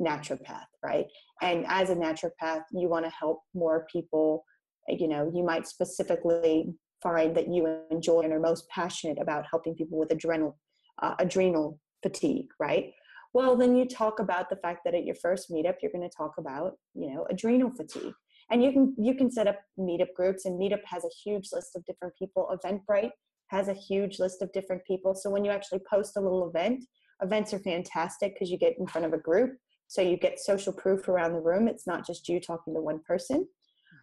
naturopath 0.00 0.70
right? 0.80 1.06
And 1.42 1.66
as 1.66 1.90
a 1.90 1.96
naturopath 1.96 2.62
you 2.72 2.88
want 2.88 3.04
to 3.04 3.10
help 3.10 3.40
more 3.52 3.84
people. 3.90 4.44
You 4.88 5.08
know 5.08 5.28
you 5.34 5.42
might 5.42 5.66
specifically 5.66 6.72
find 7.02 7.36
that 7.36 7.52
you 7.52 7.66
enjoy 7.90 8.20
and 8.20 8.32
are 8.32 8.38
most 8.38 8.68
passionate 8.68 9.18
about 9.20 9.44
helping 9.50 9.74
people 9.74 9.98
with 9.98 10.12
adrenal 10.12 10.56
uh, 11.02 11.16
adrenal 11.18 11.80
fatigue 12.00 12.46
right? 12.60 12.92
Well 13.34 13.56
then 13.56 13.74
you 13.74 13.88
talk 13.88 14.20
about 14.20 14.50
the 14.50 14.56
fact 14.64 14.82
that 14.84 14.94
at 14.94 15.04
your 15.04 15.16
first 15.16 15.50
meetup 15.50 15.78
you're 15.82 15.90
going 15.90 16.08
to 16.08 16.16
talk 16.16 16.34
about 16.38 16.74
you 16.94 17.12
know 17.12 17.26
adrenal 17.28 17.72
fatigue 17.72 18.14
and 18.50 18.62
you 18.62 18.72
can 18.72 18.94
you 18.98 19.14
can 19.14 19.30
set 19.30 19.46
up 19.46 19.58
meetup 19.78 20.12
groups 20.14 20.44
and 20.44 20.60
meetup 20.60 20.82
has 20.84 21.04
a 21.04 21.10
huge 21.24 21.48
list 21.52 21.76
of 21.76 21.84
different 21.84 22.14
people. 22.16 22.56
Eventbrite 22.64 23.10
has 23.48 23.68
a 23.68 23.74
huge 23.74 24.18
list 24.18 24.42
of 24.42 24.52
different 24.52 24.82
people. 24.86 25.14
So 25.14 25.30
when 25.30 25.44
you 25.44 25.50
actually 25.50 25.80
post 25.90 26.16
a 26.16 26.20
little 26.20 26.48
event 26.48 26.84
events 27.22 27.54
are 27.54 27.58
fantastic 27.58 28.34
because 28.34 28.50
you 28.50 28.58
get 28.58 28.74
in 28.78 28.86
front 28.86 29.06
of 29.06 29.12
a 29.12 29.18
group. 29.18 29.56
So 29.88 30.02
you 30.02 30.16
get 30.16 30.38
social 30.38 30.72
proof 30.72 31.08
around 31.08 31.32
the 31.32 31.40
room. 31.40 31.68
It's 31.68 31.86
not 31.86 32.06
just 32.06 32.28
you 32.28 32.40
talking 32.40 32.74
to 32.74 32.80
one 32.80 33.00
person. 33.06 33.46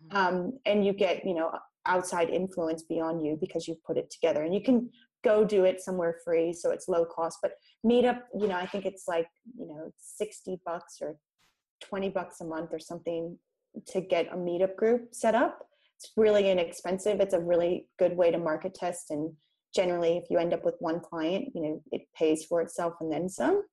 Mm-hmm. 0.06 0.17
um, 0.17 0.53
and 0.65 0.86
you 0.86 0.93
get 0.93 1.25
you 1.25 1.34
know 1.34 1.51
outside 1.86 2.29
influence 2.29 2.84
beyond 2.84 3.25
you 3.25 3.38
because 3.39 3.67
you've 3.67 3.84
put 3.84 3.97
it 3.97 4.10
together. 4.10 4.43
And 4.43 4.53
you 4.53 4.62
can 4.62 4.89
go 5.23 5.45
do 5.45 5.63
it 5.63 5.82
somewhere 5.82 6.17
free 6.25 6.51
so 6.51 6.71
it's 6.71 6.89
low 6.89 7.06
cost. 7.06 7.39
But 7.41 7.53
meetup 7.86 8.21
you 8.34 8.47
know 8.47 8.56
i 8.56 8.65
think 8.65 8.86
it's 8.86 9.08
like 9.08 9.27
you 9.58 9.67
know 9.67 9.91
60 9.97 10.60
bucks 10.65 10.99
or 11.01 11.17
20 11.82 12.10
bucks 12.10 12.39
a 12.41 12.45
month 12.45 12.69
or 12.71 12.79
something 12.79 13.38
to 13.88 14.01
get 14.01 14.31
a 14.31 14.36
meetup 14.36 14.75
group 14.75 15.09
set 15.13 15.36
up. 15.36 15.59
It's 15.97 16.12
really 16.17 16.49
inexpensive. 16.49 17.19
It's 17.19 17.33
a 17.33 17.39
really 17.39 17.88
good 17.99 18.15
way 18.15 18.31
to 18.31 18.38
market 18.38 18.73
test 18.73 19.12
and 19.12 19.33
generally 19.75 20.17
if 20.17 20.29
you 20.29 20.38
end 20.38 20.53
up 20.53 20.63
with 20.63 20.75
one 20.77 20.99
client 20.99 21.45
you 21.55 21.62
know 21.63 21.81
it 21.91 22.03
pays 22.15 22.45
for 22.45 22.62
itself 22.62 22.93
and 23.01 23.12
then 23.12 23.29
some. 23.29 23.63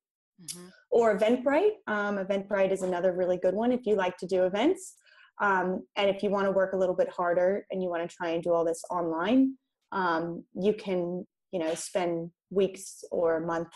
Mm-hmm. 0.42 0.68
or 0.90 1.18
eventbrite. 1.18 1.72
Um, 1.86 2.16
eventbrite 2.16 2.72
is 2.72 2.80
another 2.80 3.12
really 3.12 3.36
good 3.36 3.52
one 3.52 3.72
if 3.72 3.84
you 3.84 3.94
like 3.94 4.16
to 4.16 4.26
do 4.26 4.44
events. 4.44 4.94
Um, 5.38 5.82
and 5.96 6.08
if 6.08 6.22
you 6.22 6.30
want 6.30 6.46
to 6.46 6.50
work 6.50 6.72
a 6.72 6.78
little 6.78 6.94
bit 6.96 7.10
harder 7.10 7.66
and 7.70 7.82
you 7.82 7.90
want 7.90 8.08
to 8.08 8.16
try 8.16 8.30
and 8.30 8.42
do 8.42 8.54
all 8.54 8.64
this 8.64 8.82
online 8.90 9.58
um, 9.92 10.44
you 10.54 10.72
can 10.72 11.26
you 11.52 11.58
know 11.58 11.74
spend 11.74 12.30
weeks 12.50 13.02
or 13.10 13.36
a 13.36 13.46
month 13.46 13.68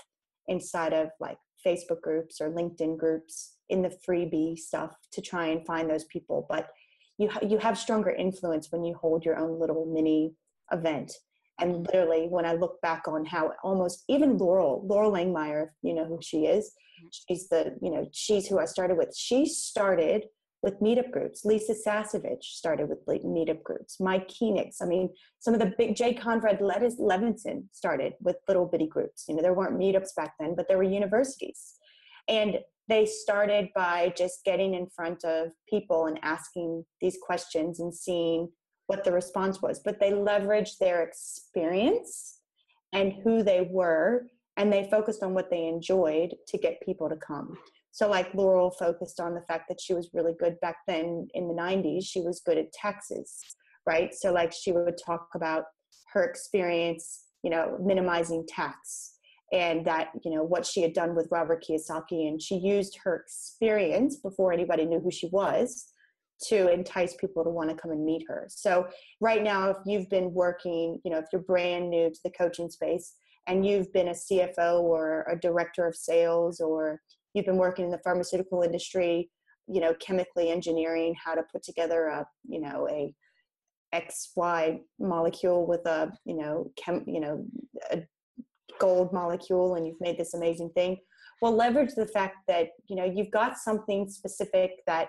inside 0.48 0.92
of 0.92 1.08
like 1.20 1.38
facebook 1.66 2.00
groups 2.02 2.40
or 2.40 2.50
linkedin 2.50 2.96
groups 2.96 3.53
in 3.68 3.83
the 3.83 3.96
freebie 4.07 4.59
stuff 4.59 4.94
to 5.12 5.20
try 5.20 5.46
and 5.46 5.66
find 5.66 5.88
those 5.88 6.05
people 6.05 6.46
but 6.48 6.68
you 7.18 7.29
ha- 7.29 7.46
you 7.46 7.59
have 7.59 7.79
stronger 7.79 8.11
influence 8.11 8.70
when 8.70 8.85
you 8.85 8.94
hold 8.94 9.24
your 9.24 9.37
own 9.37 9.59
little 9.59 9.87
mini 9.87 10.35
event 10.72 11.12
and 11.61 11.87
literally 11.87 12.27
when 12.29 12.44
i 12.44 12.53
look 12.53 12.81
back 12.81 13.07
on 13.07 13.24
how 13.24 13.53
almost 13.62 14.05
even 14.09 14.38
Loral 14.38 14.87
Loral 14.87 15.12
Langemeier 15.12 15.68
you 15.83 15.94
know 15.94 16.05
who 16.05 16.18
she 16.22 16.46
is 16.46 16.72
mm-hmm. 17.00 17.09
she's 17.11 17.48
the 17.48 17.77
you 17.81 17.90
know 17.90 18.09
she's 18.12 18.46
who 18.46 18.59
i 18.59 18.64
started 18.64 18.96
with 18.96 19.14
she 19.16 19.46
started 19.46 20.24
with 20.64 20.81
meetup 20.81 21.11
groups. 21.11 21.44
Lisa 21.44 21.74
Sasevich 21.74 22.42
started 22.42 22.88
with 22.88 23.05
meetup 23.07 23.62
groups. 23.62 24.00
Mike 24.00 24.29
Koenigs. 24.29 24.77
I 24.81 24.87
mean, 24.87 25.11
some 25.38 25.53
of 25.53 25.61
the 25.61 25.74
big 25.77 25.94
Jay 25.94 26.14
Conrad 26.14 26.59
Levinson 26.59 27.64
started 27.72 28.14
with 28.20 28.37
little 28.48 28.66
bitty 28.66 28.88
groups. 28.88 29.27
You 29.29 29.37
know, 29.37 29.42
there 29.42 29.53
weren't 29.53 29.79
meetups 29.79 30.14
back 30.16 30.33
then, 30.40 30.55
but 30.57 30.66
there 30.66 30.79
were 30.79 30.83
universities. 30.83 31.74
And 32.29 32.59
they 32.88 33.07
started 33.07 33.68
by 33.75 34.12
just 34.16 34.44
getting 34.44 34.75
in 34.75 34.87
front 34.94 35.25
of 35.25 35.49
people 35.68 36.07
and 36.07 36.18
asking 36.23 36.85
these 37.01 37.18
questions 37.25 37.81
and 37.81 37.94
seeing 37.94 38.49
what 38.87 39.05
the 39.05 39.12
response 39.12 39.62
was. 39.62 39.81
But 39.85 40.01
they 40.01 40.11
leveraged 40.11 40.79
their 40.79 41.03
experience 41.03 42.40
and 42.92 43.14
who 43.25 43.42
they 43.42 43.68
were, 43.70 44.27
and 44.57 44.73
they 44.73 44.88
focused 44.90 45.23
on 45.23 45.35
what 45.35 45.51
they 45.51 45.66
enjoyed 45.66 46.35
to 46.49 46.59
get 46.59 46.83
people 46.85 47.09
to 47.09 47.16
come. 47.16 47.57
So, 47.90 48.09
like 48.09 48.33
Loral 48.33 48.75
focused 48.77 49.20
on 49.20 49.35
the 49.35 49.42
fact 49.42 49.68
that 49.68 49.81
she 49.81 49.94
was 49.94 50.11
really 50.12 50.35
good 50.38 50.61
back 50.61 50.77
then 50.87 51.29
in 51.33 51.49
the 51.49 51.55
90s, 51.55 52.05
she 52.05 52.20
was 52.20 52.42
good 52.44 52.59
at 52.59 52.73
taxes, 52.73 53.40
right? 53.87 54.12
So, 54.12 54.33
like, 54.33 54.53
she 54.53 54.73
would 54.73 54.99
talk 55.05 55.29
about 55.35 55.64
her 56.12 56.25
experience, 56.25 57.25
you 57.42 57.51
know, 57.51 57.79
minimizing 57.81 58.44
tax 58.49 59.13
and 59.52 59.85
that, 59.85 60.09
you 60.24 60.30
know, 60.30 60.42
what 60.42 60.66
she 60.66 60.83
had 60.83 60.92
done 60.92 61.14
with 61.14 61.28
Robert 61.30 61.64
Kiyosaki. 61.64 62.28
And 62.28 62.40
she 62.40 62.57
used 62.57 62.98
her 63.04 63.16
experience 63.16 64.16
before 64.16 64.52
anybody 64.52 64.85
knew 64.85 65.00
who 65.00 65.11
she 65.11 65.28
was 65.28 65.87
to 66.48 66.72
entice 66.72 67.14
people 67.14 67.44
to 67.44 67.50
want 67.50 67.70
to 67.70 67.76
come 67.76 67.92
and 67.92 68.04
meet 68.04 68.24
her. 68.28 68.46
So, 68.48 68.88
right 69.20 69.42
now, 69.42 69.70
if 69.70 69.76
you've 69.87 70.11
been 70.11 70.33
working, 70.33 71.00
you 71.04 71.11
know, 71.11 71.18
if 71.18 71.26
you're 71.33 71.42
brand 71.42 71.90
new 71.90 72.11
to 72.11 72.20
the 72.24 72.30
coaching 72.30 72.70
space, 72.70 73.14
and 73.46 73.66
you've 73.66 73.92
been 73.92 74.09
a 74.09 74.12
CFO 74.12 74.80
or 74.80 75.26
a 75.30 75.38
director 75.38 75.87
of 75.87 75.94
sales 75.94 76.61
or 76.61 77.00
you've 77.35 77.44
been 77.44 77.59
working 77.59 77.85
in 77.85 77.90
the 77.90 78.00
pharmaceutical 78.02 78.62
industry 78.62 79.28
you 79.66 79.80
know 79.80 79.94
chemically 79.94 80.50
engineering 80.50 81.14
how 81.22 81.35
to 81.35 81.42
put 81.52 81.62
together 81.62 82.07
a 82.07 82.26
you 82.48 82.61
know 82.61 82.88
a 82.90 83.14
xy 83.94 84.80
molecule 84.98 85.66
with 85.66 85.87
a 85.87 86.12
you 86.24 86.37
know 86.37 86.70
chem 86.76 87.04
you 87.07 87.20
know 87.20 87.44
a 87.90 88.02
gold 88.78 89.12
molecule 89.12 89.74
and 89.74 89.87
you've 89.87 90.00
made 90.00 90.18
this 90.18 90.34
amazing 90.34 90.70
thing. 90.70 90.98
Well 91.40 91.54
leverage 91.54 91.94
the 91.94 92.06
fact 92.06 92.37
that 92.48 92.68
you 92.88 92.96
know 92.96 93.04
you've 93.04 93.30
got 93.30 93.58
something 93.58 94.08
specific 94.08 94.70
that 94.87 95.08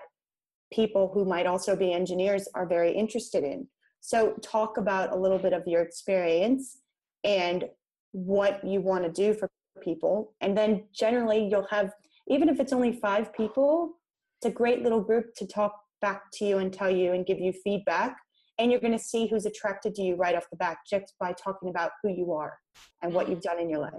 people 0.72 1.10
who 1.12 1.24
might 1.24 1.46
also 1.46 1.76
be 1.76 1.92
engineers 1.92 2.48
are 2.54 2.66
very 2.66 2.92
interested 2.92 3.44
in. 3.44 3.68
So 4.00 4.34
talk 4.42 4.76
about 4.76 5.12
a 5.12 5.16
little 5.16 5.38
bit 5.38 5.52
of 5.52 5.62
your 5.66 5.82
experience 5.82 6.78
and 7.24 7.64
what 8.12 8.64
you 8.64 8.80
want 8.80 9.04
to 9.04 9.10
do 9.10 9.34
for 9.34 9.50
people. 9.82 10.34
And 10.40 10.56
then 10.56 10.84
generally 10.92 11.46
you'll 11.48 11.66
have 11.70 11.92
even 12.28 12.48
if 12.48 12.58
it's 12.58 12.72
only 12.72 12.92
five 12.92 13.32
people, 13.32 13.98
it's 14.38 14.46
a 14.46 14.54
great 14.54 14.82
little 14.82 15.00
group 15.00 15.34
to 15.36 15.46
talk 15.46 15.80
back 16.00 16.22
to 16.34 16.44
you 16.44 16.58
and 16.58 16.72
tell 16.72 16.90
you 16.90 17.12
and 17.12 17.24
give 17.24 17.38
you 17.38 17.52
feedback. 17.52 18.16
And 18.58 18.70
you're 18.70 18.80
going 18.80 18.92
to 18.92 18.98
see 18.98 19.26
who's 19.26 19.46
attracted 19.46 19.94
to 19.96 20.02
you 20.02 20.16
right 20.16 20.34
off 20.34 20.48
the 20.50 20.56
bat 20.56 20.78
just 20.88 21.14
by 21.20 21.32
talking 21.32 21.68
about 21.68 21.90
who 22.02 22.10
you 22.10 22.32
are 22.32 22.58
and 23.02 23.12
what 23.12 23.28
you've 23.28 23.42
done 23.42 23.60
in 23.60 23.68
your 23.68 23.80
life. 23.80 23.92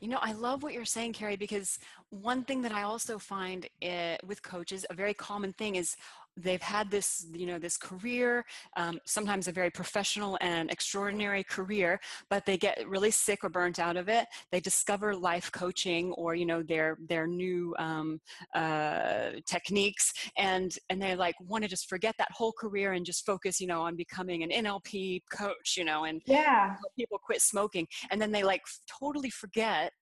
You 0.00 0.06
know, 0.06 0.18
I 0.22 0.32
love 0.32 0.62
what 0.62 0.72
you're 0.74 0.84
saying, 0.84 1.14
Carrie, 1.14 1.36
because 1.36 1.78
one 2.10 2.44
thing 2.44 2.62
that 2.62 2.70
I 2.70 2.82
also 2.82 3.18
find 3.18 3.64
it, 3.64 3.72
eh, 3.82 4.16
with 4.24 4.42
coaches, 4.42 4.86
a 4.88 4.94
very 4.94 5.12
common 5.12 5.52
thing 5.52 5.74
is 5.74 5.96
they've 6.42 6.62
had 6.62 6.90
this 6.90 7.26
you 7.32 7.46
know 7.46 7.58
this 7.58 7.76
career 7.76 8.44
um, 8.76 8.98
sometimes 9.04 9.48
a 9.48 9.52
very 9.52 9.70
professional 9.70 10.38
and 10.40 10.70
extraordinary 10.70 11.44
career 11.44 12.00
but 12.30 12.44
they 12.46 12.56
get 12.56 12.86
really 12.88 13.10
sick 13.10 13.40
or 13.42 13.48
burnt 13.48 13.78
out 13.78 13.96
of 13.96 14.08
it. 14.08 14.26
They 14.50 14.60
discover 14.60 15.14
life 15.14 15.50
coaching 15.52 16.12
or 16.12 16.34
you 16.34 16.46
know 16.46 16.62
their 16.62 16.98
their 17.08 17.26
new 17.26 17.74
um, 17.78 18.20
uh, 18.54 19.30
techniques 19.46 20.12
and 20.36 20.74
and 20.90 21.00
they 21.00 21.14
like 21.14 21.34
want 21.40 21.64
to 21.64 21.68
just 21.68 21.88
forget 21.88 22.14
that 22.18 22.30
whole 22.32 22.52
career 22.52 22.92
and 22.92 23.04
just 23.04 23.24
focus 23.26 23.60
you 23.60 23.66
know 23.66 23.82
on 23.82 23.96
becoming 23.96 24.42
an 24.42 24.50
nlp 24.64 25.22
coach 25.30 25.76
you 25.76 25.84
know 25.84 26.04
and 26.04 26.22
yeah. 26.26 26.74
people 26.96 27.18
quit 27.18 27.40
smoking. 27.40 27.86
And 28.10 28.20
then 28.20 28.32
they 28.32 28.42
like 28.42 28.62
totally 29.00 29.30
forget 29.30 29.92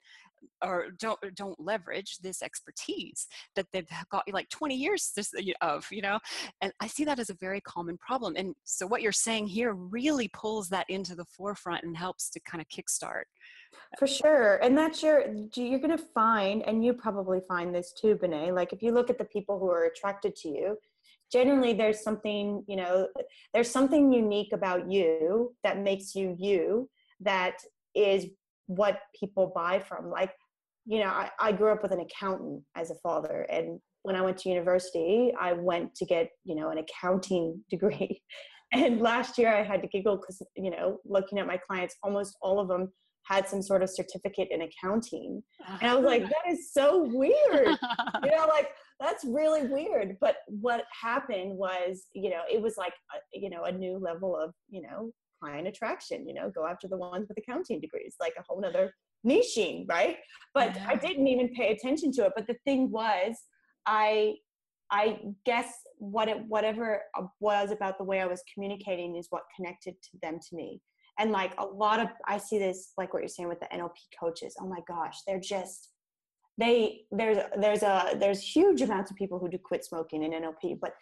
or 0.65 0.89
don't 0.99 1.19
don't 1.35 1.59
leverage 1.61 2.19
this 2.19 2.43
expertise 2.43 3.27
that 3.55 3.67
they've 3.73 3.89
got 4.11 4.23
like 4.33 4.49
20 4.49 4.75
years 4.75 5.13
of 5.61 5.87
you 5.91 6.03
know 6.03 6.19
and 6.61 6.73
i 6.81 6.87
see 6.87 7.05
that 7.05 7.19
as 7.19 7.31
a 7.31 7.35
very 7.35 7.61
common 7.61 7.97
problem 7.99 8.35
and 8.37 8.55
so 8.65 8.87
what 8.87 9.03
you're 9.03 9.13
saying 9.13 9.47
here 9.47 9.75
really 9.75 10.29
pulls 10.29 10.69
that 10.69 10.87
into 10.89 11.15
the 11.15 11.25
forefront 11.25 11.85
and 11.85 11.97
helps 11.97 12.31
to 12.31 12.41
kind 12.41 12.61
of 12.61 12.69
kickstart 12.69 13.25
for 13.99 14.07
sure 14.07 14.57
and 14.57 14.77
that's 14.77 15.03
your 15.03 15.25
you're 15.55 15.79
going 15.79 15.97
to 15.97 16.05
find 16.15 16.63
and 16.67 16.85
you 16.85 16.93
probably 16.93 17.41
find 17.47 17.75
this 17.75 17.93
too 17.93 18.17
Benay. 18.17 18.55
like 18.55 18.73
if 18.73 18.83
you 18.83 18.93
look 18.93 19.11
at 19.11 19.19
the 19.19 19.25
people 19.25 19.59
who 19.59 19.71
are 19.71 19.85
attracted 19.85 20.35
to 20.37 20.49
you 20.49 20.77
generally 21.31 21.73
there's 21.73 22.03
something 22.03 22.65
you 22.67 22.77
know 22.77 23.09
there's 23.53 23.71
something 23.71 24.13
unique 24.13 24.53
about 24.53 24.91
you 24.91 25.55
that 25.63 25.79
makes 25.79 26.15
you 26.15 26.37
you 26.39 26.89
that 27.21 27.59
is 27.95 28.27
what 28.67 29.01
people 29.19 29.53
buy 29.55 29.79
from. 29.79 30.11
Like, 30.11 30.33
you 30.85 31.01
know, 31.01 31.09
I, 31.09 31.31
I 31.41 31.53
grew 31.53 31.73
up 31.73 31.83
with 31.83 31.93
an 31.93 32.01
accountant 32.01 32.63
as 32.77 32.91
a 32.91 32.95
father. 32.97 33.47
And 33.51 33.81
when 34.03 34.17
I 34.17 34.23
went 34.23 34.39
to 34.39 34.49
university, 34.49 35.33
I 35.39 35.53
went 35.53 35.95
to 35.97 36.07
get, 36.07 36.31
you 36.45 36.55
know, 36.55 36.71
an 36.71 36.79
accounting 36.79 37.63
degree. 37.71 38.23
And 38.73 39.01
last 39.01 39.39
year 39.39 39.55
I 39.55 39.63
had 39.63 39.81
to 39.83 39.89
giggle 39.89 40.17
because, 40.17 40.43
you 40.57 40.71
know, 40.71 40.99
looking 41.05 41.39
at 41.39 41.47
my 41.47 41.57
clients, 41.57 41.97
almost 42.03 42.37
all 42.43 42.59
of 42.59 42.69
them 42.69 42.93
had 43.23 43.49
some 43.49 43.63
sort 43.63 43.83
of 43.83 43.91
certificate 43.91 44.49
in 44.51 44.63
accounting. 44.63 45.43
And 45.81 45.91
I 45.91 45.95
was 45.95 46.05
like, 46.05 46.23
that 46.23 46.51
is 46.51 46.73
so 46.73 47.05
weird. 47.05 47.35
you 48.25 48.31
know, 48.31 48.47
like 48.49 48.71
that's 49.01 49.25
really 49.25 49.67
weird. 49.67 50.17
But 50.21 50.37
what 50.47 50.85
happened 51.01 51.57
was, 51.57 52.05
you 52.13 52.31
know, 52.31 52.43
it 52.51 52.61
was 52.61 52.77
like, 52.77 52.93
a, 53.15 53.39
you 53.39 53.51
know, 53.51 53.65
a 53.65 53.73
new 53.73 53.99
level 53.99 54.37
of, 54.37 54.53
you 54.69 54.83
know, 54.83 55.11
client 55.41 55.69
attraction, 55.69 56.27
you 56.27 56.35
know, 56.35 56.51
go 56.51 56.67
after 56.67 56.89
the 56.89 56.97
ones 56.97 57.27
with 57.29 57.39
accounting 57.39 57.81
degrees, 57.81 58.17
like 58.21 58.35
a 58.39 58.43
whole 58.47 58.61
nother 58.61 58.93
niching, 59.27 59.87
right? 59.89 60.17
But 60.55 60.75
yeah. 60.75 60.87
I 60.89 60.97
didn't 60.97 61.27
even 61.27 61.49
pay 61.51 61.73
attention 61.73 62.13
to 62.13 62.27
it. 62.27 62.33
But 62.35 62.47
the 62.47 62.57
thing 62.65 62.91
was, 62.91 63.37
I 63.87 64.37
I 64.91 65.19
guess 65.45 65.73
what 65.99 66.29
it 66.29 66.39
whatever 66.47 67.03
uh, 67.19 67.25
was 67.41 67.71
about 67.71 67.99
the 67.99 68.05
way 68.05 68.21
I 68.21 68.27
was 68.27 68.43
communicating 68.53 69.17
is 69.17 69.27
what 69.31 69.43
connected 69.55 69.95
to 70.03 70.19
them 70.23 70.39
to 70.49 70.57
me. 70.57 70.81
And 71.19 71.33
like 71.33 71.55
a 71.59 71.65
lot 71.65 72.01
of 72.01 72.09
I 72.27 72.39
see 72.39 72.59
this 72.59 72.93
like 72.97 73.13
what 73.13 73.23
you're 73.23 73.29
saying 73.29 73.49
with 73.49 73.61
the 73.61 73.67
NLP 73.67 73.97
coaches. 74.19 74.55
Oh 74.61 74.67
my 74.67 74.81
gosh, 74.87 75.19
they're 75.27 75.41
just 75.41 75.91
they 76.59 77.03
there's 77.11 77.39
there's 77.59 77.83
a 77.83 78.17
there's 78.19 78.43
huge 78.43 78.81
amounts 78.83 79.11
of 79.11 79.17
people 79.17 79.39
who 79.39 79.49
do 79.49 79.59
quit 79.59 79.85
smoking 79.85 80.23
in 80.23 80.33
NLP, 80.33 80.79
but 80.81 80.95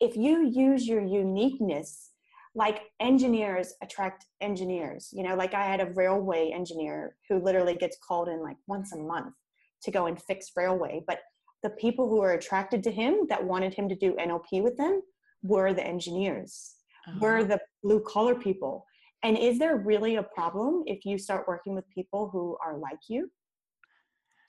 if 0.00 0.16
you 0.16 0.48
use 0.48 0.86
your 0.86 1.02
uniqueness 1.02 2.10
like 2.56 2.80
engineers 3.00 3.74
attract 3.82 4.24
engineers 4.40 5.10
you 5.12 5.22
know 5.22 5.36
like 5.36 5.54
i 5.54 5.64
had 5.64 5.80
a 5.80 5.92
railway 5.94 6.50
engineer 6.52 7.14
who 7.28 7.38
literally 7.38 7.74
gets 7.74 7.96
called 8.06 8.28
in 8.28 8.42
like 8.42 8.56
once 8.66 8.92
a 8.92 8.96
month 8.96 9.34
to 9.82 9.90
go 9.90 10.06
and 10.06 10.20
fix 10.22 10.50
railway 10.56 11.02
but 11.06 11.20
the 11.62 11.70
people 11.70 12.08
who 12.08 12.20
were 12.20 12.32
attracted 12.32 12.82
to 12.82 12.90
him 12.90 13.26
that 13.28 13.42
wanted 13.42 13.72
him 13.74 13.88
to 13.88 13.94
do 13.94 14.14
nlp 14.14 14.62
with 14.62 14.76
them 14.76 15.00
were 15.42 15.72
the 15.72 15.86
engineers 15.86 16.76
uh-huh. 17.06 17.18
were 17.20 17.44
the 17.44 17.60
blue 17.82 18.00
collar 18.00 18.34
people. 18.34 18.84
And 19.22 19.38
is 19.38 19.58
there 19.58 19.76
really 19.76 20.16
a 20.16 20.22
problem 20.22 20.82
if 20.86 21.04
you 21.04 21.18
start 21.18 21.48
working 21.48 21.74
with 21.74 21.88
people 21.90 22.28
who 22.30 22.56
are 22.64 22.76
like 22.76 22.98
you? 23.08 23.30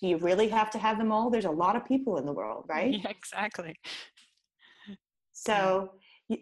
Do 0.02 0.08
you 0.08 0.18
really 0.18 0.48
have 0.50 0.70
to 0.72 0.78
have 0.78 0.98
them 0.98 1.12
all? 1.12 1.30
There's 1.30 1.46
a 1.46 1.52
lot 1.52 1.76
of 1.76 1.86
people 1.86 2.18
in 2.18 2.26
the 2.26 2.34
world 2.34 2.66
right? 2.68 2.94
Yeah, 3.04 3.10
exactly. 3.10 3.76
So 5.34 5.92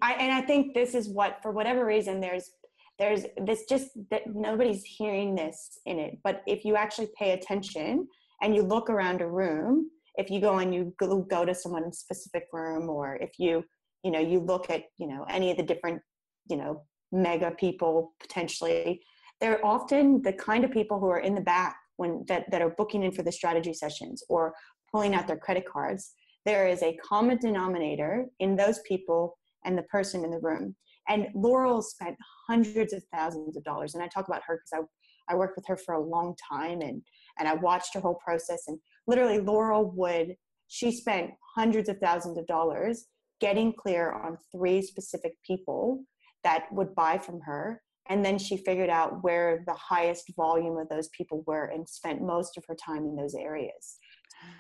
I, 0.01 0.13
and 0.13 0.31
I 0.31 0.41
think 0.41 0.73
this 0.73 0.95
is 0.95 1.09
what, 1.09 1.39
for 1.41 1.51
whatever 1.51 1.85
reason, 1.85 2.19
there's 2.19 2.51
there's 2.97 3.25
this 3.43 3.65
just 3.67 3.89
that 4.09 4.33
nobody's 4.33 4.83
hearing 4.83 5.35
this 5.35 5.79
in 5.85 5.99
it. 5.99 6.17
But 6.23 6.43
if 6.47 6.63
you 6.63 6.75
actually 6.75 7.09
pay 7.17 7.31
attention 7.31 8.07
and 8.41 8.55
you 8.55 8.63
look 8.63 8.89
around 8.89 9.21
a 9.21 9.27
room, 9.27 9.89
if 10.15 10.29
you 10.29 10.39
go 10.39 10.59
and 10.59 10.73
you 10.73 10.93
go, 10.97 11.45
to 11.45 11.53
someone's 11.53 11.99
specific 11.99 12.45
room, 12.53 12.89
or 12.89 13.17
if 13.17 13.31
you 13.37 13.63
you 14.03 14.11
know 14.11 14.19
you 14.19 14.39
look 14.39 14.69
at 14.69 14.83
you 14.97 15.07
know 15.07 15.25
any 15.29 15.51
of 15.51 15.57
the 15.57 15.63
different 15.63 16.01
you 16.49 16.57
know 16.57 16.83
mega 17.11 17.51
people 17.51 18.13
potentially, 18.19 19.01
they're 19.41 19.65
often 19.65 20.21
the 20.21 20.33
kind 20.33 20.63
of 20.63 20.71
people 20.71 20.99
who 20.99 21.09
are 21.09 21.19
in 21.19 21.35
the 21.35 21.41
back 21.41 21.77
when 21.97 22.23
that 22.27 22.49
that 22.51 22.61
are 22.61 22.69
booking 22.69 23.03
in 23.03 23.11
for 23.11 23.23
the 23.23 23.31
strategy 23.31 23.73
sessions 23.73 24.23
or 24.29 24.53
pulling 24.91 25.13
out 25.15 25.27
their 25.27 25.37
credit 25.37 25.65
cards. 25.69 26.13
There 26.45 26.67
is 26.67 26.81
a 26.81 26.97
common 27.03 27.39
denominator 27.39 28.27
in 28.39 28.55
those 28.55 28.79
people 28.87 29.37
and 29.65 29.77
the 29.77 29.83
person 29.83 30.23
in 30.23 30.31
the 30.31 30.39
room. 30.39 30.75
And 31.07 31.27
Loral 31.35 31.83
spent 31.83 32.15
hundreds 32.47 32.93
of 32.93 33.03
thousands 33.13 33.57
of 33.57 33.63
dollars. 33.63 33.93
And 33.93 34.03
I 34.03 34.07
talk 34.07 34.27
about 34.27 34.41
her 34.47 34.55
because 34.55 34.87
I, 35.29 35.33
I 35.33 35.37
worked 35.37 35.55
with 35.55 35.67
her 35.67 35.77
for 35.77 35.95
a 35.95 36.03
long 36.03 36.35
time 36.51 36.81
and, 36.81 37.01
and 37.37 37.47
I 37.47 37.53
watched 37.55 37.93
her 37.93 37.99
whole 37.99 38.19
process. 38.23 38.63
And 38.67 38.79
literally, 39.05 39.39
Loral 39.39 39.93
would, 39.93 40.35
she 40.67 40.91
spent 40.91 41.31
hundreds 41.55 41.89
of 41.89 41.99
thousands 41.99 42.37
of 42.37 42.47
dollars 42.47 43.05
getting 43.39 43.73
clear 43.73 44.13
on 44.13 44.37
three 44.51 44.81
specific 44.81 45.33
people 45.45 46.03
that 46.43 46.65
would 46.71 46.95
buy 46.95 47.17
from 47.17 47.41
her. 47.41 47.81
And 48.07 48.23
then 48.23 48.37
she 48.37 48.57
figured 48.57 48.89
out 48.89 49.23
where 49.23 49.63
the 49.65 49.73
highest 49.73 50.31
volume 50.35 50.77
of 50.77 50.89
those 50.89 51.09
people 51.09 51.43
were 51.45 51.65
and 51.65 51.87
spent 51.87 52.21
most 52.21 52.57
of 52.57 52.63
her 52.67 52.75
time 52.75 53.05
in 53.05 53.15
those 53.15 53.35
areas. 53.35 53.97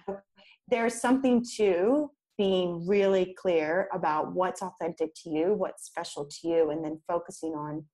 Mm. 0.09 0.19
There's 0.67 0.99
something 0.99 1.45
to 1.57 2.09
being 2.37 2.85
really 2.87 3.35
clear 3.37 3.87
about 3.93 4.33
what's 4.33 4.61
authentic 4.61 5.13
to 5.23 5.29
you, 5.29 5.53
what's 5.53 5.85
special 5.85 6.25
to 6.25 6.47
you, 6.47 6.71
and 6.71 6.83
then 6.83 6.99
focusing 7.07 7.53
on 7.53 7.85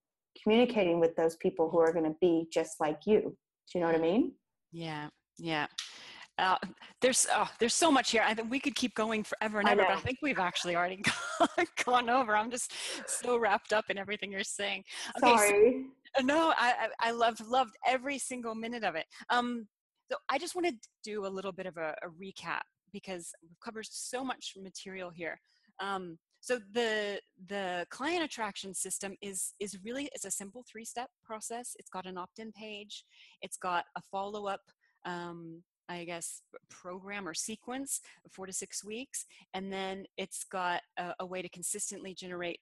communicating 0.42 1.00
with 1.00 1.16
those 1.16 1.36
people 1.38 1.70
who 1.70 1.80
are 1.80 1.94
going 1.94 2.06
to 2.06 2.16
be 2.22 2.48
just 2.52 2.80
like 2.80 3.00
you. 3.06 3.22
Do 3.22 3.80
you 3.80 3.82
know 3.82 3.88
what 3.88 3.96
I 3.96 4.02
mean? 4.02 4.34
Yeah, 4.72 5.10
yeah. 5.38 5.68
Uh, 6.38 6.58
there's 7.02 7.28
oh, 7.34 7.50
there's 7.60 7.74
so 7.74 7.92
much 7.92 8.12
here. 8.12 8.24
I 8.26 8.34
think 8.34 8.50
we 8.50 8.60
could 8.60 8.74
keep 8.74 8.96
going 8.96 9.24
forever 9.24 9.60
and 9.60 9.70
ever, 9.70 9.84
I 9.84 9.90
but 9.90 9.98
I 9.98 10.00
think 10.00 10.20
we've 10.24 10.40
actually 10.40 10.76
already 10.76 11.04
gone 11.86 12.10
over. 12.10 12.36
I'm 12.36 12.50
just 12.50 12.74
so 13.06 13.38
wrapped 13.38 13.74
up 13.74 13.86
in 13.90 13.98
everything 13.98 14.32
you're 14.32 14.44
saying. 14.44 14.84
Okay, 15.18 15.36
Sorry. 15.36 15.86
So, 16.18 16.26
no, 16.26 16.54
I 16.58 16.88
I 17.00 17.12
loved 17.12 17.46
loved 17.46 17.76
every 17.86 18.18
single 18.18 18.56
minute 18.56 18.84
of 18.84 18.96
it. 18.96 19.06
Um, 19.30 19.68
so 20.12 20.18
I 20.30 20.38
just 20.38 20.56
want 20.56 20.68
to 20.68 20.74
do 21.04 21.26
a 21.26 21.30
little 21.30 21.52
bit 21.52 21.68
of 21.68 21.78
a, 21.78 21.96
a 22.04 22.08
recap 22.08 22.62
because 22.92 23.32
we've 23.42 23.60
covered 23.64 23.86
so 23.90 24.24
much 24.24 24.54
material 24.62 25.10
here. 25.10 25.40
Um, 25.80 26.18
so 26.40 26.60
the 26.74 27.20
the 27.48 27.86
client 27.90 28.24
attraction 28.24 28.74
system 28.74 29.16
is 29.22 29.54
is 29.60 29.78
really 29.84 30.10
it's 30.14 30.26
a 30.26 30.32
simple 30.32 30.64
three 30.70 30.86
step 30.86 31.10
process. 31.24 31.76
It's 31.80 31.90
got 31.90 32.06
an 32.06 32.18
opt 32.18 32.40
in 32.40 32.52
page. 32.52 33.06
It's 33.42 33.58
got 33.58 33.86
a 33.96 34.02
follow 34.02 34.48
up. 34.48 34.62
Um, 35.06 35.64
I 35.90 36.06
guess 36.06 36.42
program 36.70 37.28
or 37.28 37.34
sequence 37.34 38.00
four 38.32 38.46
to 38.46 38.54
six 38.54 38.82
weeks, 38.84 39.26
and 39.54 39.74
then 39.74 40.06
it's 40.18 40.46
got 40.46 40.82
a, 40.98 41.14
a 41.20 41.26
way 41.26 41.42
to 41.42 41.50
consistently 41.50 42.14
generate 42.14 42.60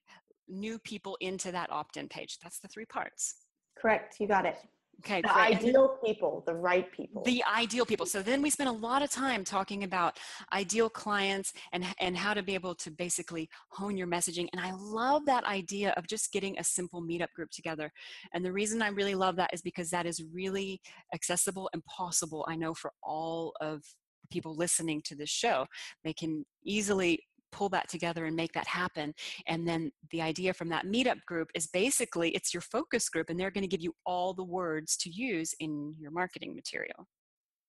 new 0.48 0.78
people 0.80 1.16
into 1.20 1.52
that 1.52 1.70
opt-in 1.70 2.08
page. 2.08 2.38
That's 2.42 2.58
the 2.58 2.68
three 2.68 2.86
parts. 2.86 3.36
Correct. 3.78 4.16
You 4.18 4.26
got 4.26 4.46
it. 4.46 4.56
Okay, 5.00 5.22
the 5.22 5.28
great. 5.28 5.56
ideal 5.56 5.96
people, 6.04 6.42
the 6.46 6.54
right 6.54 6.90
people. 6.92 7.22
The 7.22 7.42
ideal 7.44 7.86
people. 7.86 8.04
So 8.04 8.22
then 8.22 8.42
we 8.42 8.50
spent 8.50 8.68
a 8.68 8.72
lot 8.72 9.02
of 9.02 9.10
time 9.10 9.44
talking 9.44 9.84
about 9.84 10.18
ideal 10.52 10.90
clients 10.90 11.54
and 11.72 11.86
and 12.00 12.16
how 12.16 12.34
to 12.34 12.42
be 12.42 12.54
able 12.54 12.74
to 12.76 12.90
basically 12.90 13.48
hone 13.70 13.96
your 13.96 14.06
messaging. 14.06 14.48
And 14.52 14.60
I 14.60 14.72
love 14.74 15.24
that 15.26 15.44
idea 15.44 15.94
of 15.96 16.06
just 16.06 16.32
getting 16.32 16.58
a 16.58 16.64
simple 16.64 17.02
meetup 17.02 17.32
group 17.34 17.50
together. 17.50 17.90
And 18.34 18.44
the 18.44 18.52
reason 18.52 18.82
I 18.82 18.88
really 18.88 19.14
love 19.14 19.36
that 19.36 19.54
is 19.54 19.62
because 19.62 19.90
that 19.90 20.04
is 20.04 20.22
really 20.32 20.80
accessible 21.14 21.70
and 21.72 21.82
possible. 21.86 22.44
I 22.48 22.56
know 22.56 22.74
for 22.74 22.92
all 23.02 23.54
of 23.60 23.82
people 24.30 24.54
listening 24.54 25.02
to 25.04 25.16
this 25.16 25.30
show, 25.30 25.66
they 26.04 26.12
can 26.12 26.44
easily 26.64 27.20
pull 27.52 27.68
that 27.68 27.88
together 27.88 28.26
and 28.26 28.36
make 28.36 28.52
that 28.52 28.66
happen 28.66 29.12
and 29.46 29.66
then 29.66 29.90
the 30.10 30.22
idea 30.22 30.52
from 30.52 30.68
that 30.68 30.86
meetup 30.86 31.22
group 31.26 31.48
is 31.54 31.66
basically 31.66 32.30
it's 32.30 32.54
your 32.54 32.60
focus 32.60 33.08
group 33.08 33.30
and 33.30 33.38
they're 33.38 33.50
going 33.50 33.62
to 33.62 33.68
give 33.68 33.82
you 33.82 33.94
all 34.06 34.34
the 34.34 34.44
words 34.44 34.96
to 34.96 35.10
use 35.10 35.54
in 35.60 35.94
your 35.98 36.10
marketing 36.10 36.54
material 36.54 37.06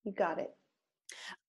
you 0.03 0.11
got 0.11 0.39
it 0.39 0.51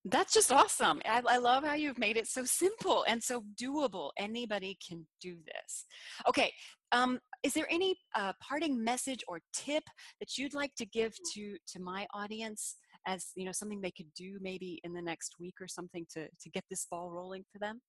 that's 0.05 0.35
just 0.35 0.51
awesome. 0.51 1.01
I, 1.05 1.23
I, 1.29 1.39
love 1.39 1.65
how 1.65 1.75
you've 1.75 1.99
made 1.99 2.17
it 2.17 2.27
so 2.27 2.45
simple 2.45 3.05
and 3.07 3.23
so 3.23 3.45
doable. 3.61 4.11
Anybody 4.19 4.77
can 4.87 5.07
do 5.21 5.37
this. 5.47 5.85
Okay, 6.29 6.53
um, 6.91 7.21
is 7.43 7.55
there 7.55 7.67
any 7.71 7.97
uh, 8.17 8.33
parting 8.41 8.83
message 8.83 9.23
or 9.29 9.41
tip 9.53 9.85
that 10.21 10.37
you'd 10.37 10.55
like 10.55 10.75
to 10.77 10.87
give 10.87 11.15
to 11.35 11.57
to 11.69 11.81
my 11.81 12.07
audience 12.15 12.77
as 13.07 13.29
you 13.37 13.45
know 13.45 13.53
something 13.53 13.81
they 13.81 13.91
could 13.91 14.13
do 14.17 14.39
maybe 14.41 14.81
in 14.85 14.93
the 14.93 15.03
next 15.03 15.37
week 15.41 15.55
or 15.61 15.69
something 15.69 16.07
to 16.13 16.27
to 16.27 16.51
get 16.51 16.65
this 16.69 16.87
ball 16.91 17.11
rolling 17.11 17.45
for 17.53 17.59
them? 17.59 17.81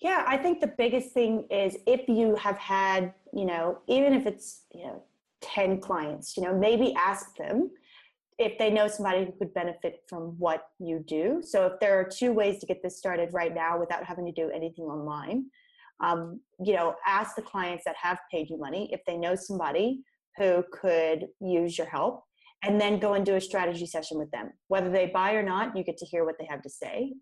Yeah, 0.00 0.24
I 0.26 0.36
think 0.36 0.60
the 0.60 0.72
biggest 0.78 1.12
thing 1.12 1.46
is 1.50 1.76
if 1.86 2.08
you 2.08 2.36
have 2.36 2.56
had, 2.58 3.14
you 3.32 3.44
know, 3.44 3.78
even 3.88 4.12
if 4.12 4.26
it's, 4.26 4.62
you 4.72 4.86
know, 4.86 5.02
10 5.40 5.80
clients, 5.80 6.36
you 6.36 6.42
know, 6.42 6.56
maybe 6.56 6.94
ask 6.94 7.36
them 7.36 7.70
if 8.38 8.56
they 8.58 8.70
know 8.70 8.86
somebody 8.86 9.24
who 9.24 9.32
could 9.32 9.52
benefit 9.52 10.02
from 10.08 10.38
what 10.38 10.68
you 10.78 11.04
do. 11.06 11.42
So 11.42 11.66
if 11.66 11.80
there 11.80 11.98
are 11.98 12.04
two 12.04 12.32
ways 12.32 12.60
to 12.60 12.66
get 12.66 12.82
this 12.82 12.96
started 12.96 13.30
right 13.32 13.52
now 13.52 13.78
without 13.78 14.04
having 14.04 14.24
to 14.26 14.32
do 14.32 14.50
anything 14.50 14.84
online, 14.84 15.46
um, 16.00 16.40
you 16.64 16.74
know, 16.74 16.94
ask 17.04 17.34
the 17.34 17.42
clients 17.42 17.84
that 17.84 17.96
have 18.00 18.18
paid 18.30 18.48
you 18.48 18.56
money 18.56 18.88
if 18.92 19.00
they 19.04 19.16
know 19.16 19.34
somebody 19.34 20.02
who 20.36 20.64
could 20.72 21.26
use 21.40 21.76
your 21.76 21.88
help 21.88 22.22
and 22.62 22.80
then 22.80 23.00
go 23.00 23.14
and 23.14 23.26
do 23.26 23.34
a 23.34 23.40
strategy 23.40 23.86
session 23.86 24.18
with 24.18 24.30
them. 24.30 24.50
Whether 24.68 24.90
they 24.90 25.06
buy 25.06 25.32
or 25.32 25.42
not, 25.42 25.76
you 25.76 25.82
get 25.82 25.98
to 25.98 26.06
hear 26.06 26.24
what 26.24 26.36
they 26.38 26.46
have 26.48 26.62
to 26.62 26.70
say. 26.70 27.14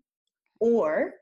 Or 0.59 1.13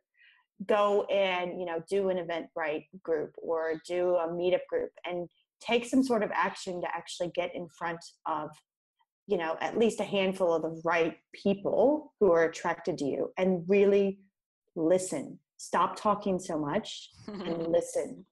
go 0.67 1.03
and 1.05 1.59
you 1.59 1.65
know 1.65 1.83
do 1.89 2.09
an 2.09 2.17
eventbrite 2.17 2.85
group 3.03 3.33
or 3.37 3.81
do 3.87 4.15
a 4.15 4.27
meetup 4.27 4.65
group 4.69 4.91
and 5.05 5.27
take 5.59 5.85
some 5.85 6.03
sort 6.03 6.23
of 6.23 6.31
action 6.33 6.79
to 6.81 6.87
actually 6.95 7.29
get 7.35 7.53
in 7.53 7.67
front 7.67 7.99
of 8.25 8.49
you 9.27 9.37
know 9.37 9.57
at 9.59 9.77
least 9.77 9.99
a 9.99 10.05
handful 10.05 10.53
of 10.53 10.61
the 10.61 10.81
right 10.85 11.17
people 11.33 12.13
who 12.19 12.31
are 12.31 12.45
attracted 12.45 12.97
to 12.97 13.05
you 13.05 13.31
and 13.37 13.63
really 13.67 14.19
listen. 14.75 15.39
Stop 15.57 15.95
talking 15.95 16.37
so 16.37 16.59
much 16.59 17.09
and 17.27 17.67
listen 17.71 18.25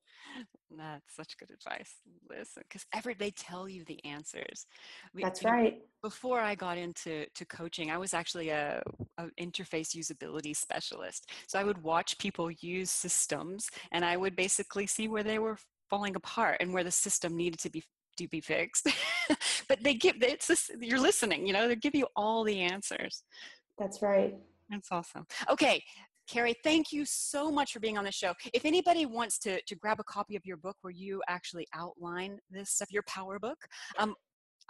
that's 0.77 1.15
such 1.15 1.37
good 1.37 1.51
advice. 1.51 1.95
Listen, 2.29 2.63
because 2.67 2.85
every 2.93 3.13
they 3.13 3.31
tell 3.31 3.67
you 3.67 3.83
the 3.85 4.03
answers. 4.05 4.65
We, 5.13 5.23
That's 5.23 5.43
right. 5.43 5.81
Before 6.01 6.39
I 6.39 6.55
got 6.55 6.77
into 6.77 7.25
to 7.33 7.45
coaching, 7.45 7.91
I 7.91 7.97
was 7.97 8.13
actually 8.13 8.49
a, 8.49 8.81
a 9.17 9.25
interface 9.39 9.95
usability 9.95 10.55
specialist. 10.55 11.31
So 11.47 11.59
I 11.59 11.63
would 11.63 11.81
watch 11.83 12.17
people 12.17 12.51
use 12.51 12.91
systems, 12.91 13.69
and 13.91 14.03
I 14.03 14.17
would 14.17 14.35
basically 14.35 14.87
see 14.87 15.07
where 15.07 15.23
they 15.23 15.39
were 15.39 15.57
falling 15.89 16.15
apart 16.15 16.57
and 16.59 16.73
where 16.73 16.83
the 16.83 16.91
system 16.91 17.37
needed 17.37 17.59
to 17.59 17.69
be 17.69 17.83
to 18.17 18.27
be 18.27 18.41
fixed. 18.41 18.87
but 19.67 19.81
they 19.83 19.93
give 19.95 20.15
it's 20.21 20.47
just, 20.47 20.71
you're 20.79 20.99
listening. 20.99 21.47
You 21.47 21.53
know, 21.53 21.67
they 21.67 21.75
give 21.75 21.95
you 21.95 22.07
all 22.15 22.43
the 22.43 22.59
answers. 22.59 23.23
That's 23.77 24.01
right. 24.01 24.35
That's 24.69 24.89
awesome. 24.91 25.25
Okay, 25.49 25.83
Carrie, 26.27 26.55
thank 26.63 26.91
you 26.91 27.05
so 27.05 27.51
much 27.51 27.73
for 27.73 27.79
being 27.79 27.97
on 27.97 28.03
the 28.03 28.11
show. 28.11 28.33
If 28.53 28.65
anybody 28.65 29.05
wants 29.05 29.37
to, 29.39 29.61
to 29.61 29.75
grab 29.75 29.99
a 29.99 30.03
copy 30.03 30.35
of 30.35 30.45
your 30.45 30.57
book 30.57 30.77
where 30.81 30.91
you 30.91 31.21
actually 31.27 31.67
outline 31.73 32.39
this 32.49 32.71
stuff, 32.71 32.91
your 32.91 33.03
power 33.03 33.37
book, 33.39 33.57
um, 33.97 34.15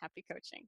Happy 0.01 0.25
coaching. 0.33 0.67